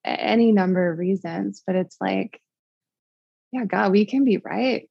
any 0.04 0.52
number 0.52 0.92
of 0.92 0.98
reasons. 0.98 1.62
But 1.66 1.76
it's 1.76 1.96
like, 2.00 2.40
yeah, 3.50 3.64
God, 3.64 3.92
we 3.92 4.04
can 4.04 4.24
be 4.24 4.38
right 4.38 4.88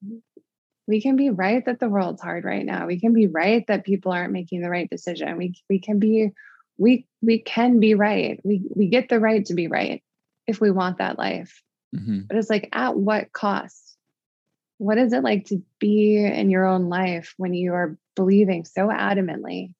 we 0.87 1.01
can 1.01 1.15
be 1.15 1.29
right 1.29 1.65
that 1.65 1.79
the 1.79 1.89
world's 1.89 2.21
hard 2.21 2.43
right 2.43 2.65
now. 2.65 2.87
We 2.87 2.99
can 2.99 3.13
be 3.13 3.27
right 3.27 3.65
that 3.67 3.85
people 3.85 4.11
aren't 4.11 4.33
making 4.33 4.61
the 4.61 4.69
right 4.69 4.89
decision. 4.89 5.37
We 5.37 5.55
we 5.69 5.79
can 5.79 5.99
be 5.99 6.31
we 6.77 7.07
we 7.21 7.39
can 7.39 7.79
be 7.79 7.95
right. 7.95 8.39
We 8.43 8.63
we 8.75 8.87
get 8.87 9.09
the 9.09 9.19
right 9.19 9.45
to 9.45 9.53
be 9.53 9.67
right 9.67 10.03
if 10.47 10.59
we 10.59 10.71
want 10.71 10.97
that 10.97 11.17
life. 11.17 11.61
Mm-hmm. 11.95 12.21
But 12.27 12.37
it's 12.37 12.49
like 12.49 12.69
at 12.73 12.97
what 12.97 13.31
cost? 13.31 13.97
What 14.77 14.97
is 14.97 15.13
it 15.13 15.23
like 15.23 15.45
to 15.45 15.61
be 15.79 16.17
in 16.17 16.49
your 16.49 16.65
own 16.65 16.89
life 16.89 17.33
when 17.37 17.53
you 17.53 17.73
are 17.73 17.97
believing 18.15 18.65
so 18.65 18.87
adamantly 18.87 19.75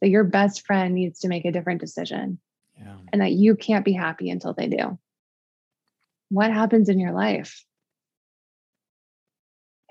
that 0.00 0.08
your 0.08 0.24
best 0.24 0.66
friend 0.66 0.94
needs 0.94 1.20
to 1.20 1.28
make 1.28 1.44
a 1.44 1.52
different 1.52 1.80
decision 1.80 2.38
yeah. 2.76 2.96
and 3.12 3.22
that 3.22 3.32
you 3.32 3.54
can't 3.54 3.84
be 3.84 3.92
happy 3.92 4.30
until 4.30 4.54
they 4.54 4.66
do? 4.66 4.98
What 6.30 6.50
happens 6.50 6.88
in 6.88 6.98
your 6.98 7.12
life? 7.12 7.64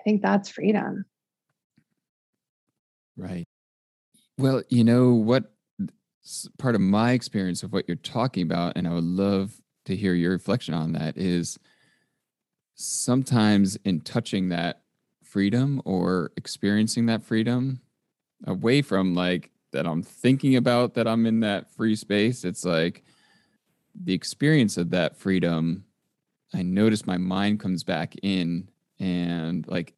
Think 0.03 0.21
that's 0.21 0.49
freedom. 0.49 1.05
Right. 3.15 3.47
Well, 4.37 4.63
you 4.69 4.83
know 4.83 5.13
what 5.13 5.51
part 6.57 6.75
of 6.75 6.81
my 6.81 7.11
experience 7.11 7.63
of 7.63 7.71
what 7.71 7.87
you're 7.87 7.95
talking 7.97 8.43
about, 8.43 8.73
and 8.75 8.87
I 8.87 8.93
would 8.93 9.03
love 9.03 9.53
to 9.85 9.95
hear 9.95 10.13
your 10.13 10.31
reflection 10.31 10.73
on 10.73 10.91
that, 10.93 11.17
is 11.17 11.57
sometimes 12.75 13.75
in 13.85 14.01
touching 14.01 14.49
that 14.49 14.83
freedom 15.23 15.81
or 15.85 16.31
experiencing 16.37 17.07
that 17.07 17.23
freedom 17.23 17.81
away 18.45 18.81
from 18.81 19.15
like 19.15 19.49
that 19.71 19.87
I'm 19.87 20.03
thinking 20.03 20.55
about 20.55 20.93
that 20.93 21.07
I'm 21.07 21.25
in 21.25 21.39
that 21.41 21.71
free 21.73 21.95
space, 21.95 22.45
it's 22.45 22.63
like 22.63 23.03
the 23.95 24.13
experience 24.13 24.77
of 24.77 24.91
that 24.91 25.17
freedom. 25.17 25.83
I 26.53 26.61
notice 26.61 27.05
my 27.05 27.17
mind 27.17 27.59
comes 27.59 27.83
back 27.83 28.15
in 28.21 28.69
and 28.99 29.67
like 29.67 29.93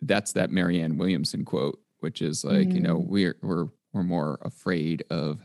that's 0.00 0.32
that 0.32 0.50
Marianne 0.50 0.98
Williamson 0.98 1.44
quote, 1.44 1.80
which 2.00 2.22
is 2.22 2.44
like, 2.44 2.68
mm. 2.68 2.74
you 2.74 2.80
know, 2.80 2.98
mm. 2.98 3.06
we're 3.06 3.36
we're 3.42 3.66
we're 3.92 4.02
more 4.02 4.38
afraid 4.42 5.04
of 5.10 5.40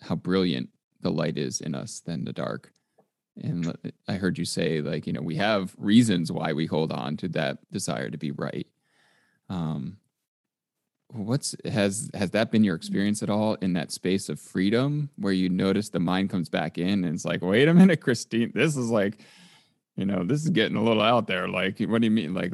how 0.00 0.14
brilliant 0.14 0.68
the 1.00 1.10
light 1.10 1.38
is 1.38 1.60
in 1.60 1.74
us 1.74 2.00
than 2.00 2.24
the 2.24 2.32
dark. 2.32 2.72
And 3.42 3.76
I 4.08 4.14
heard 4.14 4.38
you 4.38 4.46
say, 4.46 4.80
like, 4.80 5.06
you 5.06 5.12
know, 5.12 5.20
we 5.20 5.36
have 5.36 5.74
reasons 5.76 6.32
why 6.32 6.54
we 6.54 6.66
hold 6.66 6.90
on 6.90 7.16
to 7.18 7.28
that 7.28 7.58
desire 7.70 8.08
to 8.08 8.16
be 8.16 8.30
right. 8.30 8.66
Um, 9.50 9.98
what's 11.08 11.54
has 11.64 12.10
has 12.14 12.30
that 12.32 12.50
been 12.50 12.64
your 12.64 12.74
experience 12.74 13.22
at 13.22 13.30
all 13.30 13.54
in 13.54 13.74
that 13.74 13.92
space 13.92 14.28
of 14.28 14.40
freedom 14.40 15.10
where 15.16 15.32
you 15.32 15.48
notice 15.48 15.90
the 15.90 16.00
mind 16.00 16.30
comes 16.30 16.48
back 16.48 16.78
in 16.78 17.04
and 17.04 17.14
it's 17.14 17.24
like, 17.24 17.42
wait 17.42 17.68
a 17.68 17.74
minute, 17.74 18.00
Christine, 18.00 18.52
this 18.54 18.76
is 18.76 18.90
like, 18.90 19.20
you 19.96 20.04
know, 20.04 20.24
this 20.24 20.42
is 20.42 20.50
getting 20.50 20.76
a 20.76 20.82
little 20.82 21.02
out 21.02 21.26
there. 21.26 21.48
Like, 21.48 21.80
what 21.80 22.00
do 22.00 22.06
you 22.06 22.10
mean? 22.10 22.34
Like, 22.34 22.52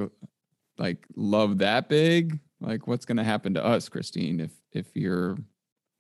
like 0.79 1.07
love 1.17 1.59
that 1.59 1.89
big, 1.89 2.39
like 2.61 2.87
what's 2.87 3.05
going 3.05 3.17
to 3.17 3.25
happen 3.25 3.55
to 3.55 3.65
us, 3.65 3.89
Christine, 3.89 4.41
if 4.41 4.53
if 4.73 4.87
you're 4.95 5.37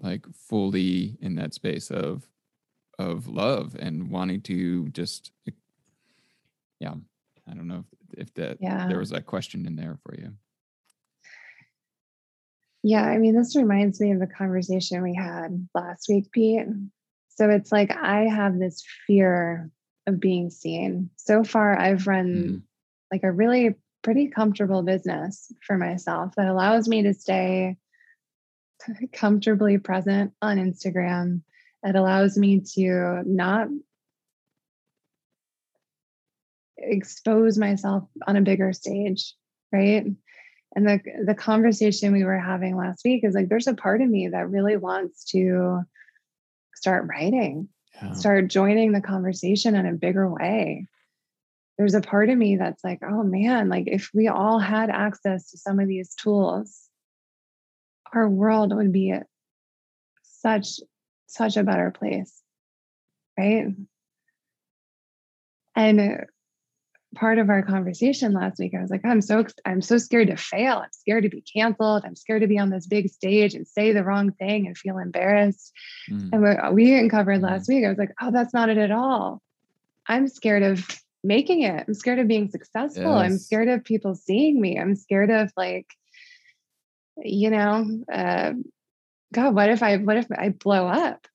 like 0.00 0.24
fully 0.34 1.18
in 1.20 1.34
that 1.36 1.54
space 1.54 1.90
of 1.90 2.26
of 2.98 3.26
love 3.26 3.76
and 3.78 4.10
wanting 4.10 4.40
to 4.42 4.88
just 4.90 5.32
yeah, 6.80 6.94
I 7.48 7.54
don't 7.54 7.68
know 7.68 7.84
if, 8.12 8.28
if 8.28 8.34
that 8.34 8.58
yeah. 8.60 8.86
there 8.88 8.98
was 8.98 9.10
that 9.10 9.26
question 9.26 9.66
in 9.66 9.76
there 9.76 9.98
for 10.04 10.14
you. 10.14 10.32
Yeah, 12.84 13.04
I 13.04 13.18
mean, 13.18 13.36
this 13.36 13.54
reminds 13.54 14.00
me 14.00 14.10
of 14.10 14.22
a 14.22 14.26
conversation 14.26 15.02
we 15.02 15.14
had 15.14 15.68
last 15.74 16.08
week, 16.08 16.32
Pete. 16.32 16.66
So 17.28 17.48
it's 17.48 17.70
like 17.70 17.92
I 17.92 18.22
have 18.22 18.58
this 18.58 18.82
fear 19.06 19.70
of 20.06 20.20
being 20.20 20.50
seen. 20.50 21.10
So 21.16 21.44
far, 21.44 21.78
I've 21.78 22.06
run 22.06 22.26
mm. 22.26 22.62
like 23.10 23.22
a 23.22 23.32
really 23.32 23.74
pretty 24.02 24.28
comfortable 24.28 24.82
business 24.82 25.52
for 25.64 25.78
myself 25.78 26.34
that 26.36 26.48
allows 26.48 26.88
me 26.88 27.02
to 27.04 27.14
stay 27.14 27.76
comfortably 29.12 29.78
present 29.78 30.32
on 30.42 30.58
Instagram. 30.58 31.42
It 31.84 31.96
allows 31.96 32.36
me 32.36 32.60
to 32.74 33.22
not 33.24 33.68
expose 36.78 37.56
myself 37.58 38.04
on 38.26 38.36
a 38.36 38.42
bigger 38.42 38.72
stage, 38.72 39.34
right? 39.72 40.06
And 40.74 40.88
the 40.88 41.00
the 41.26 41.34
conversation 41.34 42.12
we 42.12 42.24
were 42.24 42.38
having 42.38 42.76
last 42.76 43.02
week 43.04 43.24
is 43.24 43.34
like 43.34 43.48
there's 43.48 43.66
a 43.66 43.74
part 43.74 44.00
of 44.00 44.08
me 44.08 44.28
that 44.28 44.48
really 44.48 44.76
wants 44.76 45.24
to 45.26 45.82
start 46.74 47.06
writing, 47.08 47.68
yeah. 47.94 48.12
start 48.12 48.48
joining 48.48 48.92
the 48.92 49.00
conversation 49.00 49.74
in 49.74 49.86
a 49.86 49.92
bigger 49.92 50.28
way 50.28 50.86
there's 51.78 51.94
a 51.94 52.00
part 52.00 52.28
of 52.28 52.38
me 52.38 52.56
that's 52.56 52.84
like, 52.84 53.00
oh 53.02 53.22
man, 53.22 53.68
like 53.68 53.84
if 53.86 54.10
we 54.14 54.28
all 54.28 54.58
had 54.58 54.90
access 54.90 55.50
to 55.50 55.58
some 55.58 55.80
of 55.80 55.88
these 55.88 56.14
tools, 56.14 56.88
our 58.12 58.28
world 58.28 58.74
would 58.74 58.92
be 58.92 59.14
such, 60.22 60.80
such 61.26 61.56
a 61.56 61.64
better 61.64 61.90
place. 61.90 62.40
Right. 63.38 63.68
And 65.74 66.26
part 67.14 67.38
of 67.38 67.50
our 67.50 67.62
conversation 67.62 68.32
last 68.32 68.58
week, 68.58 68.72
I 68.76 68.80
was 68.80 68.90
like, 68.90 69.04
I'm 69.04 69.20
so 69.20 69.44
I'm 69.64 69.82
so 69.82 69.98
scared 69.98 70.28
to 70.28 70.36
fail. 70.36 70.78
I'm 70.78 70.92
scared 70.92 71.24
to 71.24 71.28
be 71.28 71.42
canceled. 71.42 72.04
I'm 72.04 72.16
scared 72.16 72.42
to 72.42 72.48
be 72.48 72.58
on 72.58 72.70
this 72.70 72.86
big 72.86 73.10
stage 73.10 73.54
and 73.54 73.66
say 73.66 73.92
the 73.92 74.04
wrong 74.04 74.32
thing 74.32 74.66
and 74.66 74.76
feel 74.76 74.98
embarrassed. 74.98 75.72
Mm. 76.10 76.30
And 76.32 76.42
what 76.42 76.74
we 76.74 76.98
uncovered 76.98 77.42
last 77.42 77.68
week, 77.68 77.84
I 77.84 77.88
was 77.88 77.98
like, 77.98 78.12
oh, 78.20 78.30
that's 78.30 78.54
not 78.54 78.68
it 78.68 78.78
at 78.78 78.90
all. 78.90 79.42
I'm 80.06 80.28
scared 80.28 80.62
of 80.62 80.86
making 81.22 81.62
it. 81.62 81.84
I'm 81.86 81.94
scared 81.94 82.18
of 82.18 82.28
being 82.28 82.50
successful. 82.50 83.04
Yes. 83.04 83.24
I'm 83.24 83.38
scared 83.38 83.68
of 83.68 83.84
people 83.84 84.14
seeing 84.14 84.60
me. 84.60 84.78
I'm 84.78 84.96
scared 84.96 85.30
of 85.30 85.52
like, 85.56 85.86
you 87.16 87.50
know, 87.50 88.04
uh, 88.12 88.52
God, 89.32 89.54
what 89.54 89.70
if 89.70 89.82
I 89.82 89.98
what 89.98 90.16
if 90.16 90.26
I 90.36 90.50
blow 90.50 90.86
up? 90.86 91.26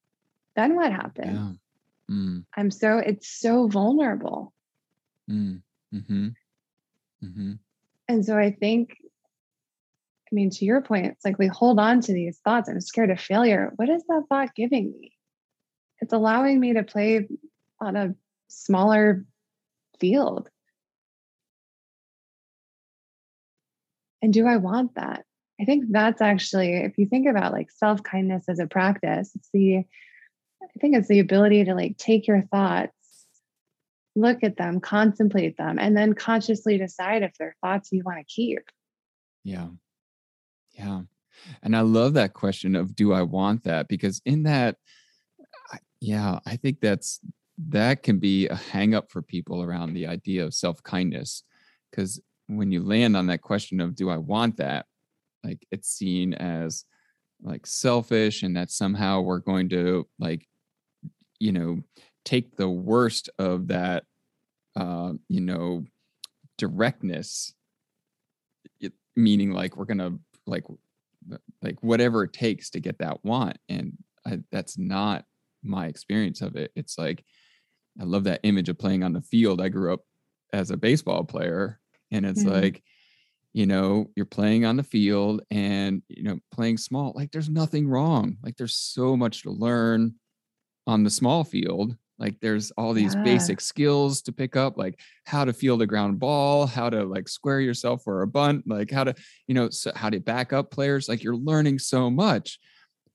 Then 0.56 0.76
what 0.76 0.92
happens? 0.92 1.58
Yeah. 2.10 2.16
Mm. 2.16 2.46
I'm 2.56 2.72
so 2.72 2.98
it's 2.98 3.28
so 3.28 3.68
vulnerable. 3.68 4.54
Mm. 5.30 5.62
Mm-hmm. 5.94 6.28
Mm-hmm. 7.24 7.54
And 8.08 8.26
so 8.26 8.38
I 8.38 8.52
think, 8.52 8.98
I 9.02 10.36
mean, 10.36 10.50
to 10.52 10.66
your 10.66 10.82
point, 10.82 11.08
it's 11.08 11.26
like 11.26 11.38
we 11.38 11.48
hold 11.48 11.80
on 11.80 12.02
to 12.02 12.14
these 12.14 12.40
thoughts. 12.40 12.70
I'm 12.70 12.82
scared 12.82 13.10
of 13.10 13.20
failure. 13.20 13.72
What 13.76 13.90
is 13.90 14.04
that 14.08 14.24
thought 14.30 14.56
giving 14.56 14.94
me? 15.00 15.14
It's 16.00 16.14
allowing 16.14 16.60
me 16.60 16.74
to 16.74 16.84
play 16.84 17.28
on 17.80 17.96
a 17.96 18.16
smaller 18.48 19.26
field. 20.00 20.50
And 24.22 24.34
do 24.34 24.48
I 24.48 24.58
want 24.58 24.96
that? 24.96 25.24
I 25.60 25.66
think 25.66 25.86
that's 25.90 26.22
actually, 26.22 26.76
if 26.76 26.98
you 26.98 27.08
think 27.08 27.28
about 27.28 27.52
like 27.52 27.72
self 27.72 28.04
kindness 28.04 28.46
as 28.48 28.60
a 28.60 28.68
practice, 28.68 29.32
it's 29.36 29.50
the, 29.54 29.78
I 29.78 30.80
think 30.80 30.96
it's 30.96 31.08
the 31.08 31.20
ability 31.20 31.66
to 31.66 31.74
like 31.74 31.98
take 31.98 32.28
your 32.28 32.42
thoughts 32.44 32.97
look 34.18 34.44
at 34.44 34.58
them, 34.58 34.80
contemplate 34.80 35.58
them, 35.58 35.78
and 35.80 35.96
then 35.96 36.14
consciously 36.14 36.78
decide 36.78 37.24
if 37.24 37.34
they're 37.38 37.56
thoughts 37.62 37.90
you 37.92 38.04
want 38.04 38.20
to 38.20 38.26
keep. 38.26 38.60
Yeah. 39.44 39.68
Yeah. 40.78 41.02
And 41.62 41.76
I 41.76 41.82
love 41.82 42.16
that 42.16 42.34
question 42.34 42.76
of 42.76 42.96
do 42.96 43.14
I 43.14 43.22
want 43.22 43.64
that? 43.64 43.88
Because 43.88 44.22
in 44.26 44.44
that, 44.44 44.78
yeah, 46.02 46.40
I 46.46 46.56
think 46.56 46.80
that's 46.82 47.20
that 47.70 48.04
can 48.04 48.20
be 48.20 48.48
a 48.48 48.56
hang 48.56 48.94
up 48.94 49.12
for 49.12 49.22
people 49.22 49.64
around 49.64 49.94
the 49.94 50.08
idea 50.08 50.44
of 50.44 50.54
self 50.54 50.82
kindness. 50.84 51.44
Because 51.92 52.22
when 52.48 52.72
you 52.72 52.84
land 52.84 53.16
on 53.16 53.28
that 53.28 53.42
question 53.42 53.80
of 53.80 53.96
do 53.96 54.10
I 54.10 54.18
want 54.18 54.58
that, 54.58 54.86
like 55.44 55.66
it's 55.72 55.90
seen 55.90 56.34
as 56.34 56.86
like 57.42 57.66
selfish 57.66 58.44
and 58.44 58.58
that 58.58 58.72
somehow 58.72 59.22
we're 59.22 59.40
going 59.40 59.70
to 59.70 60.08
like, 60.20 60.48
you 61.40 61.52
know, 61.52 61.82
take 62.28 62.58
the 62.58 62.70
worst 62.70 63.30
of 63.40 63.70
that 63.70 64.04
uh, 64.76 65.14
you 65.30 65.40
know 65.40 65.86
directness 66.58 67.54
it, 68.82 68.92
meaning 69.16 69.52
like 69.52 69.78
we're 69.78 69.86
gonna 69.86 70.12
like 70.46 70.66
like 71.62 71.82
whatever 71.82 72.26
it 72.26 72.34
takes 72.34 72.70
to 72.70 72.82
get 72.82 72.98
that 73.00 73.24
want 73.24 73.58
and 73.70 73.94
I, 74.26 74.40
that's 74.52 74.78
not 74.78 75.24
my 75.64 75.88
experience 75.88 76.42
of 76.42 76.58
it. 76.58 76.72
It's 76.76 76.98
like 76.98 77.24
i 78.00 78.04
love 78.04 78.26
that 78.26 78.42
image 78.44 78.68
of 78.68 78.78
playing 78.78 79.04
on 79.04 79.14
the 79.14 79.22
field. 79.22 79.62
I 79.62 79.70
grew 79.70 79.94
up 79.94 80.02
as 80.52 80.70
a 80.70 80.78
baseball 80.78 81.24
player 81.24 81.80
and 82.12 82.26
it's 82.26 82.44
mm-hmm. 82.44 82.62
like 82.62 82.84
you 83.54 83.66
know 83.66 84.10
you're 84.18 84.26
playing 84.26 84.66
on 84.66 84.76
the 84.76 84.84
field 84.84 85.44
and 85.50 86.04
you 86.10 86.24
know 86.24 86.40
playing 86.52 86.78
small 86.78 87.14
like 87.16 87.32
there's 87.32 87.50
nothing 87.50 87.88
wrong. 87.88 88.36
Like 88.44 88.58
there's 88.58 88.76
so 88.76 89.16
much 89.16 89.44
to 89.44 89.50
learn 89.50 90.16
on 90.86 91.04
the 91.04 91.10
small 91.10 91.46
field 91.46 91.96
like 92.20 92.40
there's 92.42 92.72
all 92.72 92.94
these 92.94 93.16
yeah. 93.16 93.24
basic 93.24 93.62
skills 93.62 94.22
to 94.22 94.32
pick 94.32 94.56
up 94.56 94.78
like 94.78 95.00
how 95.26 95.46
to 95.46 95.54
feel 95.54 95.78
the 95.78 95.86
ground 95.86 96.20
ball 96.20 96.66
how 96.66 96.90
to 96.90 97.04
like 97.04 97.28
square 97.28 97.60
yourself 97.60 98.04
for 98.04 98.22
a 98.22 98.28
bunt 98.28 98.64
like 98.68 98.92
how 98.92 99.04
to 99.04 99.14
you 99.48 99.54
know 99.54 99.70
so 99.70 99.92
how 99.96 100.10
to 100.10 100.20
back 100.20 100.54
up 100.54 100.72
players 100.72 101.08
like 101.08 101.24
you're 101.24 101.36
learning 101.36 101.80
so 101.80 102.10
much 102.10 102.60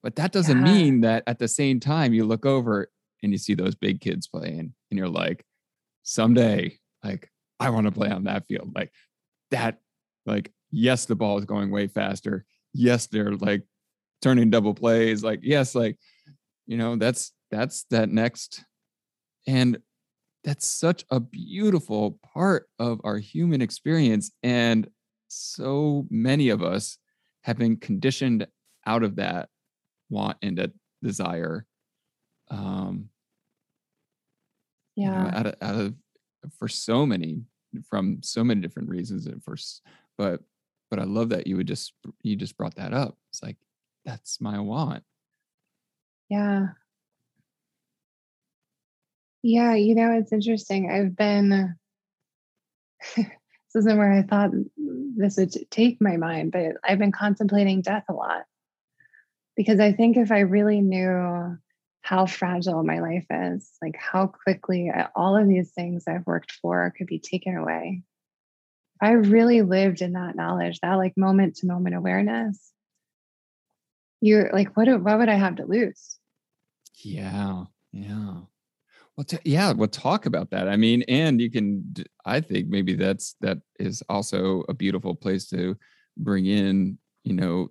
but 0.02 0.16
that 0.16 0.32
doesn't 0.32 0.64
yeah. 0.66 0.72
mean 0.72 1.00
that 1.00 1.22
at 1.26 1.38
the 1.38 1.48
same 1.48 1.80
time 1.80 2.12
you 2.12 2.24
look 2.24 2.46
over 2.46 2.88
and 3.22 3.32
you 3.32 3.38
see 3.38 3.54
those 3.54 3.74
big 3.74 4.00
kids 4.00 4.26
playing 4.26 4.72
and 4.90 4.98
you're 4.98 5.08
like 5.08 5.44
someday 6.02 6.76
like 7.04 7.28
i 7.60 7.70
want 7.70 7.86
to 7.86 7.92
play 7.92 8.10
on 8.10 8.24
that 8.24 8.46
field 8.46 8.72
like 8.74 8.90
that 9.50 9.78
like 10.26 10.52
yes 10.70 11.04
the 11.04 11.14
ball 11.14 11.38
is 11.38 11.44
going 11.44 11.70
way 11.70 11.86
faster 11.86 12.44
yes 12.72 13.06
they're 13.06 13.36
like 13.36 13.62
turning 14.20 14.50
double 14.50 14.74
plays 14.74 15.22
like 15.22 15.40
yes 15.42 15.74
like 15.74 15.98
you 16.66 16.76
know 16.76 16.96
that's 16.96 17.32
that's 17.50 17.84
that 17.90 18.08
next 18.08 18.64
and 19.46 19.78
that's 20.44 20.66
such 20.66 21.04
a 21.10 21.20
beautiful 21.20 22.18
part 22.34 22.68
of 22.78 23.00
our 23.04 23.18
human 23.18 23.62
experience. 23.62 24.32
And 24.42 24.88
so 25.28 26.06
many 26.10 26.48
of 26.48 26.62
us 26.62 26.98
have 27.44 27.58
been 27.58 27.76
conditioned 27.76 28.46
out 28.86 29.02
of 29.02 29.16
that 29.16 29.48
want 30.10 30.38
and 30.42 30.58
that 30.58 30.72
desire. 31.02 31.64
Um, 32.50 33.08
yeah. 34.96 35.04
You 35.04 35.10
know, 35.10 35.38
out 35.38 35.46
of, 35.46 35.54
out 35.62 35.80
of, 35.80 35.94
for 36.58 36.68
so 36.68 37.06
many, 37.06 37.42
from 37.88 38.18
so 38.22 38.42
many 38.42 38.60
different 38.60 38.88
reasons. 38.88 39.26
And 39.26 39.42
for, 39.42 39.56
but, 40.18 40.40
but 40.90 40.98
I 40.98 41.04
love 41.04 41.30
that 41.30 41.46
you 41.46 41.56
would 41.56 41.68
just, 41.68 41.92
you 42.22 42.36
just 42.36 42.56
brought 42.56 42.74
that 42.74 42.92
up. 42.92 43.16
It's 43.30 43.42
like, 43.42 43.56
that's 44.04 44.40
my 44.40 44.58
want. 44.58 45.04
Yeah. 46.28 46.66
Yeah, 49.42 49.74
you 49.74 49.94
know, 49.94 50.12
it's 50.12 50.32
interesting. 50.32 50.90
I've 50.90 51.16
been, 51.16 51.74
this 53.16 53.26
isn't 53.74 53.98
where 53.98 54.12
I 54.12 54.22
thought 54.22 54.50
this 55.16 55.36
would 55.36 55.52
take 55.70 56.00
my 56.00 56.16
mind, 56.16 56.52
but 56.52 56.76
I've 56.84 56.98
been 56.98 57.12
contemplating 57.12 57.82
death 57.82 58.04
a 58.08 58.12
lot 58.12 58.44
because 59.56 59.80
I 59.80 59.92
think 59.92 60.16
if 60.16 60.30
I 60.30 60.40
really 60.40 60.80
knew 60.80 61.58
how 62.02 62.26
fragile 62.26 62.82
my 62.82 63.00
life 63.00 63.26
is, 63.30 63.70
like 63.80 63.96
how 63.96 64.26
quickly 64.26 64.90
all 65.14 65.36
of 65.36 65.48
these 65.48 65.70
things 65.70 66.04
I've 66.06 66.26
worked 66.26 66.52
for 66.52 66.92
could 66.96 67.06
be 67.06 67.18
taken 67.18 67.56
away. 67.56 68.02
If 69.00 69.08
I 69.08 69.12
really 69.12 69.62
lived 69.62 70.02
in 70.02 70.12
that 70.12 70.36
knowledge, 70.36 70.80
that 70.80 70.94
like 70.94 71.16
moment 71.16 71.56
to 71.56 71.66
moment 71.66 71.94
awareness, 71.94 72.72
you're 74.20 74.50
like, 74.52 74.76
what, 74.76 74.88
what 75.02 75.18
would 75.18 75.28
I 75.28 75.34
have 75.34 75.56
to 75.56 75.66
lose? 75.66 76.18
Yeah. 77.02 77.64
Yeah. 77.92 78.42
Well, 79.16 79.24
t- 79.24 79.38
yeah, 79.44 79.72
we'll 79.72 79.88
talk 79.88 80.26
about 80.26 80.50
that. 80.50 80.68
I 80.68 80.76
mean, 80.76 81.02
and 81.02 81.40
you 81.40 81.50
can, 81.50 81.94
I 82.24 82.40
think 82.40 82.68
maybe 82.68 82.94
that's 82.94 83.36
that 83.40 83.58
is 83.78 84.02
also 84.08 84.64
a 84.68 84.74
beautiful 84.74 85.14
place 85.14 85.48
to 85.50 85.76
bring 86.16 86.46
in, 86.46 86.98
you 87.24 87.34
know, 87.34 87.70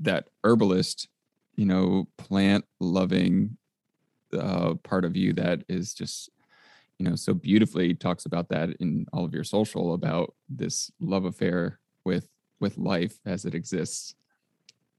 that 0.00 0.28
herbalist, 0.44 1.08
you 1.56 1.64
know, 1.64 2.08
plant 2.18 2.64
loving 2.78 3.56
uh, 4.38 4.74
part 4.82 5.04
of 5.04 5.16
you 5.16 5.32
that 5.34 5.64
is 5.68 5.94
just, 5.94 6.30
you 6.98 7.08
know, 7.08 7.16
so 7.16 7.32
beautifully 7.32 7.94
talks 7.94 8.26
about 8.26 8.50
that 8.50 8.70
in 8.80 9.06
all 9.12 9.24
of 9.24 9.32
your 9.32 9.44
social 9.44 9.94
about 9.94 10.34
this 10.48 10.90
love 11.00 11.24
affair 11.24 11.80
with 12.04 12.28
with 12.60 12.76
life 12.76 13.18
as 13.24 13.46
it 13.46 13.54
exists 13.54 14.14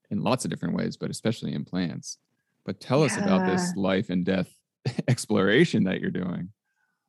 in 0.09 0.23
lots 0.23 0.43
of 0.43 0.49
different 0.49 0.75
ways, 0.75 0.97
but 0.97 1.11
especially 1.11 1.53
in 1.53 1.63
plants. 1.63 2.17
But 2.65 2.79
tell 2.79 2.99
yeah. 2.99 3.05
us 3.05 3.17
about 3.17 3.45
this 3.45 3.75
life 3.75 4.09
and 4.09 4.25
death 4.25 4.49
exploration 5.07 5.85
that 5.85 6.01
you're 6.01 6.11
doing. 6.11 6.49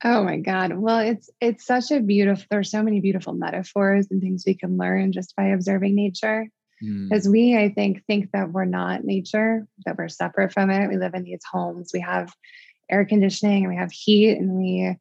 Oh 0.04 0.24
my 0.24 0.38
God. 0.38 0.76
Well, 0.76 0.98
it's 0.98 1.30
it's 1.40 1.64
such 1.64 1.92
a 1.92 2.00
beautiful, 2.00 2.44
there's 2.50 2.70
so 2.70 2.82
many 2.82 3.00
beautiful 3.00 3.34
metaphors 3.34 4.08
and 4.10 4.20
things 4.20 4.44
we 4.46 4.54
can 4.54 4.76
learn 4.76 5.12
just 5.12 5.36
by 5.36 5.48
observing 5.48 5.94
nature. 5.94 6.48
Because 6.80 7.28
mm. 7.28 7.30
we, 7.30 7.56
I 7.56 7.68
think, 7.68 8.04
think 8.06 8.32
that 8.32 8.50
we're 8.50 8.64
not 8.64 9.04
nature, 9.04 9.68
that 9.86 9.96
we're 9.96 10.08
separate 10.08 10.52
from 10.52 10.68
it. 10.70 10.88
We 10.88 10.96
live 10.96 11.14
in 11.14 11.22
these 11.22 11.42
homes. 11.48 11.92
We 11.94 12.00
have 12.00 12.32
air 12.90 13.04
conditioning 13.04 13.64
and 13.64 13.72
we 13.72 13.78
have 13.78 13.92
heat 13.92 14.36
and 14.36 14.56
we 14.56 14.96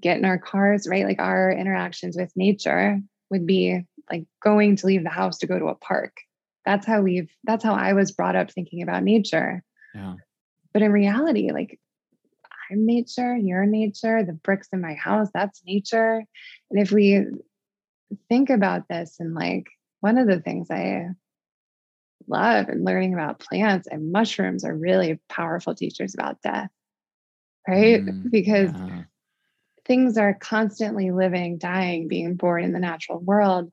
get 0.00 0.18
in 0.18 0.24
our 0.24 0.38
cars, 0.38 0.86
right? 0.88 1.04
Like 1.04 1.18
our 1.18 1.50
interactions 1.50 2.16
with 2.16 2.30
nature 2.36 3.00
would 3.30 3.46
be 3.46 3.84
like 4.10 4.26
going 4.40 4.76
to 4.76 4.86
leave 4.86 5.02
the 5.02 5.10
house 5.10 5.38
to 5.38 5.48
go 5.48 5.58
to 5.58 5.66
a 5.66 5.74
park. 5.74 6.16
That's 6.64 6.86
how 6.86 7.02
we've 7.02 7.30
that's 7.42 7.64
how 7.64 7.74
I 7.74 7.94
was 7.94 8.12
brought 8.12 8.36
up 8.36 8.50
thinking 8.50 8.82
about 8.82 9.02
nature. 9.02 9.64
Yeah. 9.94 10.14
But 10.72 10.82
in 10.82 10.92
reality, 10.92 11.50
like 11.52 11.80
I'm 12.74 12.86
nature, 12.86 13.36
you're 13.36 13.66
nature, 13.66 14.24
the 14.24 14.32
bricks 14.32 14.68
in 14.72 14.80
my 14.80 14.94
house, 14.94 15.28
that's 15.32 15.62
nature. 15.64 16.24
And 16.70 16.80
if 16.80 16.90
we 16.90 17.24
think 18.28 18.50
about 18.50 18.88
this 18.88 19.16
and 19.20 19.34
like 19.34 19.68
one 20.00 20.18
of 20.18 20.26
the 20.26 20.40
things 20.40 20.70
I 20.70 21.08
love 22.26 22.68
and 22.68 22.84
learning 22.84 23.14
about 23.14 23.38
plants 23.38 23.86
and 23.90 24.12
mushrooms 24.12 24.64
are 24.64 24.74
really 24.74 25.20
powerful 25.28 25.74
teachers 25.74 26.14
about 26.14 26.42
death, 26.42 26.70
right? 27.68 28.04
Mm, 28.04 28.30
because 28.30 28.72
yeah. 28.72 29.04
things 29.86 30.18
are 30.18 30.34
constantly 30.34 31.10
living, 31.10 31.58
dying, 31.58 32.08
being 32.08 32.34
born 32.34 32.64
in 32.64 32.72
the 32.72 32.80
natural 32.80 33.20
world. 33.20 33.70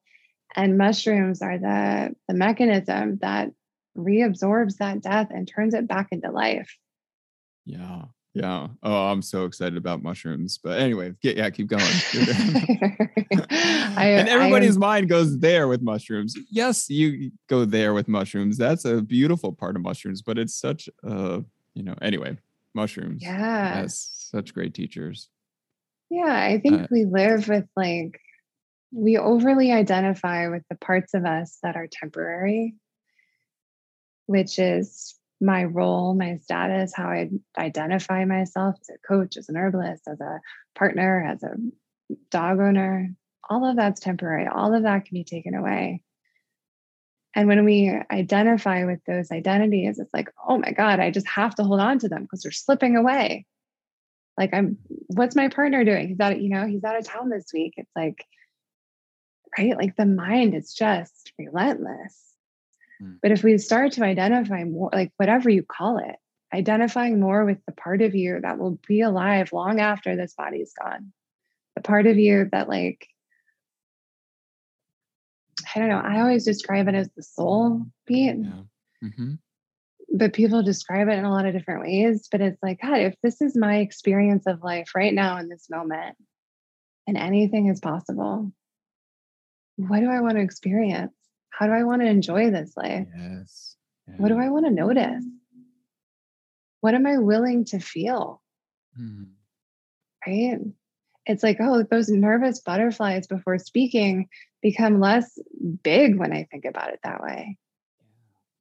And 0.56 0.78
mushrooms 0.78 1.42
are 1.42 1.58
the, 1.58 2.14
the 2.28 2.34
mechanism 2.34 3.18
that 3.22 3.52
reabsorbs 3.98 4.78
that 4.78 5.02
death 5.02 5.30
and 5.32 5.48
turns 5.48 5.74
it 5.74 5.88
back 5.88 6.10
into 6.12 6.30
life. 6.30 6.76
Yeah 7.66 8.06
Yeah. 8.34 8.68
Oh, 8.82 9.08
I'm 9.08 9.22
so 9.22 9.44
excited 9.46 9.78
about 9.78 10.02
mushrooms. 10.02 10.58
But 10.58 10.80
anyway, 10.80 11.14
yeah, 11.22 11.34
yeah 11.36 11.50
keep 11.50 11.68
going. 11.68 11.82
I, 13.98 14.06
and 14.18 14.30
everybody's 14.30 14.78
mind 14.78 15.10
goes 15.10 15.38
there 15.40 15.68
with 15.68 15.82
mushrooms. 15.82 16.36
Yes, 16.50 16.90
you 16.90 17.32
go 17.50 17.66
there 17.66 17.94
with 17.94 18.08
mushrooms. 18.08 18.58
That's 18.58 18.86
a 18.86 19.02
beautiful 19.02 19.52
part 19.52 19.76
of 19.76 19.82
mushrooms, 19.82 20.22
but 20.22 20.38
it's 20.38 20.56
such 20.56 20.90
a, 21.04 21.44
you 21.74 21.84
know, 21.84 21.96
anyway, 22.02 22.38
mushrooms. 22.74 23.22
yeah. 23.22 23.82
Yes, 23.82 24.30
such 24.32 24.54
great 24.54 24.74
teachers. 24.74 25.28
Yeah. 26.10 26.34
I 26.34 26.60
think 26.60 26.84
Uh, 26.84 26.88
we 26.90 27.06
live 27.06 27.50
with 27.50 27.68
like, 27.76 28.20
we 28.94 29.18
overly 29.18 29.72
identify 29.72 30.48
with 30.48 30.64
the 30.70 30.76
parts 30.76 31.14
of 31.14 31.26
us 31.26 31.58
that 31.64 31.76
are 31.76 31.88
temporary, 31.90 32.76
which 34.26 34.58
is 34.58 35.16
my 35.42 35.64
role, 35.64 36.14
my 36.14 36.38
status, 36.38 36.94
how 36.96 37.08
I 37.08 37.30
identify 37.58 38.26
myself 38.26 38.76
as 38.82 38.90
a 38.90 39.08
coach, 39.08 39.38
as 39.38 39.50
an 39.50 39.58
herbalist, 39.58 40.08
as 40.08 40.22
a 40.22 40.40
partner, 40.76 41.26
as 41.26 41.44
a 41.44 41.56
dog 42.30 42.60
owner. 42.60 43.14
All 43.50 43.68
of 43.68 43.76
that's 43.76 44.00
temporary. 44.00 44.48
All 44.48 44.74
of 44.74 44.84
that 44.84 45.06
can 45.06 45.16
be 45.16 45.24
taken 45.24 45.56
away. 45.56 46.04
And 47.36 47.48
when 47.48 47.64
we 47.66 47.92
identify 48.12 48.86
with 48.86 49.00
those 49.06 49.32
identities, 49.32 50.00
it's 50.00 50.14
like, 50.14 50.30
oh 50.48 50.58
my 50.58 50.72
God, 50.72 51.00
I 51.00 51.12
just 51.12 51.28
have 51.28 51.56
to 51.56 51.64
hold 51.64 51.80
on 51.80 52.00
to 52.00 52.10
them 52.10 52.24
because 52.24 52.44
they're 52.44 52.52
slipping 52.52 52.98
away. 52.98 53.46
Like, 54.38 54.54
I'm, 54.54 54.78
what's 55.08 55.36
my 55.36 55.48
partner 55.48 55.84
doing? 55.84 56.10
He's 56.10 56.20
out, 56.20 56.40
you 56.40 56.50
know, 56.50 56.66
he's 56.66 56.84
out 56.84 56.98
of 56.98 57.06
town 57.06 57.30
this 57.30 57.52
week. 57.54 57.74
It's 57.78 57.92
like, 57.96 58.26
right? 59.58 59.78
Like 59.78 59.96
the 59.96 60.06
mind 60.06 60.56
is 60.56 60.74
just 60.74 61.34
relentless. 61.38 62.31
Mm. 63.02 63.20
But 63.22 63.32
if 63.32 63.44
we 63.44 63.58
start 63.58 63.94
to 63.94 64.04
identify 64.04 64.64
more, 64.64 64.90
like 64.94 65.12
whatever 65.18 65.50
you 65.50 65.64
call 65.64 65.98
it, 65.98 66.16
identifying 66.54 67.20
more 67.20 67.46
with 67.46 67.60
the 67.66 67.74
part 67.74 68.02
of 68.02 68.16
you 68.16 68.40
that 68.42 68.58
will 68.58 68.80
be 68.88 69.02
alive 69.02 69.54
long 69.54 69.80
after 69.80 70.16
this 70.16 70.34
body's 70.34 70.74
gone, 70.74 71.14
the 71.76 71.82
part 71.82 72.08
of 72.08 72.18
you 72.18 72.50
that, 72.52 72.68
like, 72.68 73.08
I 75.76 75.80
don't 75.80 75.90
know, 75.90 76.02
I 76.04 76.20
always 76.22 76.46
describe 76.46 76.88
it 76.88 76.96
as 76.96 77.10
the 77.16 77.24
soul 77.24 77.86
beat, 78.06 78.36
Yeah. 78.38 78.64
hmm 79.02 79.34
but 80.14 80.34
people 80.34 80.62
describe 80.62 81.08
it 81.08 81.18
in 81.18 81.24
a 81.24 81.32
lot 81.32 81.46
of 81.46 81.54
different 81.54 81.82
ways. 81.82 82.28
But 82.30 82.42
it's 82.42 82.62
like, 82.62 82.82
God, 82.82 83.00
if 83.00 83.16
this 83.24 83.42
is 83.42 83.56
my 83.56 83.78
experience 83.78 84.46
of 84.46 84.62
life 84.62 84.92
right 84.94 85.14
now 85.14 85.38
in 85.38 85.48
this 85.48 85.70
moment, 85.70 86.18
and 87.08 87.18
anything 87.18 87.68
is 87.68 87.80
possible, 87.80 88.52
what 89.78 90.02
do 90.02 90.10
I 90.10 90.20
want 90.20 90.36
to 90.36 90.42
experience? 90.42 91.14
How 91.52 91.68
do 91.68 91.74
I 91.74 91.84
want 91.84 92.02
to 92.02 92.08
enjoy 92.08 92.50
this 92.50 92.74
life? 92.76 93.08
Yes. 93.16 93.76
What 94.18 94.30
do 94.30 94.38
I 94.40 94.50
want 94.50 94.66
to 94.66 94.72
notice? 94.72 95.24
What 96.82 96.96
am 96.96 97.06
I 97.06 97.18
willing 97.20 97.66
to 97.66 97.80
feel? 97.80 98.42
Mhm. 99.00 99.30
Right? 100.26 100.60
It's 101.28 101.44
like, 101.44 101.58
oh, 101.60 101.84
those 101.84 102.10
nervous 102.10 102.60
butterflies 102.62 103.28
before 103.28 103.58
speaking 103.60 104.28
become 104.62 105.00
less 105.00 105.38
big 105.84 106.18
when 106.18 106.34
I 106.34 106.48
think 106.52 106.66
about 106.66 106.92
it 106.94 107.00
that 107.04 107.22
way. 107.22 107.58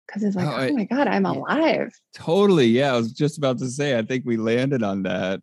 Because 0.07 0.23
it's 0.25 0.37
like, 0.37 0.47
Oh, 0.47 0.51
I- 0.51 0.69
oh 0.69 0.75
my 0.75 0.85
God, 0.85 1.07
I'm 1.09 1.25
yeah. 1.25 1.33
alive. 1.33 1.93
Totally. 2.15 2.67
Yeah. 2.67 2.93
I 2.95 2.97
was 2.97 3.13
just 3.13 3.39
about 3.39 3.59
to 3.59 3.69
say, 3.69 3.99
I 3.99 4.03
think 4.03 4.25
we 4.27 4.37
landed 4.37 4.83
on 4.83 5.05
that, 5.05 5.41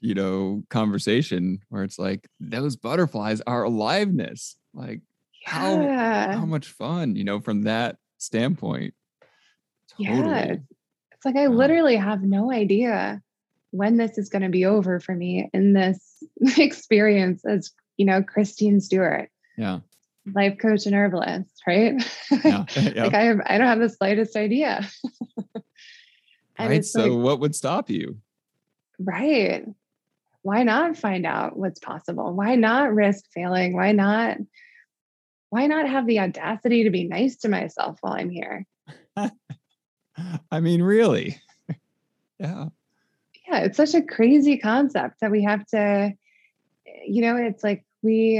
you 0.00 0.14
know, 0.14 0.62
conversation 0.68 1.60
where 1.70 1.82
it's 1.82 1.98
like 1.98 2.28
those 2.40 2.76
butterflies 2.76 3.40
are 3.46 3.62
aliveness. 3.64 4.56
Like 4.74 5.00
Yeah. 5.46 6.36
how 6.36 6.46
much 6.46 6.68
fun, 6.68 7.16
you 7.16 7.24
know, 7.24 7.40
from 7.40 7.62
that 7.62 7.96
standpoint. 8.18 8.94
Yeah. 9.98 10.56
It's 11.12 11.24
like 11.24 11.36
I 11.36 11.48
Wow. 11.48 11.56
literally 11.56 11.96
have 11.96 12.22
no 12.22 12.50
idea 12.52 13.20
when 13.72 13.96
this 13.96 14.18
is 14.18 14.28
going 14.28 14.42
to 14.42 14.48
be 14.48 14.64
over 14.64 15.00
for 15.00 15.14
me 15.14 15.48
in 15.52 15.72
this 15.72 16.22
experience 16.58 17.44
as, 17.44 17.70
you 17.96 18.06
know, 18.06 18.22
Christine 18.22 18.80
Stewart, 18.80 19.30
Yeah. 19.58 19.80
life 20.32 20.58
coach 20.58 20.86
and 20.86 20.94
herbalist, 20.94 21.62
right? 21.66 21.94
Yeah. 22.30 22.64
yeah. 22.76 23.04
like 23.04 23.14
I 23.14 23.22
have 23.24 23.40
I 23.46 23.58
don't 23.58 23.66
have 23.66 23.80
the 23.80 23.88
slightest 23.90 24.36
idea. 24.36 24.88
right. 26.58 26.84
So 26.84 27.06
like, 27.06 27.24
what 27.24 27.40
would 27.40 27.54
stop 27.54 27.90
you? 27.90 28.18
right. 28.98 29.64
Why 30.42 30.62
not 30.62 30.96
find 30.96 31.26
out 31.26 31.54
what's 31.56 31.80
possible? 31.80 32.32
Why 32.34 32.54
not 32.54 32.94
risk 32.94 33.24
failing? 33.34 33.74
Why 33.74 33.92
not 33.92 34.38
why 35.50 35.66
not 35.66 35.88
have 35.88 36.06
the 36.06 36.20
audacity 36.20 36.84
to 36.84 36.90
be 36.90 37.06
nice 37.06 37.36
to 37.38 37.48
myself 37.48 37.98
while 38.00 38.14
I'm 38.14 38.30
here? 38.30 38.66
I 40.50 40.60
mean, 40.60 40.82
really. 40.82 41.40
yeah. 42.38 42.66
yeah 43.46 43.58
it's 43.58 43.76
such 43.76 43.94
a 43.94 44.02
crazy 44.02 44.58
concept 44.58 45.20
that 45.20 45.30
we 45.30 45.42
have 45.44 45.64
to 45.66 46.12
you 47.06 47.22
know 47.22 47.36
it's 47.36 47.62
like 47.62 47.84
we 48.02 48.38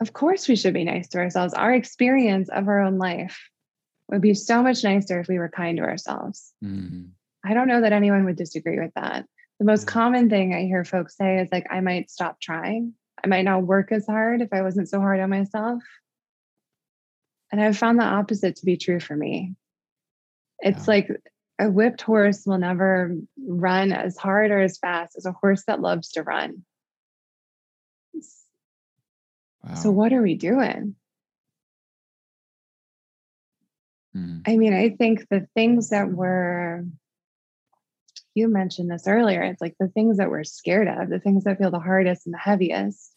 of 0.00 0.12
course 0.12 0.48
we 0.48 0.56
should 0.56 0.74
be 0.74 0.84
nice 0.84 1.08
to 1.08 1.18
ourselves 1.18 1.54
our 1.54 1.72
experience 1.74 2.48
of 2.48 2.68
our 2.68 2.80
own 2.80 2.98
life 2.98 3.38
would 4.08 4.22
be 4.22 4.34
so 4.34 4.62
much 4.62 4.84
nicer 4.84 5.20
if 5.20 5.28
we 5.28 5.38
were 5.38 5.48
kind 5.48 5.78
to 5.78 5.82
ourselves 5.84 6.52
Mhm. 6.64 7.10
i 7.44 7.54
don't 7.54 7.68
know 7.68 7.80
that 7.80 7.92
anyone 7.92 8.24
would 8.24 8.36
disagree 8.36 8.78
with 8.78 8.92
that 8.94 9.26
the 9.58 9.64
most 9.64 9.86
common 9.86 10.30
thing 10.30 10.54
i 10.54 10.62
hear 10.62 10.84
folks 10.84 11.16
say 11.16 11.40
is 11.40 11.48
like 11.50 11.66
i 11.70 11.80
might 11.80 12.10
stop 12.10 12.40
trying 12.40 12.94
i 13.26 13.28
might 13.28 13.44
not 13.44 13.62
work 13.64 13.90
as 13.90 14.06
hard 14.06 14.40
if 14.40 14.52
i 14.52 14.62
wasn't 14.62 14.88
so 14.88 15.00
hard 15.00 15.18
on 15.20 15.30
myself 15.30 15.82
and 17.50 17.60
i've 17.60 17.76
found 17.76 17.98
the 17.98 18.04
opposite 18.04 18.56
to 18.56 18.64
be 18.64 18.76
true 18.76 19.00
for 19.00 19.16
me 19.16 19.54
it's 20.60 20.86
Yeah. 20.86 20.94
like 20.94 21.10
a 21.58 21.70
whipped 21.70 22.02
horse 22.02 22.44
will 22.46 22.58
never 22.58 23.16
run 23.46 23.92
as 23.92 24.16
hard 24.16 24.50
or 24.50 24.60
as 24.60 24.78
fast 24.78 25.16
as 25.16 25.26
a 25.26 25.32
horse 25.32 25.64
that 25.66 25.80
loves 25.80 26.12
to 26.12 26.22
run. 26.22 26.64
Wow. 29.64 29.74
So, 29.74 29.90
what 29.90 30.12
are 30.12 30.22
we 30.22 30.34
doing? 30.34 30.96
Mhm. 34.14 34.42
I 34.46 34.56
mean, 34.56 34.74
I 34.74 34.90
think 34.90 35.28
the 35.28 35.48
things 35.54 35.90
that 35.90 36.10
we're, 36.10 36.84
you 38.34 38.48
mentioned 38.48 38.90
this 38.90 39.06
earlier, 39.06 39.42
it's 39.42 39.60
like 39.60 39.76
the 39.80 39.88
things 39.88 40.18
that 40.18 40.30
we're 40.30 40.44
scared 40.44 40.88
of, 40.88 41.08
the 41.08 41.20
things 41.20 41.44
that 41.44 41.58
feel 41.58 41.70
the 41.70 41.80
hardest 41.80 42.26
and 42.26 42.34
the 42.34 42.38
heaviest, 42.38 43.15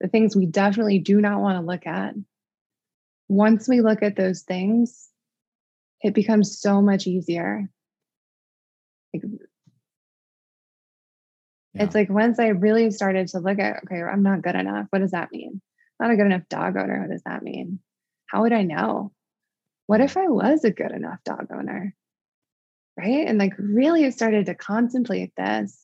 the 0.00 0.08
things 0.08 0.34
we 0.34 0.46
definitely 0.46 0.98
do 0.98 1.20
not 1.20 1.40
want 1.40 1.58
to 1.58 1.66
look 1.66 1.86
at. 1.86 2.14
Once 3.28 3.68
we 3.68 3.80
look 3.80 4.02
at 4.02 4.16
those 4.16 4.42
things, 4.42 5.08
it 6.02 6.14
becomes 6.14 6.58
so 6.58 6.80
much 6.80 7.06
easier. 7.06 7.70
Like, 9.12 9.24
It's 11.74 11.94
like 11.94 12.10
once 12.10 12.38
I 12.38 12.48
really 12.48 12.90
started 12.90 13.28
to 13.28 13.38
look 13.38 13.58
at, 13.58 13.84
okay, 13.84 14.02
I'm 14.02 14.22
not 14.22 14.42
good 14.42 14.56
enough. 14.56 14.86
What 14.90 15.00
does 15.00 15.12
that 15.12 15.30
mean? 15.30 15.60
Not 16.00 16.10
a 16.10 16.16
good 16.16 16.26
enough 16.26 16.48
dog 16.48 16.76
owner. 16.76 17.00
What 17.00 17.10
does 17.10 17.22
that 17.24 17.42
mean? 17.42 17.78
How 18.26 18.42
would 18.42 18.52
I 18.52 18.62
know? 18.62 19.12
What 19.86 20.00
if 20.00 20.16
I 20.16 20.28
was 20.28 20.64
a 20.64 20.70
good 20.70 20.90
enough 20.90 21.18
dog 21.24 21.46
owner? 21.52 21.94
Right. 22.96 23.26
And 23.26 23.38
like 23.38 23.54
really 23.58 24.10
started 24.10 24.46
to 24.46 24.54
contemplate 24.54 25.32
this. 25.36 25.78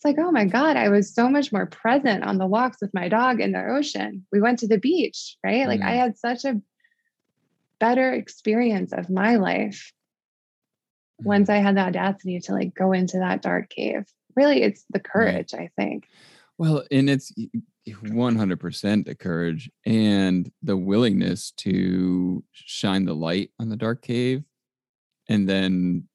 It's 0.00 0.04
like, 0.06 0.16
oh 0.18 0.30
my 0.32 0.46
God, 0.46 0.78
I 0.78 0.88
was 0.88 1.12
so 1.12 1.28
much 1.28 1.52
more 1.52 1.66
present 1.66 2.24
on 2.24 2.38
the 2.38 2.46
walks 2.46 2.78
with 2.80 2.94
my 2.94 3.10
dog 3.10 3.38
in 3.38 3.52
the 3.52 3.62
ocean. 3.62 4.24
We 4.32 4.40
went 4.40 4.58
to 4.60 4.66
the 4.66 4.78
beach, 4.78 5.36
right? 5.44 5.66
Like 5.66 5.82
I 5.82 5.92
Mm. 5.92 5.98
had 5.98 6.16
such 6.18 6.46
a 6.46 6.62
better 7.80 8.10
experience 8.10 8.94
of 8.94 9.10
my 9.10 9.36
life 9.36 9.92
once 11.22 11.50
Mhm. 11.50 11.52
I 11.52 11.58
had 11.58 11.76
the 11.76 11.82
audacity 11.82 12.40
to 12.40 12.52
like 12.54 12.74
go 12.74 12.92
into 12.92 13.18
that 13.18 13.42
dark 13.42 13.68
cave. 13.68 14.06
Really, 14.34 14.62
it's 14.62 14.86
the 14.88 15.00
courage, 15.00 15.52
I 15.52 15.68
think. 15.76 16.08
Well, 16.56 16.82
and 16.90 17.10
it's 17.10 17.30
100% 17.84 19.04
the 19.04 19.14
courage 19.14 19.70
and 19.84 20.50
the 20.62 20.78
willingness 20.78 21.50
to 21.58 22.42
shine 22.52 23.04
the 23.04 23.14
light 23.14 23.50
on 23.58 23.68
the 23.68 23.76
dark 23.76 24.00
cave. 24.00 24.44
And 25.28 25.46
then, 25.46 26.08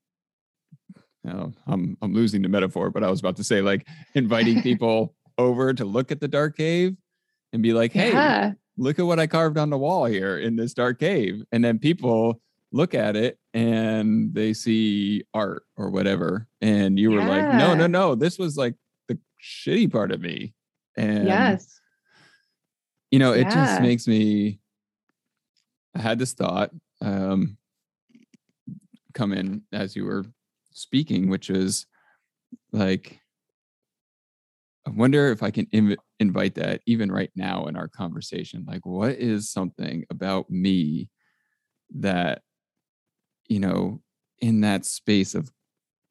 oh, 1.30 1.52
I'm, 1.68 1.98
I'm 2.02 2.14
losing 2.14 2.42
the 2.42 2.50
metaphor, 2.50 2.90
but 2.90 3.04
I 3.04 3.10
was 3.10 3.20
about 3.20 3.36
to 3.38 3.44
say, 3.44 3.62
like, 3.62 3.88
inviting 4.14 4.62
people 4.64 5.16
over 5.38 5.74
to 5.74 5.86
look 5.86 6.12
at 6.12 6.20
the 6.20 6.28
dark 6.28 6.58
cave 6.58 6.96
and 7.54 7.62
be 7.64 7.74
like, 7.74 7.92
hey, 7.92 8.12
yeah. 8.12 8.54
look 8.78 9.00
at 9.00 9.06
what 9.06 9.20
I 9.20 9.28
carved 9.28 9.58
on 9.58 9.70
the 9.70 9.78
wall 9.78 10.06
here 10.06 10.38
in 10.38 10.56
this 10.56 10.74
dark 10.74 11.00
cave. 11.00 11.44
And 11.52 11.64
then 11.64 11.80
people 11.80 12.42
look 12.72 12.94
at 12.94 13.16
it 13.16 13.38
and 13.54 14.34
they 14.34 14.54
see 14.54 15.24
art 15.34 15.64
or 15.78 15.90
whatever. 15.90 16.48
And 16.62 17.00
you 17.00 17.12
were 17.12 17.24
like, 17.24 17.54
no, 17.56 17.74
no, 17.74 17.88
no, 17.88 18.16
this 18.16 18.38
was 18.38 18.58
like 18.58 18.76
the 19.08 19.18
shitty 19.42 19.92
part 19.92 20.12
of 20.12 20.20
me. 20.22 20.54
And, 20.98 21.28
yes. 21.28 21.80
you 23.12 23.20
know, 23.20 23.32
it 23.34 23.42
Yeah. 23.48 23.54
just 23.54 23.82
makes 23.82 24.08
me, 24.08 24.60
I 25.96 26.02
had 26.02 26.20
this 26.20 26.34
thought 26.34 26.72
um, 27.02 27.58
come 29.14 29.32
in 29.32 29.64
as 29.72 29.96
you 29.96 30.04
were 30.06 30.26
speaking, 30.76 31.30
which 31.30 31.50
is 31.50 31.88
like, 32.72 33.20
I 34.86 34.92
wonder 34.92 35.32
if 35.32 35.42
I 35.42 35.50
can 35.50 35.66
inv- 35.68 35.98
invite 36.20 36.56
that 36.56 36.82
even 36.86 37.12
right 37.12 37.32
now 37.36 37.66
in 37.66 37.76
our 37.76 37.88
conversation. 37.88 38.66
Like, 38.68 38.86
what 38.86 39.14
is 39.14 39.50
something 39.50 40.06
about 40.12 40.50
me 40.52 41.10
that, 41.96 42.44
you 43.48 43.60
know, 43.60 44.02
in 44.40 44.62
that 44.62 44.86
space 44.86 45.34
of 45.34 45.50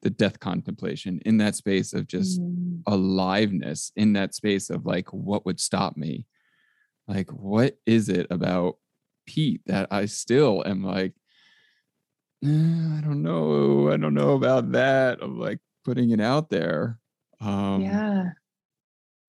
the 0.01 0.09
death 0.09 0.39
contemplation 0.39 1.19
in 1.25 1.37
that 1.37 1.55
space 1.55 1.93
of 1.93 2.07
just 2.07 2.39
Mm. 2.39 2.83
aliveness 2.85 3.91
in 3.95 4.13
that 4.13 4.35
space 4.35 4.69
of 4.69 4.85
like 4.85 5.11
what 5.11 5.45
would 5.45 5.59
stop 5.59 5.97
me 5.97 6.27
like 7.07 7.31
what 7.31 7.79
is 7.87 8.09
it 8.09 8.27
about 8.29 8.77
pete 9.25 9.61
that 9.65 9.87
i 9.89 10.05
still 10.05 10.61
am 10.67 10.83
like 10.83 11.13
"Eh, 12.45 12.97
i 12.97 13.01
don't 13.01 13.23
know 13.23 13.91
i 13.91 13.97
don't 13.97 14.13
know 14.13 14.33
about 14.33 14.71
that 14.71 15.19
of 15.19 15.31
like 15.31 15.59
putting 15.83 16.11
it 16.11 16.21
out 16.21 16.49
there 16.49 16.99
um 17.41 17.81
yeah. 17.81 18.29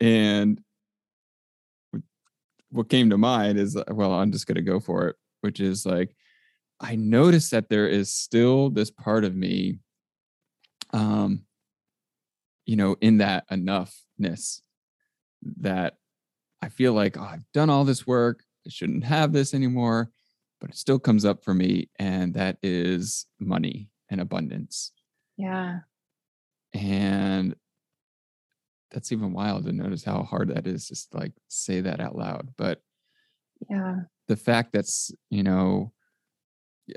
and 0.00 0.60
what- 2.70 2.88
came 2.90 3.08
to 3.10 3.16
mind 3.18 3.58
is 3.58 3.76
well 3.88 4.12
i'm 4.12 4.30
just 4.30 4.46
going 4.46 4.56
to 4.56 4.62
go 4.62 4.78
for 4.78 5.08
it 5.08 5.16
which 5.40 5.60
is 5.60 5.86
like 5.86 6.14
i 6.80 6.94
noticed 6.94 7.50
that 7.52 7.70
there 7.70 7.88
is 7.88 8.10
still 8.10 8.68
this 8.68 8.90
part 8.90 9.24
of 9.24 9.34
me 9.34 9.78
um 10.92 11.42
you 12.66 12.76
know 12.76 12.96
in 13.00 13.18
that 13.18 13.48
enoughness 13.48 14.60
that 15.58 15.94
i 16.60 16.68
feel 16.68 16.92
like 16.92 17.16
oh, 17.16 17.22
i've 17.22 17.50
done 17.54 17.70
all 17.70 17.84
this 17.84 18.06
work 18.06 18.44
i 18.66 18.68
shouldn't 18.70 19.04
have 19.04 19.32
this 19.32 19.54
anymore 19.54 20.10
but 20.66 20.74
it 20.74 20.78
still 20.78 20.98
comes 20.98 21.24
up 21.24 21.44
for 21.44 21.54
me 21.54 21.88
and 22.00 22.34
that 22.34 22.58
is 22.60 23.26
money 23.38 23.88
and 24.10 24.20
abundance 24.20 24.90
Yeah. 25.36 25.80
and 26.74 27.54
that's 28.90 29.12
even 29.12 29.32
wild 29.32 29.64
to 29.66 29.72
notice 29.72 30.02
how 30.02 30.22
hard 30.24 30.48
that 30.48 30.66
is 30.66 30.88
just 30.88 31.14
like 31.14 31.32
say 31.46 31.80
that 31.80 32.00
out 32.00 32.16
loud 32.16 32.48
but 32.58 32.80
Yeah. 33.70 34.00
the 34.26 34.36
fact 34.36 34.72
that's 34.72 35.12
you 35.30 35.44
know 35.44 35.92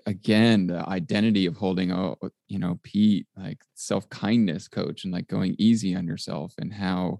again 0.07 0.67
the 0.67 0.88
identity 0.89 1.45
of 1.45 1.55
holding 1.55 1.91
a 1.91 2.15
you 2.47 2.57
know 2.57 2.80
pete 2.82 3.28
like 3.38 3.61
self-kindness 3.76 4.67
coach 4.67 5.03
and 5.03 5.13
like 5.13 5.28
going 5.28 5.55
easy 5.59 5.95
on 5.95 6.07
yourself 6.07 6.53
and 6.57 6.74
how 6.74 7.20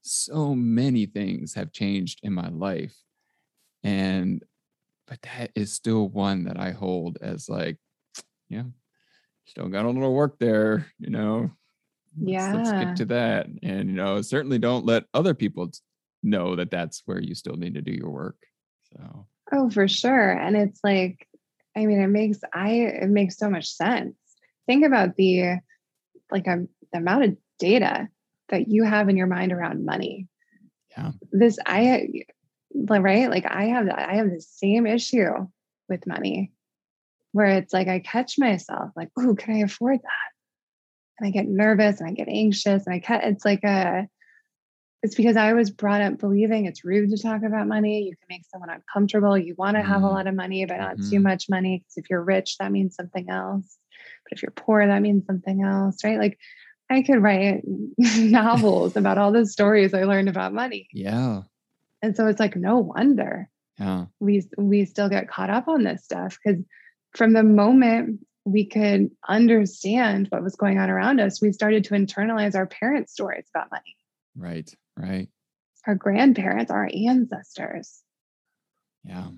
so 0.00 0.54
many 0.54 1.04
things 1.04 1.54
have 1.54 1.70
changed 1.72 2.20
in 2.22 2.32
my 2.32 2.48
life 2.48 2.96
and 3.84 4.42
but 5.06 5.20
that 5.22 5.50
is 5.54 5.72
still 5.72 6.08
one 6.08 6.44
that 6.44 6.58
i 6.58 6.70
hold 6.70 7.18
as 7.20 7.48
like 7.48 7.76
yeah 8.48 8.64
still 9.46 9.68
got 9.68 9.84
a 9.84 9.90
little 9.90 10.14
work 10.14 10.38
there 10.38 10.86
you 10.98 11.10
know 11.10 11.50
let's, 12.20 12.52
let's 12.54 12.72
get 12.72 12.96
to 12.96 13.04
that 13.04 13.46
and 13.62 13.88
you 13.88 13.96
know 13.96 14.20
certainly 14.22 14.58
don't 14.58 14.86
let 14.86 15.04
other 15.14 15.34
people 15.34 15.70
know 16.22 16.54
that 16.56 16.70
that's 16.70 17.02
where 17.06 17.20
you 17.20 17.34
still 17.34 17.56
need 17.56 17.74
to 17.74 17.82
do 17.82 17.92
your 17.92 18.10
work 18.10 18.36
so 18.92 19.26
Oh, 19.52 19.68
for 19.68 19.86
sure. 19.86 20.30
And 20.30 20.56
it's 20.56 20.80
like, 20.82 21.28
I 21.76 21.86
mean, 21.86 22.00
it 22.00 22.08
makes 22.08 22.40
I 22.52 22.70
it 22.70 23.10
makes 23.10 23.36
so 23.36 23.50
much 23.50 23.68
sense. 23.68 24.14
Think 24.66 24.84
about 24.84 25.16
the 25.16 25.58
like 26.30 26.48
um, 26.48 26.68
the 26.92 26.98
amount 26.98 27.24
of 27.24 27.36
data 27.58 28.08
that 28.48 28.68
you 28.68 28.84
have 28.84 29.08
in 29.08 29.16
your 29.16 29.26
mind 29.26 29.52
around 29.52 29.84
money. 29.84 30.26
yeah 30.96 31.12
This 31.30 31.58
I 31.66 32.24
right, 32.74 33.30
like 33.30 33.46
I 33.46 33.64
have 33.66 33.88
I 33.88 34.16
have 34.16 34.30
the 34.30 34.40
same 34.40 34.86
issue 34.86 35.46
with 35.88 36.06
money 36.06 36.52
where 37.32 37.46
it's 37.46 37.72
like 37.72 37.88
I 37.88 37.98
catch 37.98 38.38
myself 38.38 38.90
like, 38.96 39.08
oh, 39.18 39.34
can 39.34 39.56
I 39.56 39.58
afford 39.60 39.98
that? 39.98 40.30
And 41.18 41.26
I 41.28 41.30
get 41.30 41.48
nervous 41.48 42.00
and 42.00 42.08
I 42.08 42.12
get 42.12 42.28
anxious 42.28 42.86
and 42.86 42.94
I 42.94 43.00
cut 43.00 43.24
it's 43.24 43.44
like 43.44 43.64
a 43.64 44.08
it's 45.02 45.16
because 45.16 45.36
I 45.36 45.52
was 45.54 45.70
brought 45.70 46.00
up 46.00 46.18
believing 46.18 46.66
it's 46.66 46.84
rude 46.84 47.10
to 47.10 47.20
talk 47.20 47.42
about 47.42 47.66
money. 47.66 48.02
You 48.04 48.10
can 48.16 48.26
make 48.28 48.44
someone 48.46 48.70
uncomfortable. 48.70 49.36
You 49.36 49.56
want 49.58 49.76
to 49.76 49.82
have 49.82 50.02
a 50.02 50.06
Mm. 50.06 50.10
lot 50.12 50.26
of 50.28 50.34
money, 50.34 50.64
but 50.64 50.76
not 50.76 50.96
too 51.02 51.18
Mhm. 51.18 51.22
much 51.22 51.48
money. 51.50 51.78
Because 51.78 51.96
if 51.96 52.08
you're 52.08 52.22
rich, 52.22 52.56
that 52.58 52.70
means 52.70 52.94
something 52.94 53.28
else. 53.28 53.78
But 54.24 54.36
if 54.36 54.42
you're 54.42 54.52
poor, 54.52 54.86
that 54.86 55.02
means 55.02 55.26
something 55.26 55.62
else, 55.62 56.04
right? 56.04 56.18
Like 56.18 56.38
I 56.88 57.02
could 57.02 57.20
write 57.20 57.62
novels 57.98 58.96
about 58.96 59.18
all 59.18 59.32
the 59.32 59.44
stories 59.46 59.92
I 59.92 60.04
learned 60.04 60.28
about 60.28 60.52
money. 60.54 60.88
yeah 60.92 61.42
And 62.02 62.16
so 62.16 62.26
it's 62.26 62.40
like, 62.40 62.56
no 62.56 62.78
wonder 62.78 63.48
yeah 63.78 64.06
we 64.20 64.46
we 64.58 64.84
still 64.84 65.08
get 65.08 65.28
caught 65.28 65.50
up 65.50 65.68
on 65.68 65.82
this 65.82 66.04
stuff 66.04 66.38
because 66.44 66.62
from 67.14 67.32
the 67.32 67.42
moment 67.42 68.20
we 68.44 68.66
could 68.66 69.10
understand 69.28 70.26
what 70.30 70.42
was 70.42 70.56
going 70.56 70.78
on 70.78 70.90
around 70.90 71.20
us, 71.20 71.40
we 71.40 71.52
started 71.52 71.84
to 71.84 71.94
internalize 71.94 72.56
our 72.56 72.66
parents' 72.66 73.12
stories 73.12 73.44
about 73.54 73.70
money, 73.70 73.96
right 74.36 74.72
right 74.96 75.28
our 75.86 75.94
grandparents, 75.94 76.70
our 76.70 76.88
ancestors. 76.94 78.02
yeah 79.04 79.28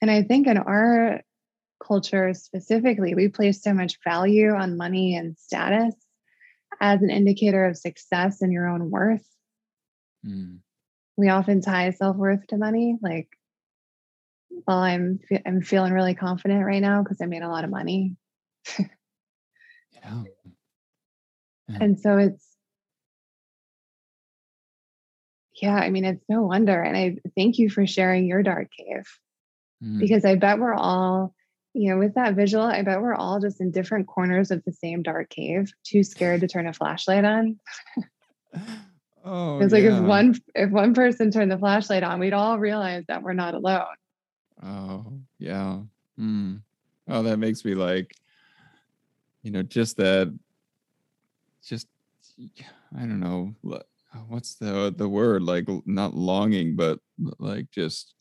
And 0.00 0.10
I 0.10 0.22
think 0.22 0.46
in 0.46 0.58
our 0.58 1.22
culture 1.84 2.32
specifically, 2.34 3.14
we 3.14 3.28
place 3.28 3.62
so 3.62 3.72
much 3.72 3.98
value 4.04 4.50
on 4.50 4.76
money 4.76 5.16
and 5.16 5.36
status 5.38 5.94
as 6.80 7.02
an 7.02 7.10
indicator 7.10 7.64
of 7.66 7.76
success 7.76 8.42
and 8.42 8.52
your 8.52 8.68
own 8.68 8.90
worth. 8.90 9.26
Mm. 10.26 10.58
We 11.16 11.28
often 11.28 11.60
tie 11.60 11.90
self 11.90 12.16
worth 12.16 12.46
to 12.48 12.56
money. 12.56 12.98
Like, 13.00 13.28
well, 14.66 14.78
I'm 14.78 15.18
fe- 15.28 15.42
I'm 15.46 15.62
feeling 15.62 15.92
really 15.92 16.14
confident 16.14 16.64
right 16.64 16.82
now 16.82 17.02
because 17.02 17.18
I 17.22 17.26
made 17.26 17.42
a 17.42 17.48
lot 17.48 17.64
of 17.64 17.70
money, 17.70 18.16
yeah 18.78 20.22
Yeah. 21.68 21.78
and 21.80 21.98
so 21.98 22.18
it's 22.18 22.46
yeah. 25.62 25.76
I 25.76 25.88
mean, 25.90 26.04
it's 26.04 26.24
no 26.28 26.42
wonder. 26.42 26.82
And 26.82 26.96
I 26.96 27.16
thank 27.34 27.58
you 27.58 27.70
for 27.70 27.86
sharing 27.86 28.26
your 28.26 28.42
dark 28.42 28.68
cave. 28.76 29.06
Mm. 29.82 30.00
because 30.00 30.24
I 30.24 30.36
bet 30.36 30.58
we're 30.58 30.74
all, 30.74 31.34
you 31.74 31.90
know, 31.90 31.98
with 31.98 32.14
that 32.14 32.34
visual, 32.34 32.64
I 32.64 32.82
bet 32.82 33.02
we're 33.02 33.14
all 33.14 33.40
just 33.40 33.60
in 33.60 33.70
different 33.70 34.06
corners 34.06 34.50
of 34.50 34.64
the 34.64 34.72
same 34.72 35.02
dark 35.02 35.28
cave, 35.28 35.70
too 35.84 36.02
scared 36.02 36.40
to 36.40 36.48
turn 36.48 36.66
a 36.66 36.72
flashlight 36.72 37.24
on. 37.24 37.58
oh 39.26 39.60
It's 39.60 39.72
like 39.72 39.82
yeah. 39.84 39.98
if 39.98 40.02
one 40.04 40.34
if 40.54 40.70
one 40.70 40.94
person 40.94 41.30
turned 41.30 41.50
the 41.50 41.58
flashlight 41.58 42.02
on, 42.02 42.20
we'd 42.20 42.32
all 42.32 42.58
realize 42.58 43.04
that 43.08 43.22
we're 43.22 43.34
not 43.34 43.54
alone. 43.54 43.84
oh 44.62 45.12
yeah 45.38 45.80
mm. 46.18 46.60
oh 47.08 47.22
that 47.22 47.36
makes 47.38 47.62
me 47.64 47.74
like 47.74 48.14
you 49.42 49.50
know 49.50 49.62
just 49.62 49.98
that 49.98 50.32
just 51.62 51.88
i 52.96 53.00
don't 53.00 53.20
know 53.20 53.54
what's 54.28 54.54
the 54.54 54.94
the 54.96 55.08
word 55.08 55.42
like 55.42 55.68
not 55.84 56.14
longing 56.14 56.74
but 56.74 56.98
like 57.38 57.70
just 57.70 58.14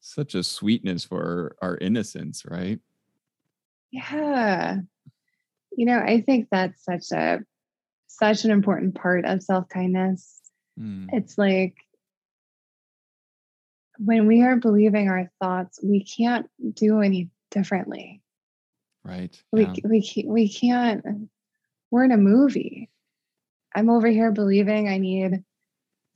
such 0.00 0.34
a 0.34 0.42
sweetness 0.42 1.04
for 1.04 1.54
our 1.60 1.76
innocence 1.78 2.44
right 2.48 2.80
Yeah. 3.90 4.78
You 5.76 5.86
know, 5.86 5.98
I 5.98 6.22
think 6.22 6.48
that's 6.50 6.82
such 6.84 7.12
a 7.12 7.40
such 8.18 8.44
an 8.44 8.50
important 8.50 8.94
part 8.94 9.24
of 9.24 9.42
self-kindness. 9.42 10.40
Mm. 10.78 11.08
It's 11.12 11.36
like 11.38 11.74
when 13.98 14.26
we 14.26 14.42
are 14.42 14.56
believing 14.56 15.08
our 15.08 15.30
thoughts, 15.40 15.80
we 15.82 16.04
can't 16.04 16.46
do 16.74 17.00
any 17.00 17.30
differently. 17.50 18.20
right 19.04 19.40
we 19.52 19.62
yeah. 19.62 19.72
we 19.84 20.02
can't, 20.02 20.28
we 20.28 20.48
can't 20.48 21.04
we're 21.92 22.02
in 22.04 22.10
a 22.10 22.16
movie 22.16 22.90
i'm 23.74 23.88
over 23.88 24.08
here 24.08 24.32
believing 24.32 24.88
i 24.88 24.98
need 24.98 25.44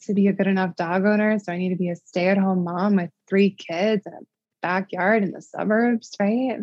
to 0.03 0.13
be 0.13 0.27
a 0.27 0.33
good 0.33 0.49
enough 0.49 0.75
dog 0.75 1.05
owner 1.05 1.39
so 1.39 1.53
i 1.53 1.57
need 1.57 1.69
to 1.69 1.77
be 1.77 1.89
a 1.91 1.95
stay-at-home 1.97 2.65
mom 2.65 2.97
with 2.97 3.11
three 3.29 3.51
kids 3.51 4.05
and 4.07 4.15
a 4.17 4.19
backyard 4.61 5.23
in 5.23 5.31
the 5.31 5.41
suburbs 5.41 6.11
right 6.19 6.59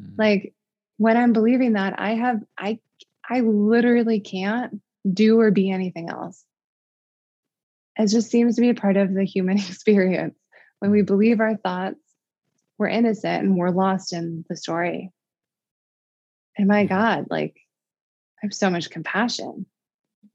Mm. 0.00 0.14
like 0.16 0.54
when 0.96 1.18
i'm 1.18 1.34
believing 1.34 1.74
that 1.74 2.00
i 2.00 2.14
have 2.14 2.40
i 2.56 2.78
i 3.30 3.40
literally 3.40 4.20
can't 4.20 4.80
do 5.10 5.40
or 5.40 5.50
be 5.50 5.70
anything 5.70 6.10
else 6.10 6.44
it 7.96 8.06
just 8.06 8.30
seems 8.30 8.54
to 8.56 8.60
be 8.60 8.70
a 8.70 8.74
part 8.74 8.96
of 8.96 9.12
the 9.12 9.24
human 9.24 9.58
experience 9.68 10.36
when 10.80 10.90
we 10.90 11.02
believe 11.02 11.40
our 11.40 11.56
thoughts 11.56 11.98
we're 12.78 12.88
innocent 12.88 13.44
and 13.44 13.56
we're 13.56 13.70
lost 13.70 14.12
in 14.12 14.44
the 14.48 14.56
story 14.56 15.12
and 16.60 16.68
my 16.68 16.84
God, 16.84 17.26
like 17.30 17.56
I 17.56 18.46
have 18.46 18.54
so 18.54 18.68
much 18.70 18.90
compassion. 18.90 19.66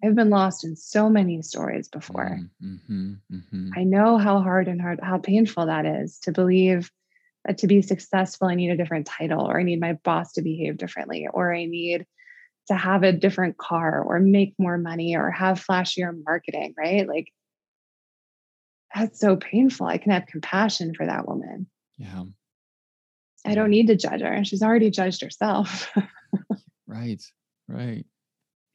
I've 0.04 0.16
been 0.16 0.32
lost 0.32 0.66
in 0.66 0.76
so 0.76 1.10
many 1.10 1.42
stories 1.44 1.88
before. 1.88 2.40
Mm, 2.64 2.80
mhm, 2.90 3.18
mhm. 3.32 3.70
I 3.76 3.84
know 3.84 4.18
how 4.18 4.42
hard 4.42 4.68
and 4.68 4.82
hard, 4.82 5.00
how 5.02 5.20
painful 5.20 5.68
that 5.68 5.86
is 5.86 6.20
to 6.24 6.32
believe 6.32 6.92
that 7.46 7.60
to 7.60 7.68
be 7.68 7.84
successful, 7.84 8.48
I 8.48 8.56
need 8.56 8.72
a 8.72 8.78
different 8.78 9.06
title, 9.06 9.46
or 9.46 9.60
I 9.60 9.64
need 9.64 9.80
my 9.80 9.94
boss 10.04 10.34
to 10.34 10.42
behave 10.42 10.78
differently, 10.78 11.28
or 11.32 11.54
I 11.54 11.66
need 11.66 12.08
to 12.68 12.76
have 12.76 13.04
a 13.04 13.12
different 13.12 13.58
car, 13.58 14.02
or 14.04 14.20
make 14.20 14.54
more 14.58 14.78
money, 14.78 15.16
or 15.16 15.32
have 15.32 15.64
flashier 15.64 16.14
marketing, 16.26 16.74
right? 16.78 17.08
Like 17.08 17.32
that's 18.94 19.20
so 19.20 19.36
painful. 19.36 19.88
I 19.88 19.98
can 19.98 20.12
have 20.12 20.26
compassion 20.28 20.94
for 20.96 21.06
that 21.06 21.28
woman. 21.28 21.68
yeah 21.98 22.24
I 23.46 23.54
don't 23.54 23.70
need 23.70 23.88
to 23.88 23.96
judge 23.96 24.22
her. 24.22 24.44
She's 24.44 24.64
already 24.64 24.90
judged 24.90 25.22
herself. 25.22 25.92
right 26.88 27.22
right 27.68 28.06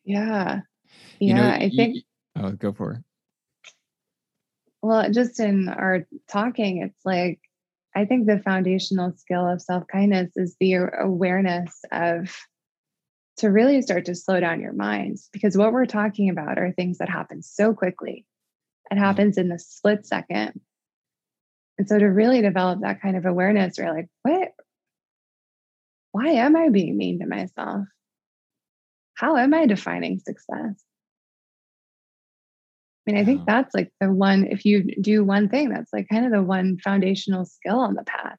yeah. 0.05 0.61
you 1.21 1.35
Yeah. 1.35 1.35
know 1.35 1.49
I 1.49 1.71
y- 1.71 1.77
think 1.77 1.97
oh 2.37 2.53
go 2.53 2.73
for 2.73 2.93
it 2.93 3.05
Well, 4.83 5.11
just 5.13 5.41
in 5.41 5.69
our 5.69 6.07
talking, 6.29 6.79
it's 6.83 7.05
like 7.05 7.41
I 7.95 8.05
think 8.05 8.27
the 8.27 8.39
foundational 8.39 9.13
skill 9.17 9.47
of 9.47 9.61
self 9.61 9.87
kindness 9.87 10.33
is 10.37 10.57
the 10.61 10.75
awareness 10.99 11.85
of 11.93 12.35
to 13.41 13.49
really 13.49 13.81
start 13.83 14.05
to 14.05 14.15
slow 14.15 14.39
down 14.39 14.61
your 14.61 14.73
minds 14.73 15.29
because 15.33 15.57
what 15.57 15.73
we're 15.73 15.87
talking 15.87 16.29
about 16.29 16.59
are 16.59 16.73
things 16.73 16.99
that 16.99 17.09
happen 17.09 17.43
so 17.43 17.73
quickly. 17.75 18.27
It 18.91 18.95
mm-hmm. 18.95 19.05
happens 19.05 19.39
in 19.39 19.49
the 19.49 19.59
split 19.59 20.07
second. 20.07 20.61
And 21.79 21.89
so 21.89 21.99
to 21.99 22.07
really 22.07 22.43
develop 22.43 22.81
that 22.83 23.01
kind 23.01 23.17
of 23.17 23.25
awareness, 23.25 23.79
you're 23.79 23.95
like, 23.95 24.09
what? 24.23 24.49
Why 26.13 26.29
am 26.29 26.55
I 26.57 26.69
being 26.69 26.97
mean 26.97 27.21
to 27.21 27.27
myself? 27.27 27.87
How 29.15 29.37
am 29.37 29.55
I 29.55 29.67
defining 29.67 30.19
success? 30.19 30.85
I 33.07 33.13
mean, 33.13 33.21
I 33.21 33.25
think 33.25 33.47
that's 33.47 33.75
like 33.75 33.91
the 34.01 34.13
one, 34.13 34.47
if 34.47 34.67
you 34.67 34.95
do 35.01 35.25
one 35.25 35.49
thing, 35.49 35.71
that's 35.71 35.93
like 35.93 36.09
kind 36.11 36.27
of 36.27 36.33
the 36.33 36.43
one 36.43 36.79
foundational 36.85 37.47
skill 37.47 37.79
on 37.79 37.95
the 37.95 38.05
path. 38.05 38.37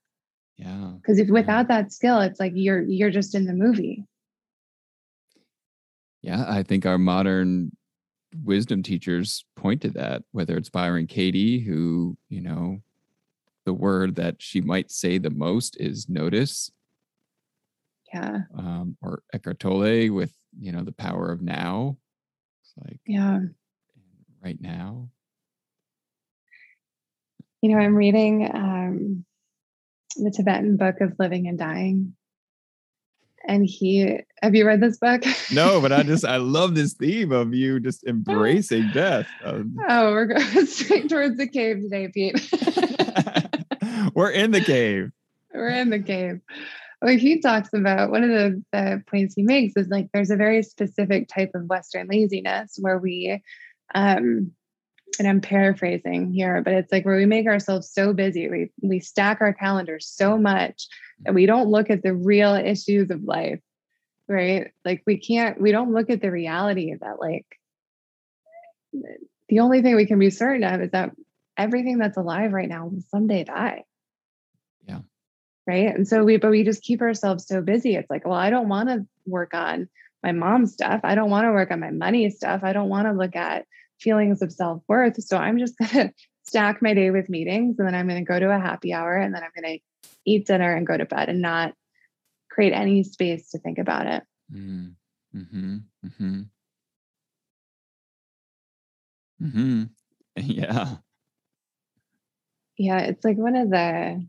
Yeah. 0.57 0.91
Because 0.97 1.17
if 1.17 1.29
without 1.29 1.67
yeah. 1.69 1.81
that 1.81 1.91
skill, 1.91 2.19
it's 2.19 2.39
like 2.39 2.53
you're 2.55 2.83
you're 2.83 3.09
just 3.09 3.33
in 3.33 3.45
the 3.45 3.53
movie. 3.53 4.05
Yeah, 6.21 6.45
I 6.47 6.63
think 6.63 6.85
our 6.85 6.97
modern 6.97 7.71
wisdom 8.43 8.83
teachers 8.83 9.43
point 9.55 9.81
to 9.81 9.89
that, 9.89 10.23
whether 10.31 10.55
it's 10.55 10.69
Byron 10.69 11.07
Katie, 11.07 11.59
who, 11.59 12.17
you 12.29 12.41
know, 12.41 12.81
the 13.65 13.73
word 13.73 14.15
that 14.15 14.41
she 14.41 14.61
might 14.61 14.91
say 14.91 15.17
the 15.17 15.29
most 15.29 15.77
is 15.79 16.07
notice. 16.07 16.71
Yeah. 18.13 18.39
Um, 18.57 18.97
or 19.01 19.23
Eckhart 19.33 19.59
Tolle 19.59 20.09
with, 20.09 20.33
you 20.59 20.71
know, 20.71 20.83
the 20.83 20.91
power 20.91 21.31
of 21.31 21.41
now. 21.41 21.97
It's 22.61 22.73
like, 22.77 22.99
yeah, 23.05 23.39
right 24.43 24.59
now. 24.59 25.09
You 27.61 27.71
know, 27.71 27.77
I'm 27.77 27.95
reading 27.95 28.49
um, 28.53 29.25
the 30.17 30.31
Tibetan 30.31 30.77
book 30.77 30.99
of 30.99 31.13
living 31.19 31.47
and 31.47 31.57
dying 31.57 32.15
and 33.47 33.65
he 33.65 34.19
have 34.41 34.55
you 34.55 34.65
read 34.65 34.81
this 34.81 34.97
book? 34.97 35.23
No 35.51 35.81
but 35.81 35.91
i 35.91 36.03
just 36.03 36.25
i 36.35 36.37
love 36.37 36.75
this 36.75 36.93
theme 36.93 37.31
of 37.31 37.53
you 37.53 37.79
just 37.79 38.03
embracing 38.05 38.89
death 38.93 39.27
um, 39.43 39.75
oh 39.89 40.11
we're 40.11 40.25
going 40.25 40.65
straight 40.67 41.09
towards 41.09 41.37
the 41.37 41.47
cave 41.47 41.81
today 41.81 42.07
pete. 42.07 42.39
We're 44.13 44.31
in 44.31 44.51
the 44.51 44.61
cave. 44.61 45.11
We're 45.53 45.69
in 45.69 45.89
the 45.89 45.99
cave. 45.99 46.41
Like 47.01 47.19
he 47.19 47.39
talks 47.41 47.69
about 47.73 48.11
one 48.11 48.23
of 48.23 48.29
the, 48.29 48.63
the 48.71 49.03
points 49.07 49.33
he 49.35 49.43
makes 49.43 49.75
is 49.75 49.87
like 49.87 50.09
there's 50.13 50.29
a 50.29 50.35
very 50.35 50.61
specific 50.63 51.27
type 51.27 51.51
of 51.55 51.65
western 51.65 52.07
laziness 52.07 52.77
where 52.79 52.99
we 52.99 53.41
um 53.95 54.51
and 55.21 55.29
I'm 55.29 55.41
paraphrasing 55.41 56.33
here, 56.33 56.63
but 56.63 56.73
it's 56.73 56.91
like 56.91 57.05
where 57.05 57.15
we 57.15 57.27
make 57.27 57.45
ourselves 57.45 57.91
so 57.93 58.11
busy, 58.11 58.49
we 58.49 58.71
we 58.81 58.99
stack 58.99 59.39
our 59.39 59.53
calendars 59.53 60.07
so 60.07 60.35
much 60.35 60.87
that 61.19 61.35
we 61.35 61.45
don't 61.45 61.69
look 61.69 61.91
at 61.91 62.01
the 62.01 62.15
real 62.15 62.55
issues 62.55 63.11
of 63.11 63.23
life 63.23 63.59
right? 64.31 64.71
Like 64.85 65.03
we 65.05 65.17
can't 65.17 65.61
we 65.61 65.71
don't 65.71 65.93
look 65.93 66.09
at 66.09 66.21
the 66.21 66.31
reality 66.31 66.91
of 66.91 67.01
that 67.01 67.19
like 67.19 67.45
the 69.49 69.59
only 69.59 69.81
thing 69.81 69.95
we 69.95 70.05
can 70.05 70.19
be 70.19 70.29
certain 70.29 70.63
of 70.63 70.81
is 70.81 70.91
that 70.91 71.11
everything 71.57 71.97
that's 71.97 72.17
alive 72.17 72.53
right 72.53 72.69
now 72.69 72.87
will 72.87 73.01
someday 73.09 73.43
die. 73.43 73.83
Yeah. 74.87 75.01
Right? 75.67 75.93
And 75.93 76.07
so 76.07 76.23
we 76.23 76.37
but 76.37 76.51
we 76.51 76.63
just 76.63 76.81
keep 76.81 77.01
ourselves 77.01 77.45
so 77.45 77.61
busy. 77.61 77.95
It's 77.95 78.09
like 78.09 78.25
well 78.25 78.37
i 78.37 78.49
don't 78.49 78.69
want 78.69 78.89
to 78.89 79.05
work 79.25 79.53
on 79.53 79.89
my 80.23 80.31
mom's 80.31 80.73
stuff. 80.73 81.01
I 81.03 81.15
don't 81.15 81.29
want 81.29 81.45
to 81.45 81.51
work 81.51 81.71
on 81.71 81.79
my 81.79 81.91
money 81.91 82.29
stuff. 82.29 82.61
I 82.63 82.73
don't 82.73 82.89
want 82.89 83.07
to 83.07 83.13
look 83.13 83.35
at 83.35 83.65
feelings 84.01 84.41
of 84.41 84.51
self-worth 84.51 85.21
so 85.23 85.37
i'm 85.37 85.57
just 85.57 85.77
going 85.79 86.07
to 86.07 86.13
stack 86.43 86.81
my 86.81 86.93
day 86.93 87.11
with 87.11 87.29
meetings 87.29 87.77
and 87.77 87.87
then 87.87 87.95
i'm 87.95 88.07
going 88.07 88.23
to 88.23 88.29
go 88.29 88.39
to 88.39 88.51
a 88.51 88.59
happy 88.59 88.93
hour 88.93 89.15
and 89.15 89.33
then 89.33 89.43
i'm 89.43 89.51
going 89.55 89.77
to 89.77 89.83
eat 90.25 90.45
dinner 90.47 90.75
and 90.75 90.87
go 90.87 90.97
to 90.97 91.05
bed 91.05 91.29
and 91.29 91.41
not 91.41 91.73
create 92.51 92.73
any 92.73 93.03
space 93.03 93.49
to 93.49 93.59
think 93.59 93.77
about 93.77 94.05
it. 94.07 94.23
Mm, 94.53 94.93
mm-hmm. 95.35 95.77
Mm-hmm. 96.05 96.41
Mm-hmm. 99.43 99.83
Yeah. 100.37 100.95
Yeah, 102.77 102.99
it's 102.99 103.25
like 103.25 103.37
one 103.37 103.57
of 103.57 103.69
the 103.69 104.25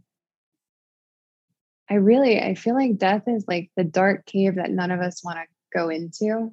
I 1.88 1.94
really 1.94 2.40
I 2.40 2.54
feel 2.54 2.74
like 2.74 2.98
death 2.98 3.22
is 3.28 3.44
like 3.46 3.70
the 3.76 3.84
dark 3.84 4.26
cave 4.26 4.56
that 4.56 4.70
none 4.70 4.90
of 4.90 5.00
us 5.00 5.24
want 5.24 5.38
to 5.38 5.44
go 5.72 5.88
into. 5.88 6.52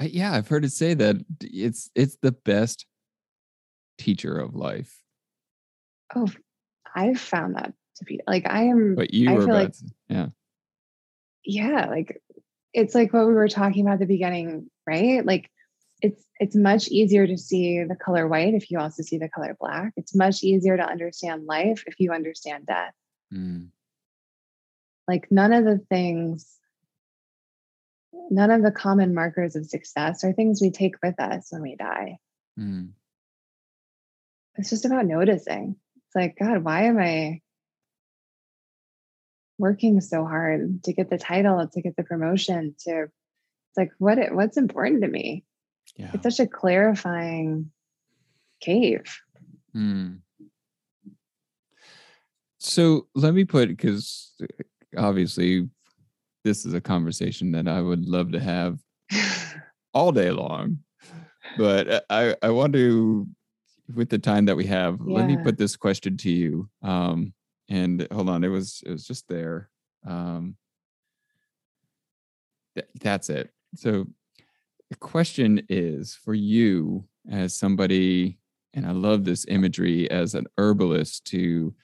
I, 0.00 0.04
yeah, 0.04 0.32
I've 0.32 0.48
heard 0.48 0.64
it 0.64 0.72
say 0.72 0.94
that 0.94 1.16
it's 1.42 1.90
it's 1.94 2.16
the 2.22 2.32
best 2.32 2.86
teacher 3.98 4.38
of 4.38 4.56
life. 4.56 4.98
Oh, 6.16 6.28
I've 6.94 7.20
found 7.20 7.56
that 7.56 7.74
to 7.96 8.04
be 8.06 8.18
like 8.26 8.46
I 8.48 8.62
am 8.62 8.94
but 8.94 9.12
you 9.12 9.30
I 9.30 9.34
were 9.34 9.46
like, 9.46 9.72
to, 9.72 9.84
yeah. 10.08 10.26
Yeah, 11.44 11.86
like 11.90 12.22
it's 12.72 12.94
like 12.94 13.12
what 13.12 13.26
we 13.26 13.34
were 13.34 13.48
talking 13.48 13.82
about 13.82 13.94
at 13.94 14.00
the 14.00 14.06
beginning, 14.06 14.70
right? 14.86 15.24
Like 15.24 15.50
it's 16.00 16.24
it's 16.38 16.56
much 16.56 16.88
easier 16.88 17.26
to 17.26 17.36
see 17.36 17.84
the 17.84 17.96
color 17.96 18.26
white 18.26 18.54
if 18.54 18.70
you 18.70 18.78
also 18.78 19.02
see 19.02 19.18
the 19.18 19.28
color 19.28 19.54
black. 19.60 19.92
It's 19.98 20.14
much 20.14 20.42
easier 20.42 20.78
to 20.78 20.82
understand 20.82 21.44
life 21.44 21.84
if 21.86 21.96
you 21.98 22.12
understand 22.12 22.66
death. 22.66 22.94
Mm. 23.34 23.68
Like 25.06 25.30
none 25.30 25.52
of 25.52 25.66
the 25.66 25.78
things 25.90 26.59
none 28.30 28.50
of 28.50 28.62
the 28.62 28.72
common 28.72 29.14
markers 29.14 29.56
of 29.56 29.66
success 29.66 30.24
are 30.24 30.32
things 30.32 30.60
we 30.60 30.70
take 30.70 30.96
with 31.02 31.18
us 31.20 31.48
when 31.50 31.62
we 31.62 31.76
die. 31.76 32.18
Mm. 32.58 32.90
It's 34.56 34.70
just 34.70 34.84
about 34.84 35.06
noticing. 35.06 35.76
It's 35.96 36.16
like, 36.16 36.36
God, 36.38 36.64
why 36.64 36.84
am 36.84 36.98
I 36.98 37.40
working 39.58 40.00
so 40.00 40.24
hard 40.24 40.82
to 40.84 40.92
get 40.92 41.10
the 41.10 41.18
title, 41.18 41.66
to 41.68 41.82
get 41.82 41.96
the 41.96 42.02
promotion, 42.02 42.74
to 42.86 43.02
it's 43.02 43.76
like 43.76 43.92
what 43.98 44.18
it, 44.18 44.34
what's 44.34 44.56
important 44.56 45.02
to 45.02 45.08
me. 45.08 45.44
Yeah. 45.96 46.10
It's 46.14 46.22
such 46.22 46.40
a 46.40 46.46
clarifying 46.48 47.70
cave. 48.60 49.04
Mm. 49.76 50.20
So 52.58 53.06
let 53.14 53.34
me 53.34 53.44
put 53.44 53.68
because 53.68 54.32
obviously 54.96 55.68
this 56.44 56.64
is 56.64 56.74
a 56.74 56.80
conversation 56.80 57.52
that 57.52 57.68
I 57.68 57.80
would 57.80 58.06
love 58.06 58.32
to 58.32 58.40
have 58.40 58.78
all 59.94 60.12
day 60.12 60.30
long. 60.30 60.78
But 61.56 62.04
I, 62.10 62.36
I 62.42 62.50
want 62.50 62.72
to, 62.74 63.26
with 63.94 64.08
the 64.08 64.18
time 64.18 64.44
that 64.46 64.56
we 64.56 64.66
have, 64.66 64.98
yeah. 65.04 65.16
let 65.16 65.26
me 65.26 65.36
put 65.36 65.58
this 65.58 65.76
question 65.76 66.16
to 66.18 66.30
you. 66.30 66.68
Um, 66.82 67.32
and 67.68 68.06
hold 68.12 68.28
on, 68.28 68.44
it 68.44 68.48
was 68.48 68.82
it 68.84 68.90
was 68.90 69.06
just 69.06 69.28
there. 69.28 69.70
Um, 70.06 70.56
th- 72.74 72.88
that's 73.00 73.30
it. 73.30 73.50
So 73.76 74.06
the 74.90 74.96
question 74.96 75.62
is 75.68 76.14
for 76.14 76.34
you 76.34 77.04
as 77.30 77.56
somebody, 77.56 78.38
and 78.74 78.86
I 78.86 78.90
love 78.90 79.24
this 79.24 79.46
imagery 79.48 80.10
as 80.10 80.34
an 80.34 80.46
herbalist 80.58 81.24
to, 81.26 81.74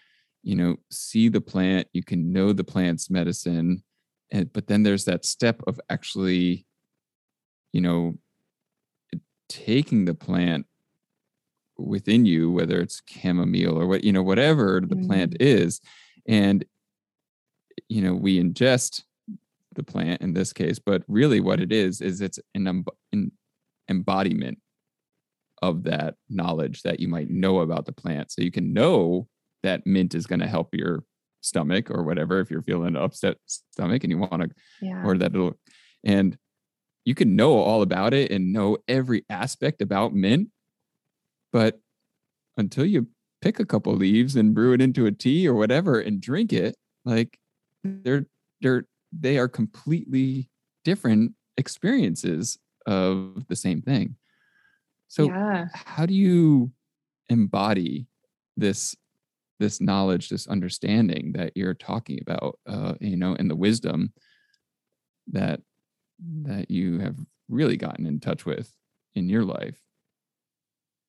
you 0.42 0.56
know, 0.56 0.76
see 0.90 1.28
the 1.28 1.40
plant, 1.40 1.86
you 1.92 2.02
can 2.02 2.32
know 2.32 2.52
the 2.52 2.64
plant's 2.64 3.08
medicine, 3.08 3.84
and 4.30 4.52
but 4.52 4.66
then 4.66 4.82
there's 4.82 5.04
that 5.04 5.24
step 5.24 5.62
of 5.66 5.80
actually, 5.88 6.66
you 7.72 7.80
know, 7.80 8.14
taking 9.48 10.04
the 10.04 10.14
plant 10.14 10.66
within 11.78 12.24
you, 12.24 12.50
whether 12.50 12.80
it's 12.80 13.02
chamomile 13.08 13.78
or 13.78 13.86
what, 13.86 14.04
you 14.04 14.12
know, 14.12 14.22
whatever 14.22 14.80
the 14.80 14.96
mm. 14.96 15.06
plant 15.06 15.36
is. 15.40 15.80
And, 16.26 16.64
you 17.88 18.02
know, 18.02 18.14
we 18.14 18.42
ingest 18.42 19.02
the 19.74 19.82
plant 19.82 20.22
in 20.22 20.32
this 20.32 20.52
case, 20.52 20.78
but 20.78 21.02
really 21.06 21.40
what 21.40 21.60
it 21.60 21.70
is, 21.70 22.00
is 22.00 22.20
it's 22.20 22.38
an, 22.54 22.84
an 23.12 23.32
embodiment 23.88 24.58
of 25.62 25.84
that 25.84 26.14
knowledge 26.28 26.82
that 26.82 27.00
you 27.00 27.08
might 27.08 27.30
know 27.30 27.60
about 27.60 27.86
the 27.86 27.92
plant. 27.92 28.32
So 28.32 28.42
you 28.42 28.50
can 28.50 28.72
know 28.72 29.28
that 29.62 29.86
mint 29.86 30.14
is 30.14 30.26
going 30.26 30.40
to 30.40 30.46
help 30.46 30.74
your 30.74 31.04
stomach 31.46 31.90
or 31.90 32.02
whatever 32.02 32.40
if 32.40 32.50
you're 32.50 32.62
feeling 32.62 32.88
an 32.88 32.96
upset 32.96 33.36
stomach 33.46 34.04
and 34.04 34.10
you 34.10 34.18
want 34.18 34.42
to 34.42 34.50
yeah. 34.80 35.02
or 35.04 35.16
that 35.16 35.32
little 35.32 35.58
and 36.04 36.36
you 37.04 37.14
can 37.14 37.36
know 37.36 37.54
all 37.58 37.82
about 37.82 38.12
it 38.12 38.30
and 38.30 38.52
know 38.52 38.76
every 38.88 39.24
aspect 39.30 39.80
about 39.80 40.12
mint 40.12 40.48
but 41.52 41.78
until 42.56 42.84
you 42.84 43.06
pick 43.40 43.60
a 43.60 43.64
couple 43.64 43.94
leaves 43.94 44.36
and 44.36 44.54
brew 44.54 44.72
it 44.72 44.80
into 44.80 45.06
a 45.06 45.12
tea 45.12 45.46
or 45.48 45.54
whatever 45.54 46.00
and 46.00 46.20
drink 46.20 46.52
it, 46.52 46.76
like 47.04 47.38
they're 47.84 48.26
they're 48.60 48.86
they 49.12 49.38
are 49.38 49.48
completely 49.48 50.50
different 50.84 51.32
experiences 51.56 52.58
of 52.86 53.46
the 53.48 53.56
same 53.56 53.82
thing. 53.82 54.16
So 55.08 55.26
yeah. 55.26 55.66
how 55.72 56.06
do 56.06 56.14
you 56.14 56.72
embody 57.28 58.06
this 58.56 58.96
this 59.58 59.80
knowledge, 59.80 60.28
this 60.28 60.46
understanding 60.46 61.32
that 61.32 61.52
you're 61.56 61.74
talking 61.74 62.18
about, 62.20 62.58
uh, 62.66 62.94
you 63.00 63.16
know, 63.16 63.34
and 63.38 63.50
the 63.50 63.56
wisdom 63.56 64.12
that 65.28 65.60
that 66.42 66.70
you 66.70 66.98
have 66.98 67.16
really 67.48 67.76
gotten 67.76 68.06
in 68.06 68.20
touch 68.20 68.46
with 68.46 68.74
in 69.14 69.28
your 69.28 69.44
life? 69.44 69.80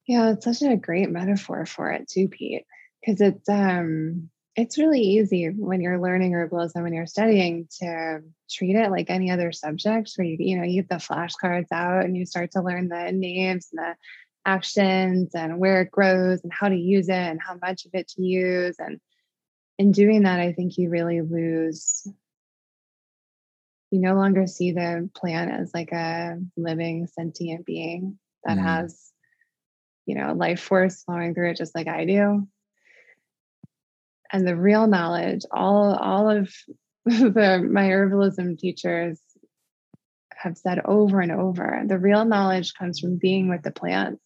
Yeah, 0.08 0.32
it's 0.32 0.46
such 0.46 0.62
a 0.62 0.78
great 0.78 1.10
metaphor 1.10 1.66
for 1.66 1.92
it 1.92 2.08
too, 2.08 2.28
Pete. 2.30 2.66
Because 3.02 3.22
it's 3.22 3.50
um 3.50 4.30
it's 4.56 4.78
really 4.78 5.02
easy 5.02 5.50
when 5.50 5.82
you're 5.82 6.02
learning 6.02 6.32
herbalism 6.32 6.82
when 6.82 6.94
you're 6.94 7.06
studying 7.06 7.68
to 7.80 8.22
treat 8.50 8.76
it 8.76 8.90
like 8.90 9.10
any 9.10 9.30
other 9.30 9.52
subject 9.52 10.12
where 10.16 10.26
you 10.26 10.38
you 10.40 10.58
know 10.58 10.64
you 10.64 10.82
get 10.82 10.90
the 10.90 10.96
flashcards 10.96 11.68
out 11.72 12.04
and 12.04 12.18
you 12.18 12.26
start 12.26 12.52
to 12.52 12.64
learn 12.64 12.88
the 12.90 13.12
names 13.12 13.70
and 13.72 13.86
the 13.86 13.96
actions 14.48 15.36
and 15.36 15.60
where 15.60 15.82
it 15.82 15.92
grows 15.92 16.42
and 16.42 16.52
how 16.52 16.70
to 16.70 16.76
use 16.76 17.10
it 17.10 17.14
and 17.14 17.40
how 17.40 17.56
much 17.62 17.86
of 17.86 17.92
it 17.94 18.08
to 18.08 18.24
use. 18.24 18.78
And 18.80 19.00
in 19.78 19.92
doing 19.92 20.24
that 20.24 20.40
i 20.40 20.54
think 20.54 20.78
you 20.78 20.90
really 20.90 21.22
lose 21.22 22.08
you 23.92 24.02
no 24.02 24.16
longer 24.16 24.48
see 24.48 24.72
the 24.72 25.10
plant 25.16 25.52
as 25.52 25.74
like 25.74 25.92
a 25.92 26.38
living 26.58 27.08
sentient 27.08 27.66
being 27.66 28.18
that 28.44 28.58
mm. 28.58 28.64
has 28.64 29.12
you 30.06 30.16
know 30.16 30.34
life 30.34 30.60
force 30.60 31.04
flowing 31.04 31.34
through 31.34 31.52
it 31.52 31.58
just 31.58 31.76
like 31.76 31.88
i 31.88 32.06
do. 32.06 32.48
And 34.30 34.46
the 34.46 34.58
real 34.58 34.88
knowledge 34.88 35.44
all 35.52 35.96
all 35.96 36.30
of 36.30 36.54
the 37.06 37.66
my 37.70 37.84
herbalism 37.84 38.60
teachers 38.60 39.22
have 40.36 40.58
said 40.58 40.82
over 40.84 41.22
and 41.22 41.32
over 41.32 41.82
the 41.86 41.98
real 41.98 42.26
knowledge 42.26 42.74
comes 42.74 43.00
from 43.00 43.18
being 43.18 43.48
with 43.48 43.64
the 43.64 43.72
plants 43.72 44.22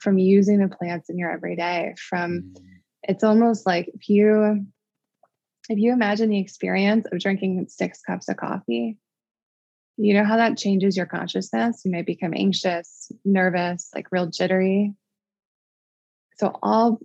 from 0.00 0.18
using 0.18 0.58
the 0.58 0.74
plants 0.74 1.08
in 1.08 1.18
your 1.18 1.30
everyday 1.30 1.94
from 1.96 2.42
mm. 2.42 2.56
it's 3.02 3.24
almost 3.24 3.66
like 3.66 3.88
if 3.94 4.08
you 4.08 4.66
if 5.68 5.78
you 5.78 5.92
imagine 5.92 6.30
the 6.30 6.40
experience 6.40 7.06
of 7.12 7.20
drinking 7.20 7.66
six 7.68 8.00
cups 8.00 8.28
of 8.28 8.36
coffee 8.36 8.98
you 10.02 10.14
know 10.14 10.24
how 10.24 10.38
that 10.38 10.56
changes 10.56 10.96
your 10.96 11.04
consciousness? 11.04 11.82
You 11.84 11.90
may 11.90 12.00
become 12.00 12.32
anxious 12.34 13.12
nervous 13.22 13.90
like 13.94 14.10
real 14.10 14.26
jittery. 14.26 14.94
So 16.38 16.58
all 16.62 17.00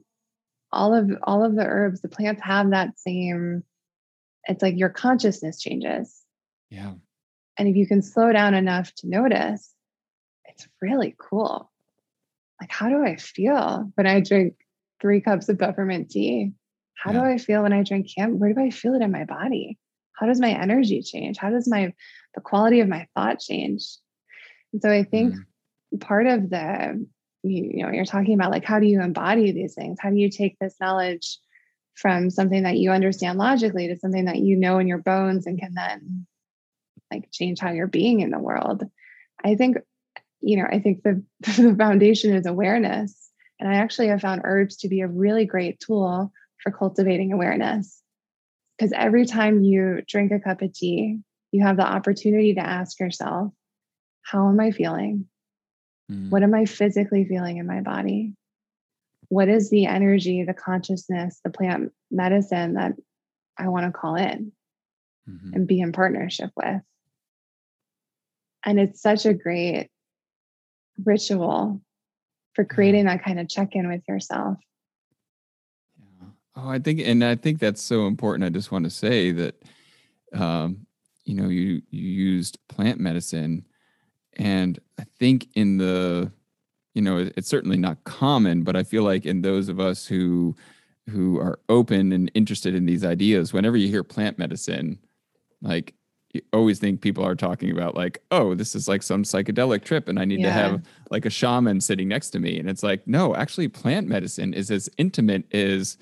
all 0.71 0.93
of 0.93 1.11
all 1.23 1.43
of 1.43 1.55
the 1.55 1.65
herbs 1.65 2.01
the 2.01 2.07
plants 2.07 2.41
have 2.43 2.69
that 2.71 2.97
same 2.97 3.63
it's 4.45 4.61
like 4.61 4.77
your 4.77 4.89
consciousness 4.89 5.59
changes. 5.59 6.21
Yeah. 6.69 6.93
And 7.57 7.67
if 7.67 7.75
you 7.75 7.85
can 7.85 8.01
slow 8.01 8.31
down 8.31 8.53
enough 8.53 8.93
to 8.95 9.09
notice 9.09 9.73
it's 10.45 10.65
really 10.81 11.15
cool 11.19 11.69
like 12.59 12.71
how 12.71 12.89
do 12.89 13.03
i 13.03 13.15
feel 13.15 13.91
when 13.95 14.07
i 14.07 14.19
drink 14.19 14.55
three 15.01 15.21
cups 15.21 15.49
of 15.49 15.59
peppermint 15.59 16.09
tea? 16.09 16.53
How 16.95 17.11
yeah. 17.11 17.19
do 17.19 17.25
i 17.25 17.37
feel 17.37 17.63
when 17.63 17.73
i 17.73 17.83
drink 17.83 18.09
cam 18.15 18.39
where 18.39 18.53
do 18.53 18.61
i 18.61 18.69
feel 18.69 18.95
it 18.95 19.01
in 19.01 19.11
my 19.11 19.25
body? 19.25 19.77
How 20.13 20.27
does 20.27 20.39
my 20.39 20.49
energy 20.49 21.01
change? 21.01 21.37
How 21.37 21.49
does 21.49 21.67
my 21.69 21.93
the 22.33 22.41
quality 22.41 22.79
of 22.79 22.87
my 22.87 23.07
thought 23.15 23.39
change? 23.39 23.85
And 24.73 24.81
so 24.81 24.89
i 24.89 25.03
think 25.03 25.35
mm. 25.35 26.01
part 26.01 26.27
of 26.27 26.49
the 26.49 27.05
you, 27.43 27.71
you 27.75 27.83
know 27.83 27.91
you're 27.91 28.05
talking 28.05 28.33
about 28.33 28.51
like 28.51 28.65
how 28.65 28.79
do 28.79 28.87
you 28.87 29.01
embody 29.01 29.51
these 29.51 29.75
things? 29.75 29.97
How 29.99 30.09
do 30.09 30.17
you 30.17 30.29
take 30.29 30.57
this 30.59 30.75
knowledge 30.79 31.39
from 31.95 32.29
something 32.29 32.63
that 32.63 32.77
you 32.77 32.91
understand 32.91 33.37
logically 33.37 33.87
to 33.87 33.95
something 33.95 34.25
that 34.25 34.39
you 34.39 34.57
know 34.57 34.79
in 34.79 34.87
your 34.87 34.97
bones 34.97 35.45
and 35.45 35.59
can 35.59 35.73
then 35.73 36.25
like 37.11 37.29
change 37.31 37.59
how 37.59 37.71
you're 37.71 37.87
being 37.87 38.21
in 38.21 38.31
the 38.31 38.39
world? 38.39 38.83
I 39.43 39.55
think 39.55 39.77
you 40.45 40.57
know 40.57 40.67
i 40.69 40.79
think 40.79 41.03
the, 41.03 41.23
the 41.41 41.75
foundation 41.77 42.33
is 42.33 42.45
awareness 42.45 43.29
and 43.59 43.69
i 43.69 43.75
actually 43.75 44.07
have 44.07 44.21
found 44.21 44.41
herbs 44.43 44.77
to 44.77 44.87
be 44.87 45.01
a 45.01 45.07
really 45.07 45.45
great 45.45 45.79
tool 45.79 46.31
for 46.61 46.71
cultivating 46.71 47.33
awareness 47.33 48.01
because 48.77 48.91
every 48.93 49.25
time 49.25 49.63
you 49.63 50.01
drink 50.07 50.31
a 50.31 50.39
cup 50.39 50.61
of 50.61 50.73
tea 50.73 51.19
you 51.51 51.63
have 51.63 51.77
the 51.77 51.85
opportunity 51.85 52.53
to 52.53 52.65
ask 52.65 52.99
yourself 52.99 53.51
how 54.23 54.49
am 54.49 54.59
i 54.59 54.71
feeling 54.71 55.25
Mm. 56.11 56.29
What 56.29 56.43
am 56.43 56.53
I 56.53 56.65
physically 56.65 57.25
feeling 57.25 57.57
in 57.57 57.67
my 57.67 57.81
body? 57.81 58.33
What 59.29 59.49
is 59.49 59.69
the 59.69 59.87
energy, 59.87 60.43
the 60.43 60.53
consciousness, 60.53 61.39
the 61.43 61.49
plant 61.49 61.91
medicine 62.11 62.75
that 62.75 62.93
I 63.57 63.69
want 63.69 63.85
to 63.85 63.97
call 63.97 64.15
in 64.15 64.51
mm-hmm. 65.27 65.53
and 65.53 65.67
be 65.67 65.79
in 65.81 65.91
partnership 65.91 66.51
with? 66.55 66.81
And 68.63 68.79
it's 68.79 69.01
such 69.01 69.25
a 69.25 69.33
great 69.33 69.89
ritual 71.03 71.81
for 72.53 72.63
creating 72.65 73.05
that 73.05 73.23
kind 73.23 73.39
of 73.39 73.49
check 73.49 73.75
in 73.75 73.87
with 73.89 74.01
yourself. 74.07 74.57
Yeah. 75.99 76.27
Oh, 76.55 76.69
I 76.69 76.79
think, 76.79 77.01
and 77.01 77.23
I 77.23 77.35
think 77.35 77.59
that's 77.59 77.81
so 77.81 78.07
important. 78.07 78.45
I 78.45 78.49
just 78.49 78.71
want 78.71 78.85
to 78.85 78.89
say 78.89 79.31
that, 79.31 79.61
um, 80.33 80.85
you 81.25 81.35
know, 81.35 81.49
you 81.49 81.81
you 81.89 82.07
used 82.07 82.59
plant 82.67 82.99
medicine 82.99 83.65
and 84.37 84.79
I 84.99 85.05
think 85.19 85.47
in 85.55 85.77
the, 85.77 86.31
you 86.93 87.01
know, 87.01 87.29
it's 87.35 87.47
certainly 87.47 87.77
not 87.77 88.03
common, 88.03 88.63
but 88.63 88.75
I 88.75 88.83
feel 88.83 89.03
like 89.03 89.25
in 89.25 89.41
those 89.41 89.69
of 89.69 89.79
us 89.79 90.05
who 90.05 90.55
who 91.09 91.37
are 91.39 91.59
open 91.69 92.11
and 92.11 92.31
interested 92.33 92.73
in 92.73 92.87
these 92.87 93.05
ideas, 93.05 93.53
whenever 93.53 93.77
you 93.77 93.87
hear 93.87 94.03
plant 94.03 94.39
medicine, 94.39 94.97
like 95.61 95.93
always 96.53 96.79
think 96.79 97.01
people 97.01 97.25
are 97.25 97.35
talking 97.35 97.71
about 97.71 97.95
like, 97.95 98.21
oh, 98.31 98.55
this 98.55 98.75
is 98.75 98.87
like 98.87 99.03
some 99.03 99.23
psychedelic 99.23 99.83
trip 99.83 100.07
and 100.07 100.19
I 100.19 100.25
need 100.25 100.39
yeah. 100.39 100.47
to 100.47 100.51
have 100.51 100.83
like 101.11 101.25
a 101.25 101.29
shaman 101.29 101.81
sitting 101.81 102.07
next 102.07 102.31
to 102.31 102.39
me. 102.39 102.59
And 102.59 102.69
it's 102.69 102.83
like, 102.83 103.07
no, 103.07 103.35
actually 103.35 103.67
plant 103.67 104.07
medicine 104.07 104.53
is 104.53 104.71
as 104.71 104.89
intimate 104.97 105.53
as 105.53 105.97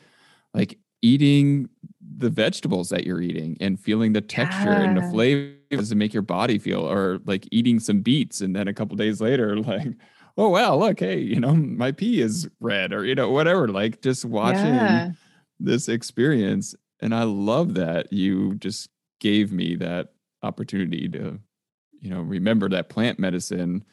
like 0.54 0.78
eating 1.02 1.70
the 2.18 2.30
vegetables 2.30 2.90
that 2.90 3.06
you're 3.06 3.22
eating 3.22 3.58
and 3.60 3.80
feeling 3.80 4.14
the 4.14 4.22
texture 4.22 4.72
yeah. 4.72 4.84
and 4.84 4.98
the 4.98 5.10
flavors 5.10 5.90
to 5.90 5.96
make 5.96 6.14
your 6.14 6.24
body 6.24 6.58
feel 6.58 6.90
or 6.90 7.20
like 7.26 7.48
eating 7.52 7.80
some 7.80 8.02
beets 8.02 8.42
and 8.42 8.56
then 8.56 8.68
a 8.68 8.74
couple 8.74 8.96
days 8.96 9.20
later 9.20 9.58
like 9.62 9.88
oh 10.38 10.50
wow 10.50 10.76
look 10.76 11.00
hey 11.00 11.20
you 11.20 11.40
know 11.40 11.54
my 11.54 11.92
pee 11.92 12.22
is 12.22 12.48
red 12.60 12.94
or 12.94 13.06
you 13.06 13.16
know 13.16 13.30
whatever 13.30 13.68
like 13.68 14.02
just 14.02 14.26
watching 14.26 14.74
yeah. 14.74 15.12
this 15.60 15.90
experience 15.90 16.74
and 17.02 17.14
i 17.14 17.24
love 17.24 17.74
that 17.74 18.12
you 18.14 18.56
just 18.56 18.90
gave 19.20 19.52
me 19.52 19.76
that 19.76 20.13
opportunity 20.44 21.08
to 21.10 21.40
you 22.00 22.10
know 22.10 22.22
remember 22.22 22.70
that 22.70 22.90
plant 22.90 23.20
medicine 23.20 23.84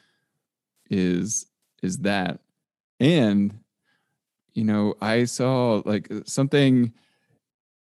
is 0.91 1.47
is 1.83 1.99
that 1.99 2.41
and 2.99 3.59
you 4.55 4.65
know 4.65 4.95
i 5.01 5.25
saw 5.25 5.81
like 5.85 6.11
something 6.27 6.93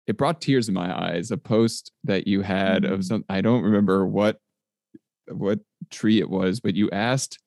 it 0.10 0.18
brought 0.18 0.42
tears 0.42 0.68
in 0.68 0.74
my 0.74 0.92
eyes. 0.92 1.30
A 1.30 1.38
post 1.38 1.92
that 2.04 2.28
you 2.28 2.42
had 2.42 2.82
mm-hmm. 2.82 2.94
of 2.94 3.06
some 3.06 3.24
I 3.30 3.42
don't 3.42 3.62
remember 3.62 4.08
what 4.08 4.40
what 5.28 5.60
tree 5.92 6.20
it 6.20 6.28
was, 6.28 6.60
but 6.60 6.76
you 6.76 6.90
asked, 6.90 7.38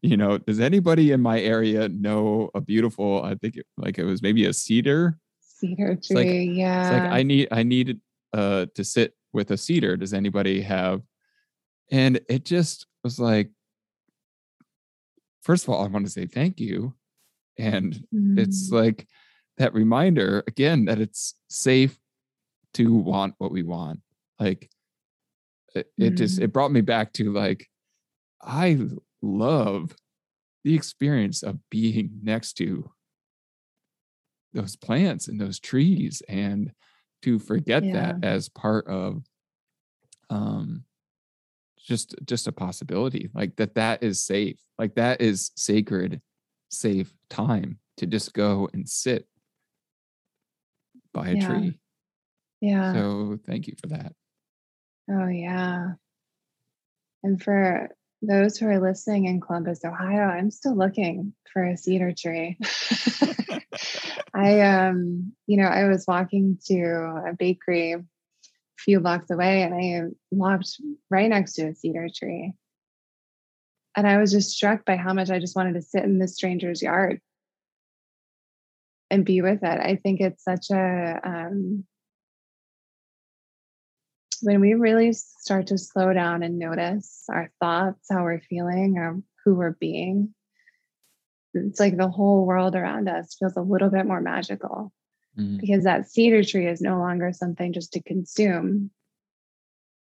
you 0.00 0.16
know, 0.16 0.38
does 0.38 0.60
anybody 0.60 1.12
in 1.12 1.20
my 1.20 1.38
area 1.38 1.90
know 1.90 2.50
a 2.54 2.62
beautiful? 2.62 3.22
I 3.22 3.34
think 3.34 3.56
it, 3.56 3.66
like 3.76 3.98
it 3.98 4.04
was 4.04 4.22
maybe 4.22 4.46
a 4.46 4.54
cedar. 4.54 5.18
Cedar 5.42 5.96
tree, 5.96 6.16
like, 6.16 6.56
yeah. 6.56 6.80
It's 6.80 6.90
like 6.90 7.12
I 7.12 7.22
need 7.22 7.48
I 7.50 7.62
need 7.64 8.00
uh 8.32 8.64
to 8.74 8.82
sit 8.82 9.12
with 9.32 9.50
a 9.50 9.56
cedar. 9.56 9.96
Does 9.96 10.14
anybody 10.14 10.62
have? 10.62 11.02
And 11.90 12.20
it 12.28 12.44
just 12.44 12.86
was 13.02 13.18
like, 13.18 13.50
first 15.42 15.64
of 15.64 15.70
all, 15.70 15.84
I 15.84 15.88
want 15.88 16.06
to 16.06 16.12
say 16.12 16.26
thank 16.26 16.60
you. 16.60 16.94
And 17.58 17.94
mm. 18.14 18.38
it's 18.38 18.70
like 18.70 19.06
that 19.58 19.74
reminder 19.74 20.42
again 20.46 20.86
that 20.86 21.00
it's 21.00 21.34
safe 21.48 21.98
to 22.74 22.94
want 22.94 23.34
what 23.38 23.50
we 23.50 23.62
want 23.62 24.00
like 24.38 24.70
it, 25.74 25.90
it 25.98 26.10
just 26.10 26.36
mm-hmm. 26.36 26.44
it 26.44 26.52
brought 26.52 26.72
me 26.72 26.80
back 26.80 27.12
to 27.12 27.32
like 27.32 27.66
i 28.42 28.78
love 29.20 29.94
the 30.64 30.74
experience 30.74 31.42
of 31.42 31.58
being 31.70 32.10
next 32.22 32.54
to 32.54 32.90
those 34.54 34.76
plants 34.76 35.28
and 35.28 35.40
those 35.40 35.58
trees 35.58 36.22
and 36.28 36.72
to 37.22 37.38
forget 37.38 37.84
yeah. 37.84 37.92
that 37.92 38.24
as 38.24 38.48
part 38.48 38.86
of 38.86 39.24
um 40.30 40.84
just 41.78 42.14
just 42.24 42.46
a 42.46 42.52
possibility 42.52 43.30
like 43.34 43.56
that 43.56 43.74
that 43.74 44.02
is 44.02 44.22
safe 44.22 44.58
like 44.78 44.94
that 44.94 45.20
is 45.20 45.50
sacred 45.56 46.20
safe 46.70 47.12
time 47.30 47.78
to 47.96 48.06
just 48.06 48.32
go 48.32 48.68
and 48.72 48.88
sit 48.88 49.26
by 51.12 51.28
a 51.28 51.34
yeah. 51.34 51.46
tree. 51.46 51.78
Yeah. 52.60 52.92
So 52.92 53.38
thank 53.46 53.66
you 53.66 53.74
for 53.80 53.88
that. 53.88 54.12
Oh, 55.10 55.28
yeah. 55.28 55.92
And 57.22 57.42
for 57.42 57.90
those 58.22 58.56
who 58.58 58.66
are 58.66 58.80
listening 58.80 59.26
in 59.26 59.40
Columbus, 59.40 59.84
Ohio, 59.84 60.22
I'm 60.22 60.50
still 60.50 60.76
looking 60.76 61.32
for 61.52 61.64
a 61.64 61.76
cedar 61.76 62.12
tree. 62.12 62.58
I 64.34 64.60
um, 64.60 65.32
you 65.46 65.56
know, 65.56 65.68
I 65.68 65.84
was 65.84 66.04
walking 66.06 66.58
to 66.66 67.24
a 67.28 67.32
bakery 67.38 67.92
a 67.92 68.04
few 68.78 69.00
blocks 69.00 69.30
away 69.30 69.62
and 69.62 69.74
I 69.74 70.02
walked 70.30 70.80
right 71.10 71.28
next 71.28 71.54
to 71.54 71.68
a 71.68 71.74
cedar 71.74 72.08
tree. 72.14 72.52
And 73.96 74.06
I 74.06 74.18
was 74.18 74.30
just 74.30 74.50
struck 74.50 74.84
by 74.84 74.96
how 74.96 75.12
much 75.12 75.30
I 75.30 75.40
just 75.40 75.56
wanted 75.56 75.74
to 75.74 75.82
sit 75.82 76.04
in 76.04 76.18
this 76.18 76.36
stranger's 76.36 76.82
yard 76.82 77.20
and 79.10 79.24
be 79.24 79.40
with 79.40 79.62
it. 79.62 79.80
I 79.80 79.96
think 79.96 80.20
it's 80.20 80.44
such 80.44 80.70
a 80.70 81.20
um, 81.24 81.84
when 84.42 84.60
we 84.60 84.74
really 84.74 85.12
start 85.12 85.68
to 85.68 85.78
slow 85.78 86.12
down 86.12 86.42
and 86.42 86.58
notice 86.58 87.24
our 87.28 87.50
thoughts, 87.60 88.06
how 88.10 88.22
we're 88.22 88.40
feeling, 88.40 88.98
or 88.98 89.20
who 89.44 89.54
we're 89.54 89.76
being, 89.80 90.34
it's 91.54 91.80
like 91.80 91.96
the 91.96 92.08
whole 92.08 92.44
world 92.46 92.74
around 92.74 93.08
us 93.08 93.36
feels 93.38 93.56
a 93.56 93.62
little 93.62 93.90
bit 93.90 94.06
more 94.06 94.20
magical. 94.20 94.92
mm. 95.38 95.60
because 95.60 95.84
that 95.84 96.10
cedar 96.10 96.42
tree 96.42 96.66
is 96.66 96.80
no 96.80 96.98
longer 96.98 97.32
something 97.32 97.72
just 97.72 97.92
to 97.92 98.02
consume 98.02 98.90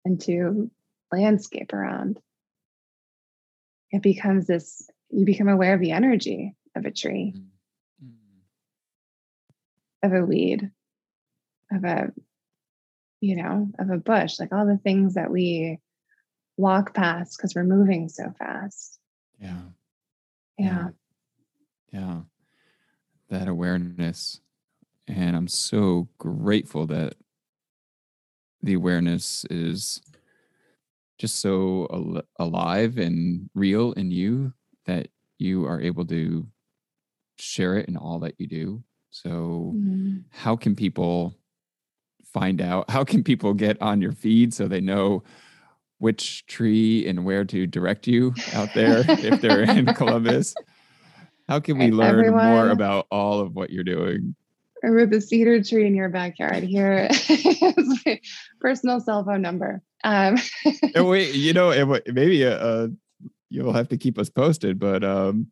and 0.06 0.22
to 0.22 0.72
landscape 1.12 1.74
around. 1.74 2.20
It 3.92 4.02
becomes 4.02 4.48
this, 4.48 4.90
you 5.10 5.26
become 5.26 5.48
aware 5.48 5.74
of 5.74 5.82
the 5.82 5.92
energy 5.92 6.56
of 6.76 6.86
a 6.86 6.92
tree, 6.92 7.34
mm. 8.04 8.14
of 10.04 10.14
a 10.14 10.26
weed, 10.26 10.72
of 11.72 11.84
a, 11.84 12.12
you 13.22 13.36
know, 13.36 13.70
of 13.80 13.90
a 13.90 13.98
bush, 13.98 14.40
like 14.40 14.54
all 14.54 14.66
the 14.66 14.78
things 14.78 15.16
that 15.16 15.32
we 15.32 15.80
walk 16.58 16.94
past 16.94 17.38
because 17.38 17.56
we're 17.56 17.64
moving 17.64 18.10
so 18.10 18.34
fast. 18.38 19.00
Yeah. 19.40 19.62
Yeah. 20.58 20.90
Yeah. 21.92 22.22
That 23.30 23.48
awareness. 23.48 24.42
And 25.08 25.36
I'm 25.36 25.48
so 25.48 26.08
grateful 26.18 26.86
that 26.88 27.16
the 28.62 28.74
awareness 28.74 29.46
is 29.50 30.02
just 31.18 31.40
so 31.40 31.88
al- 31.92 32.22
alive 32.40 32.98
and 32.98 33.50
real 33.54 33.94
in 33.94 34.12
you 34.12 34.54
that 34.86 35.08
you 35.40 35.66
are 35.66 35.82
able 35.82 36.06
to 36.06 36.48
share 37.38 37.78
it 37.78 37.88
in 37.88 37.98
all 37.98 38.20
that 38.20 38.36
you 38.38 38.48
do. 38.48 38.84
So, 39.10 39.74
mm-hmm. 39.76 40.18
how 40.30 40.56
can 40.56 40.76
people 40.76 41.36
find 42.34 42.62
out? 42.62 42.90
How 42.90 43.04
can 43.04 43.24
people 43.24 43.54
get 43.54 43.82
on 43.82 44.02
your 44.02 44.12
feed 44.12 44.54
so 44.54 44.68
they 44.68 44.82
know 44.82 45.24
which 46.00 46.46
tree 46.46 47.08
and 47.08 47.26
where 47.26 47.44
to 47.46 47.66
direct 47.66 48.06
you 48.06 48.34
out 48.54 48.74
there 48.76 49.04
if 49.08 49.42
they're 49.42 49.64
in 49.64 49.86
Columbus? 49.96 50.54
How 51.48 51.60
can 51.60 51.78
we 51.78 51.92
learn 51.92 52.20
Everyone, 52.20 52.46
more 52.46 52.70
about 52.70 53.08
all 53.10 53.40
of 53.40 53.56
what 53.56 53.70
you're 53.70 53.84
doing? 53.84 54.36
I 54.84 54.90
with 54.90 55.10
the 55.10 55.22
cedar 55.22 55.64
tree 55.64 55.88
in 55.88 55.96
your 55.96 56.10
backyard. 56.10 56.64
Here 56.64 57.08
is 57.12 58.02
my 58.06 58.20
personal 58.60 59.00
cell 59.00 59.24
phone 59.24 59.42
number. 59.42 59.82
Um, 60.04 60.38
and 60.96 61.08
wait, 61.08 61.34
you 61.34 61.54
know, 61.54 61.72
it, 61.72 62.14
maybe 62.14 62.46
uh, 62.46 62.52
uh, 62.52 62.88
you'll 63.50 63.74
have 63.74 63.88
to 63.90 63.98
keep 63.98 64.20
us 64.20 64.30
posted, 64.30 64.78
but 64.78 65.04
um, 65.04 65.48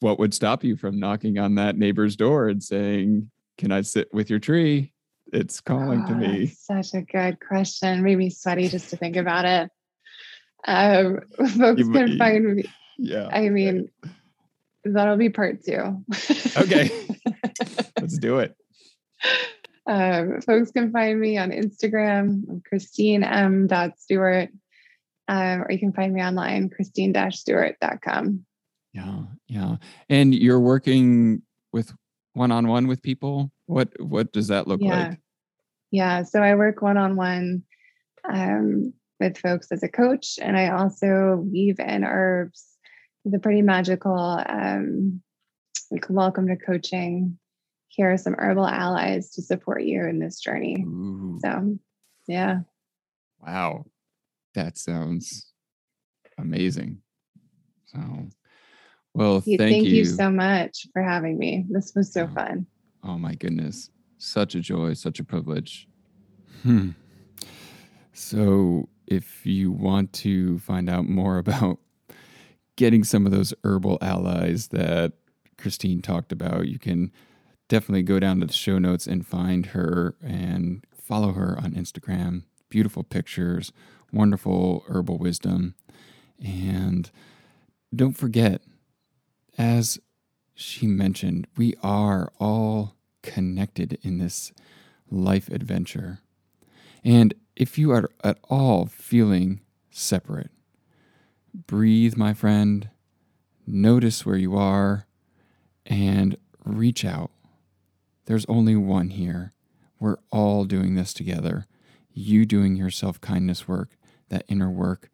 what 0.00 0.18
would 0.18 0.34
stop 0.34 0.62
you 0.62 0.76
from 0.76 1.00
knocking 1.00 1.38
on 1.38 1.56
that 1.56 1.76
neighbor's 1.76 2.14
door 2.14 2.48
and 2.48 2.62
saying, 2.62 3.30
Can 3.56 3.72
I 3.72 3.80
sit 3.80 4.12
with 4.12 4.30
your 4.30 4.38
tree? 4.38 4.92
It's 5.32 5.60
calling 5.60 6.04
oh, 6.04 6.08
to 6.08 6.14
me. 6.14 6.46
Such 6.46 6.94
a 6.94 7.02
good 7.02 7.38
question. 7.40 8.02
Made 8.02 8.16
me 8.16 8.30
sweaty 8.30 8.68
just 8.68 8.90
to 8.90 8.96
think 8.96 9.16
about 9.16 9.44
it. 9.44 9.70
Um, 10.66 11.20
folks 11.58 11.80
you, 11.80 11.92
can 11.92 12.18
find 12.18 12.56
me. 12.56 12.64
Yeah. 12.96 13.28
I 13.30 13.48
mean, 13.48 13.90
that'll 14.84 15.16
be 15.16 15.30
part 15.30 15.64
two. 15.64 16.04
okay. 16.56 16.90
Let's 18.00 18.18
do 18.18 18.38
it. 18.38 18.54
Um, 19.86 20.40
folks 20.42 20.70
can 20.70 20.92
find 20.92 21.18
me 21.18 21.38
on 21.38 21.50
Instagram, 21.50 22.62
Christine 22.64 23.24
M. 23.24 23.68
Stewart, 23.96 24.50
um, 25.28 25.62
or 25.62 25.70
you 25.70 25.78
can 25.78 25.92
find 25.92 26.12
me 26.12 26.22
online, 26.22 26.68
christine-stewart.com. 26.68 28.44
Yeah, 28.92 29.20
yeah. 29.46 29.76
And 30.08 30.34
you're 30.34 30.60
working 30.60 31.42
with 31.72 31.92
one-on-one 32.34 32.86
with 32.86 33.02
people. 33.02 33.50
What 33.66 33.88
what 34.00 34.32
does 34.32 34.48
that 34.48 34.66
look 34.66 34.80
yeah. 34.82 35.08
like? 35.08 35.18
Yeah. 35.90 36.22
So 36.22 36.42
I 36.42 36.54
work 36.54 36.82
one-on-one 36.82 37.62
um, 38.30 38.92
with 39.20 39.38
folks 39.38 39.70
as 39.70 39.82
a 39.82 39.88
coach, 39.88 40.38
and 40.40 40.56
I 40.56 40.68
also 40.70 41.44
weave 41.50 41.80
in 41.80 42.04
herbs. 42.04 42.77
It's 43.28 43.36
a 43.36 43.40
pretty 43.40 43.60
magical 43.60 44.42
um, 44.48 45.20
like 45.90 46.06
welcome 46.08 46.46
to 46.46 46.56
coaching. 46.56 47.38
Here 47.88 48.10
are 48.10 48.16
some 48.16 48.34
herbal 48.38 48.66
allies 48.66 49.32
to 49.32 49.42
support 49.42 49.82
you 49.82 50.02
in 50.06 50.18
this 50.18 50.40
journey. 50.40 50.82
Ooh. 50.88 51.38
So, 51.42 51.76
yeah. 52.26 52.60
Wow, 53.46 53.84
that 54.54 54.78
sounds 54.78 55.52
amazing. 56.38 57.02
So, 57.84 57.98
well, 59.12 59.42
thank, 59.42 59.60
thank 59.60 59.84
you. 59.84 59.96
you 59.96 60.04
so 60.06 60.30
much 60.30 60.86
for 60.94 61.02
having 61.02 61.36
me. 61.36 61.66
This 61.68 61.92
was 61.94 62.10
so 62.10 62.22
oh, 62.30 62.34
fun. 62.34 62.66
Oh 63.04 63.18
my 63.18 63.34
goodness, 63.34 63.90
such 64.16 64.54
a 64.54 64.60
joy, 64.60 64.94
such 64.94 65.20
a 65.20 65.24
privilege. 65.24 65.86
Hmm. 66.62 66.92
So, 68.14 68.88
if 69.06 69.44
you 69.44 69.70
want 69.70 70.14
to 70.14 70.58
find 70.60 70.88
out 70.88 71.06
more 71.06 71.36
about 71.46 71.78
getting 72.78 73.02
some 73.02 73.26
of 73.26 73.32
those 73.32 73.52
herbal 73.64 73.98
allies 74.00 74.68
that 74.68 75.12
Christine 75.58 76.00
talked 76.00 76.30
about, 76.30 76.68
you 76.68 76.78
can 76.78 77.10
definitely 77.68 78.04
go 78.04 78.20
down 78.20 78.38
to 78.38 78.46
the 78.46 78.52
show 78.52 78.78
notes 78.78 79.04
and 79.04 79.26
find 79.26 79.66
her 79.66 80.14
and 80.22 80.86
follow 80.96 81.32
her 81.32 81.58
on 81.60 81.72
Instagram. 81.72 82.44
Beautiful 82.70 83.02
pictures, 83.02 83.72
wonderful 84.12 84.84
herbal 84.86 85.18
wisdom. 85.18 85.74
And 86.40 87.10
don't 87.92 88.16
forget, 88.16 88.62
as 89.58 89.98
she 90.54 90.86
mentioned, 90.86 91.48
we 91.56 91.74
are 91.82 92.32
all 92.38 92.94
connected 93.24 93.98
in 94.02 94.18
this 94.18 94.52
life 95.10 95.48
adventure. 95.48 96.20
And 97.02 97.34
if 97.56 97.76
you 97.76 97.90
are 97.90 98.08
at 98.22 98.38
all 98.44 98.86
feeling 98.86 99.62
separate, 99.90 100.52
breathe, 101.54 102.16
my 102.16 102.34
friend, 102.34 102.90
notice 103.66 104.24
where 104.24 104.36
you 104.36 104.56
are, 104.56 105.06
and 105.86 106.36
reach 106.64 107.04
out. 107.04 107.30
There's 108.26 108.46
only 108.46 108.76
one 108.76 109.10
here. 109.10 109.52
We're 109.98 110.18
all 110.30 110.64
doing 110.64 110.94
this 110.94 111.12
together. 111.12 111.66
You 112.12 112.44
doing 112.44 112.76
your 112.76 112.90
self 112.90 113.20
kindness 113.20 113.66
work, 113.66 113.96
that 114.28 114.44
inner 114.48 114.70
work, 114.70 115.10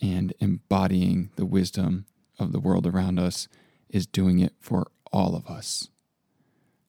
and 0.00 0.32
embodying 0.40 1.30
the 1.36 1.46
wisdom 1.46 2.06
of 2.38 2.52
the 2.52 2.60
world 2.60 2.86
around 2.86 3.18
us 3.18 3.48
is 3.88 4.06
doing 4.06 4.38
it 4.38 4.54
for 4.60 4.86
all 5.12 5.34
of 5.34 5.46
us. 5.46 5.88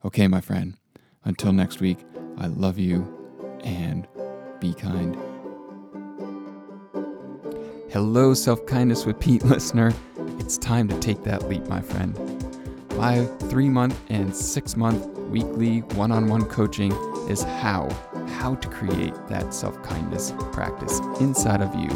Okay, 0.03 0.27
my 0.27 0.41
friend, 0.41 0.77
until 1.23 1.53
next 1.53 1.79
week, 1.79 1.99
I 2.37 2.47
love 2.47 2.77
you 2.77 3.13
and 3.63 4.07
be 4.59 4.73
kind. 4.73 5.17
Hello, 7.89 8.33
Self 8.33 8.65
Kindness 8.65 9.05
with 9.05 9.17
Pete 9.17 9.43
listener. 9.45 9.93
It's 10.39 10.57
time 10.57 10.89
to 10.89 10.99
take 10.99 11.23
that 11.23 11.47
leap, 11.47 11.65
my 11.67 11.79
friend. 11.79 12.13
My 12.97 13.23
three 13.49 13.69
month 13.69 13.97
and 14.09 14.35
six 14.35 14.75
month 14.75 15.07
weekly 15.29 15.79
one 15.95 16.11
on 16.11 16.27
one 16.27 16.43
coaching 16.43 16.91
is 17.29 17.43
how, 17.43 17.87
how 18.39 18.55
to 18.55 18.67
create 18.67 19.13
that 19.29 19.53
self 19.53 19.81
kindness 19.83 20.33
practice 20.51 20.99
inside 21.21 21.61
of 21.61 21.73
you, 21.75 21.87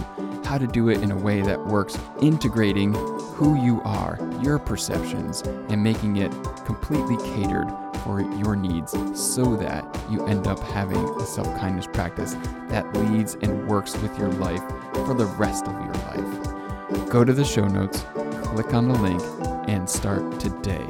how 0.46 0.58
to 0.58 0.66
do 0.66 0.88
it 0.88 1.02
in 1.04 1.12
a 1.12 1.18
way 1.18 1.42
that 1.42 1.60
works, 1.68 1.98
integrating 2.22 2.94
who 2.94 3.62
you 3.62 3.82
are, 3.84 4.18
your 4.42 4.60
perceptions, 4.60 5.42
and 5.42 5.84
making 5.84 6.16
it 6.16 6.32
completely 6.66 7.18
catered 7.36 7.68
for 8.04 8.22
your 8.22 8.56
needs 8.56 8.91
so 9.20 9.56
that 9.56 9.86
you 10.10 10.26
end 10.28 10.47
up 10.47 10.60
having 10.60 10.97
a 10.97 11.26
self 11.26 11.47
kindness 11.60 11.88
practice 11.88 12.36
that 12.70 12.91
leads 12.95 13.36
and 13.36 13.68
works 13.68 13.97
with 13.97 14.18
your 14.18 14.30
life 14.34 14.64
for 14.93 15.14
the 15.14 15.26
rest 15.38 15.68
of 15.68 15.74
your 15.74 15.93
life. 15.93 17.10
Go 17.10 17.24
to 17.24 17.34
the 17.34 17.45
show 17.45 17.68
notes, 17.68 18.06
click 18.43 18.74
on 18.74 18.88
the 18.88 18.99
link, 18.99 19.22
and 19.70 19.89
start 19.89 20.39
today. 20.39 20.86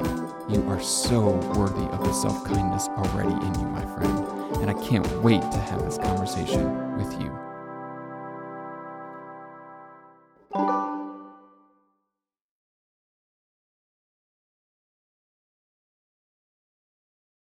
You 0.49 0.65
are 0.67 0.81
so 0.81 1.29
worthy 1.55 1.85
of 1.85 2.03
the 2.03 2.13
self 2.13 2.43
kindness 2.45 2.87
already 2.89 3.33
in 3.33 3.59
you, 3.59 3.67
my 3.67 3.85
friend, 3.95 4.27
and 4.57 4.69
I 4.69 4.73
can't 4.85 5.07
wait 5.21 5.41
to 5.41 5.57
have 5.57 5.83
this 5.85 5.97
conversation 5.97 6.97
with 6.97 7.20
you. 7.20 7.20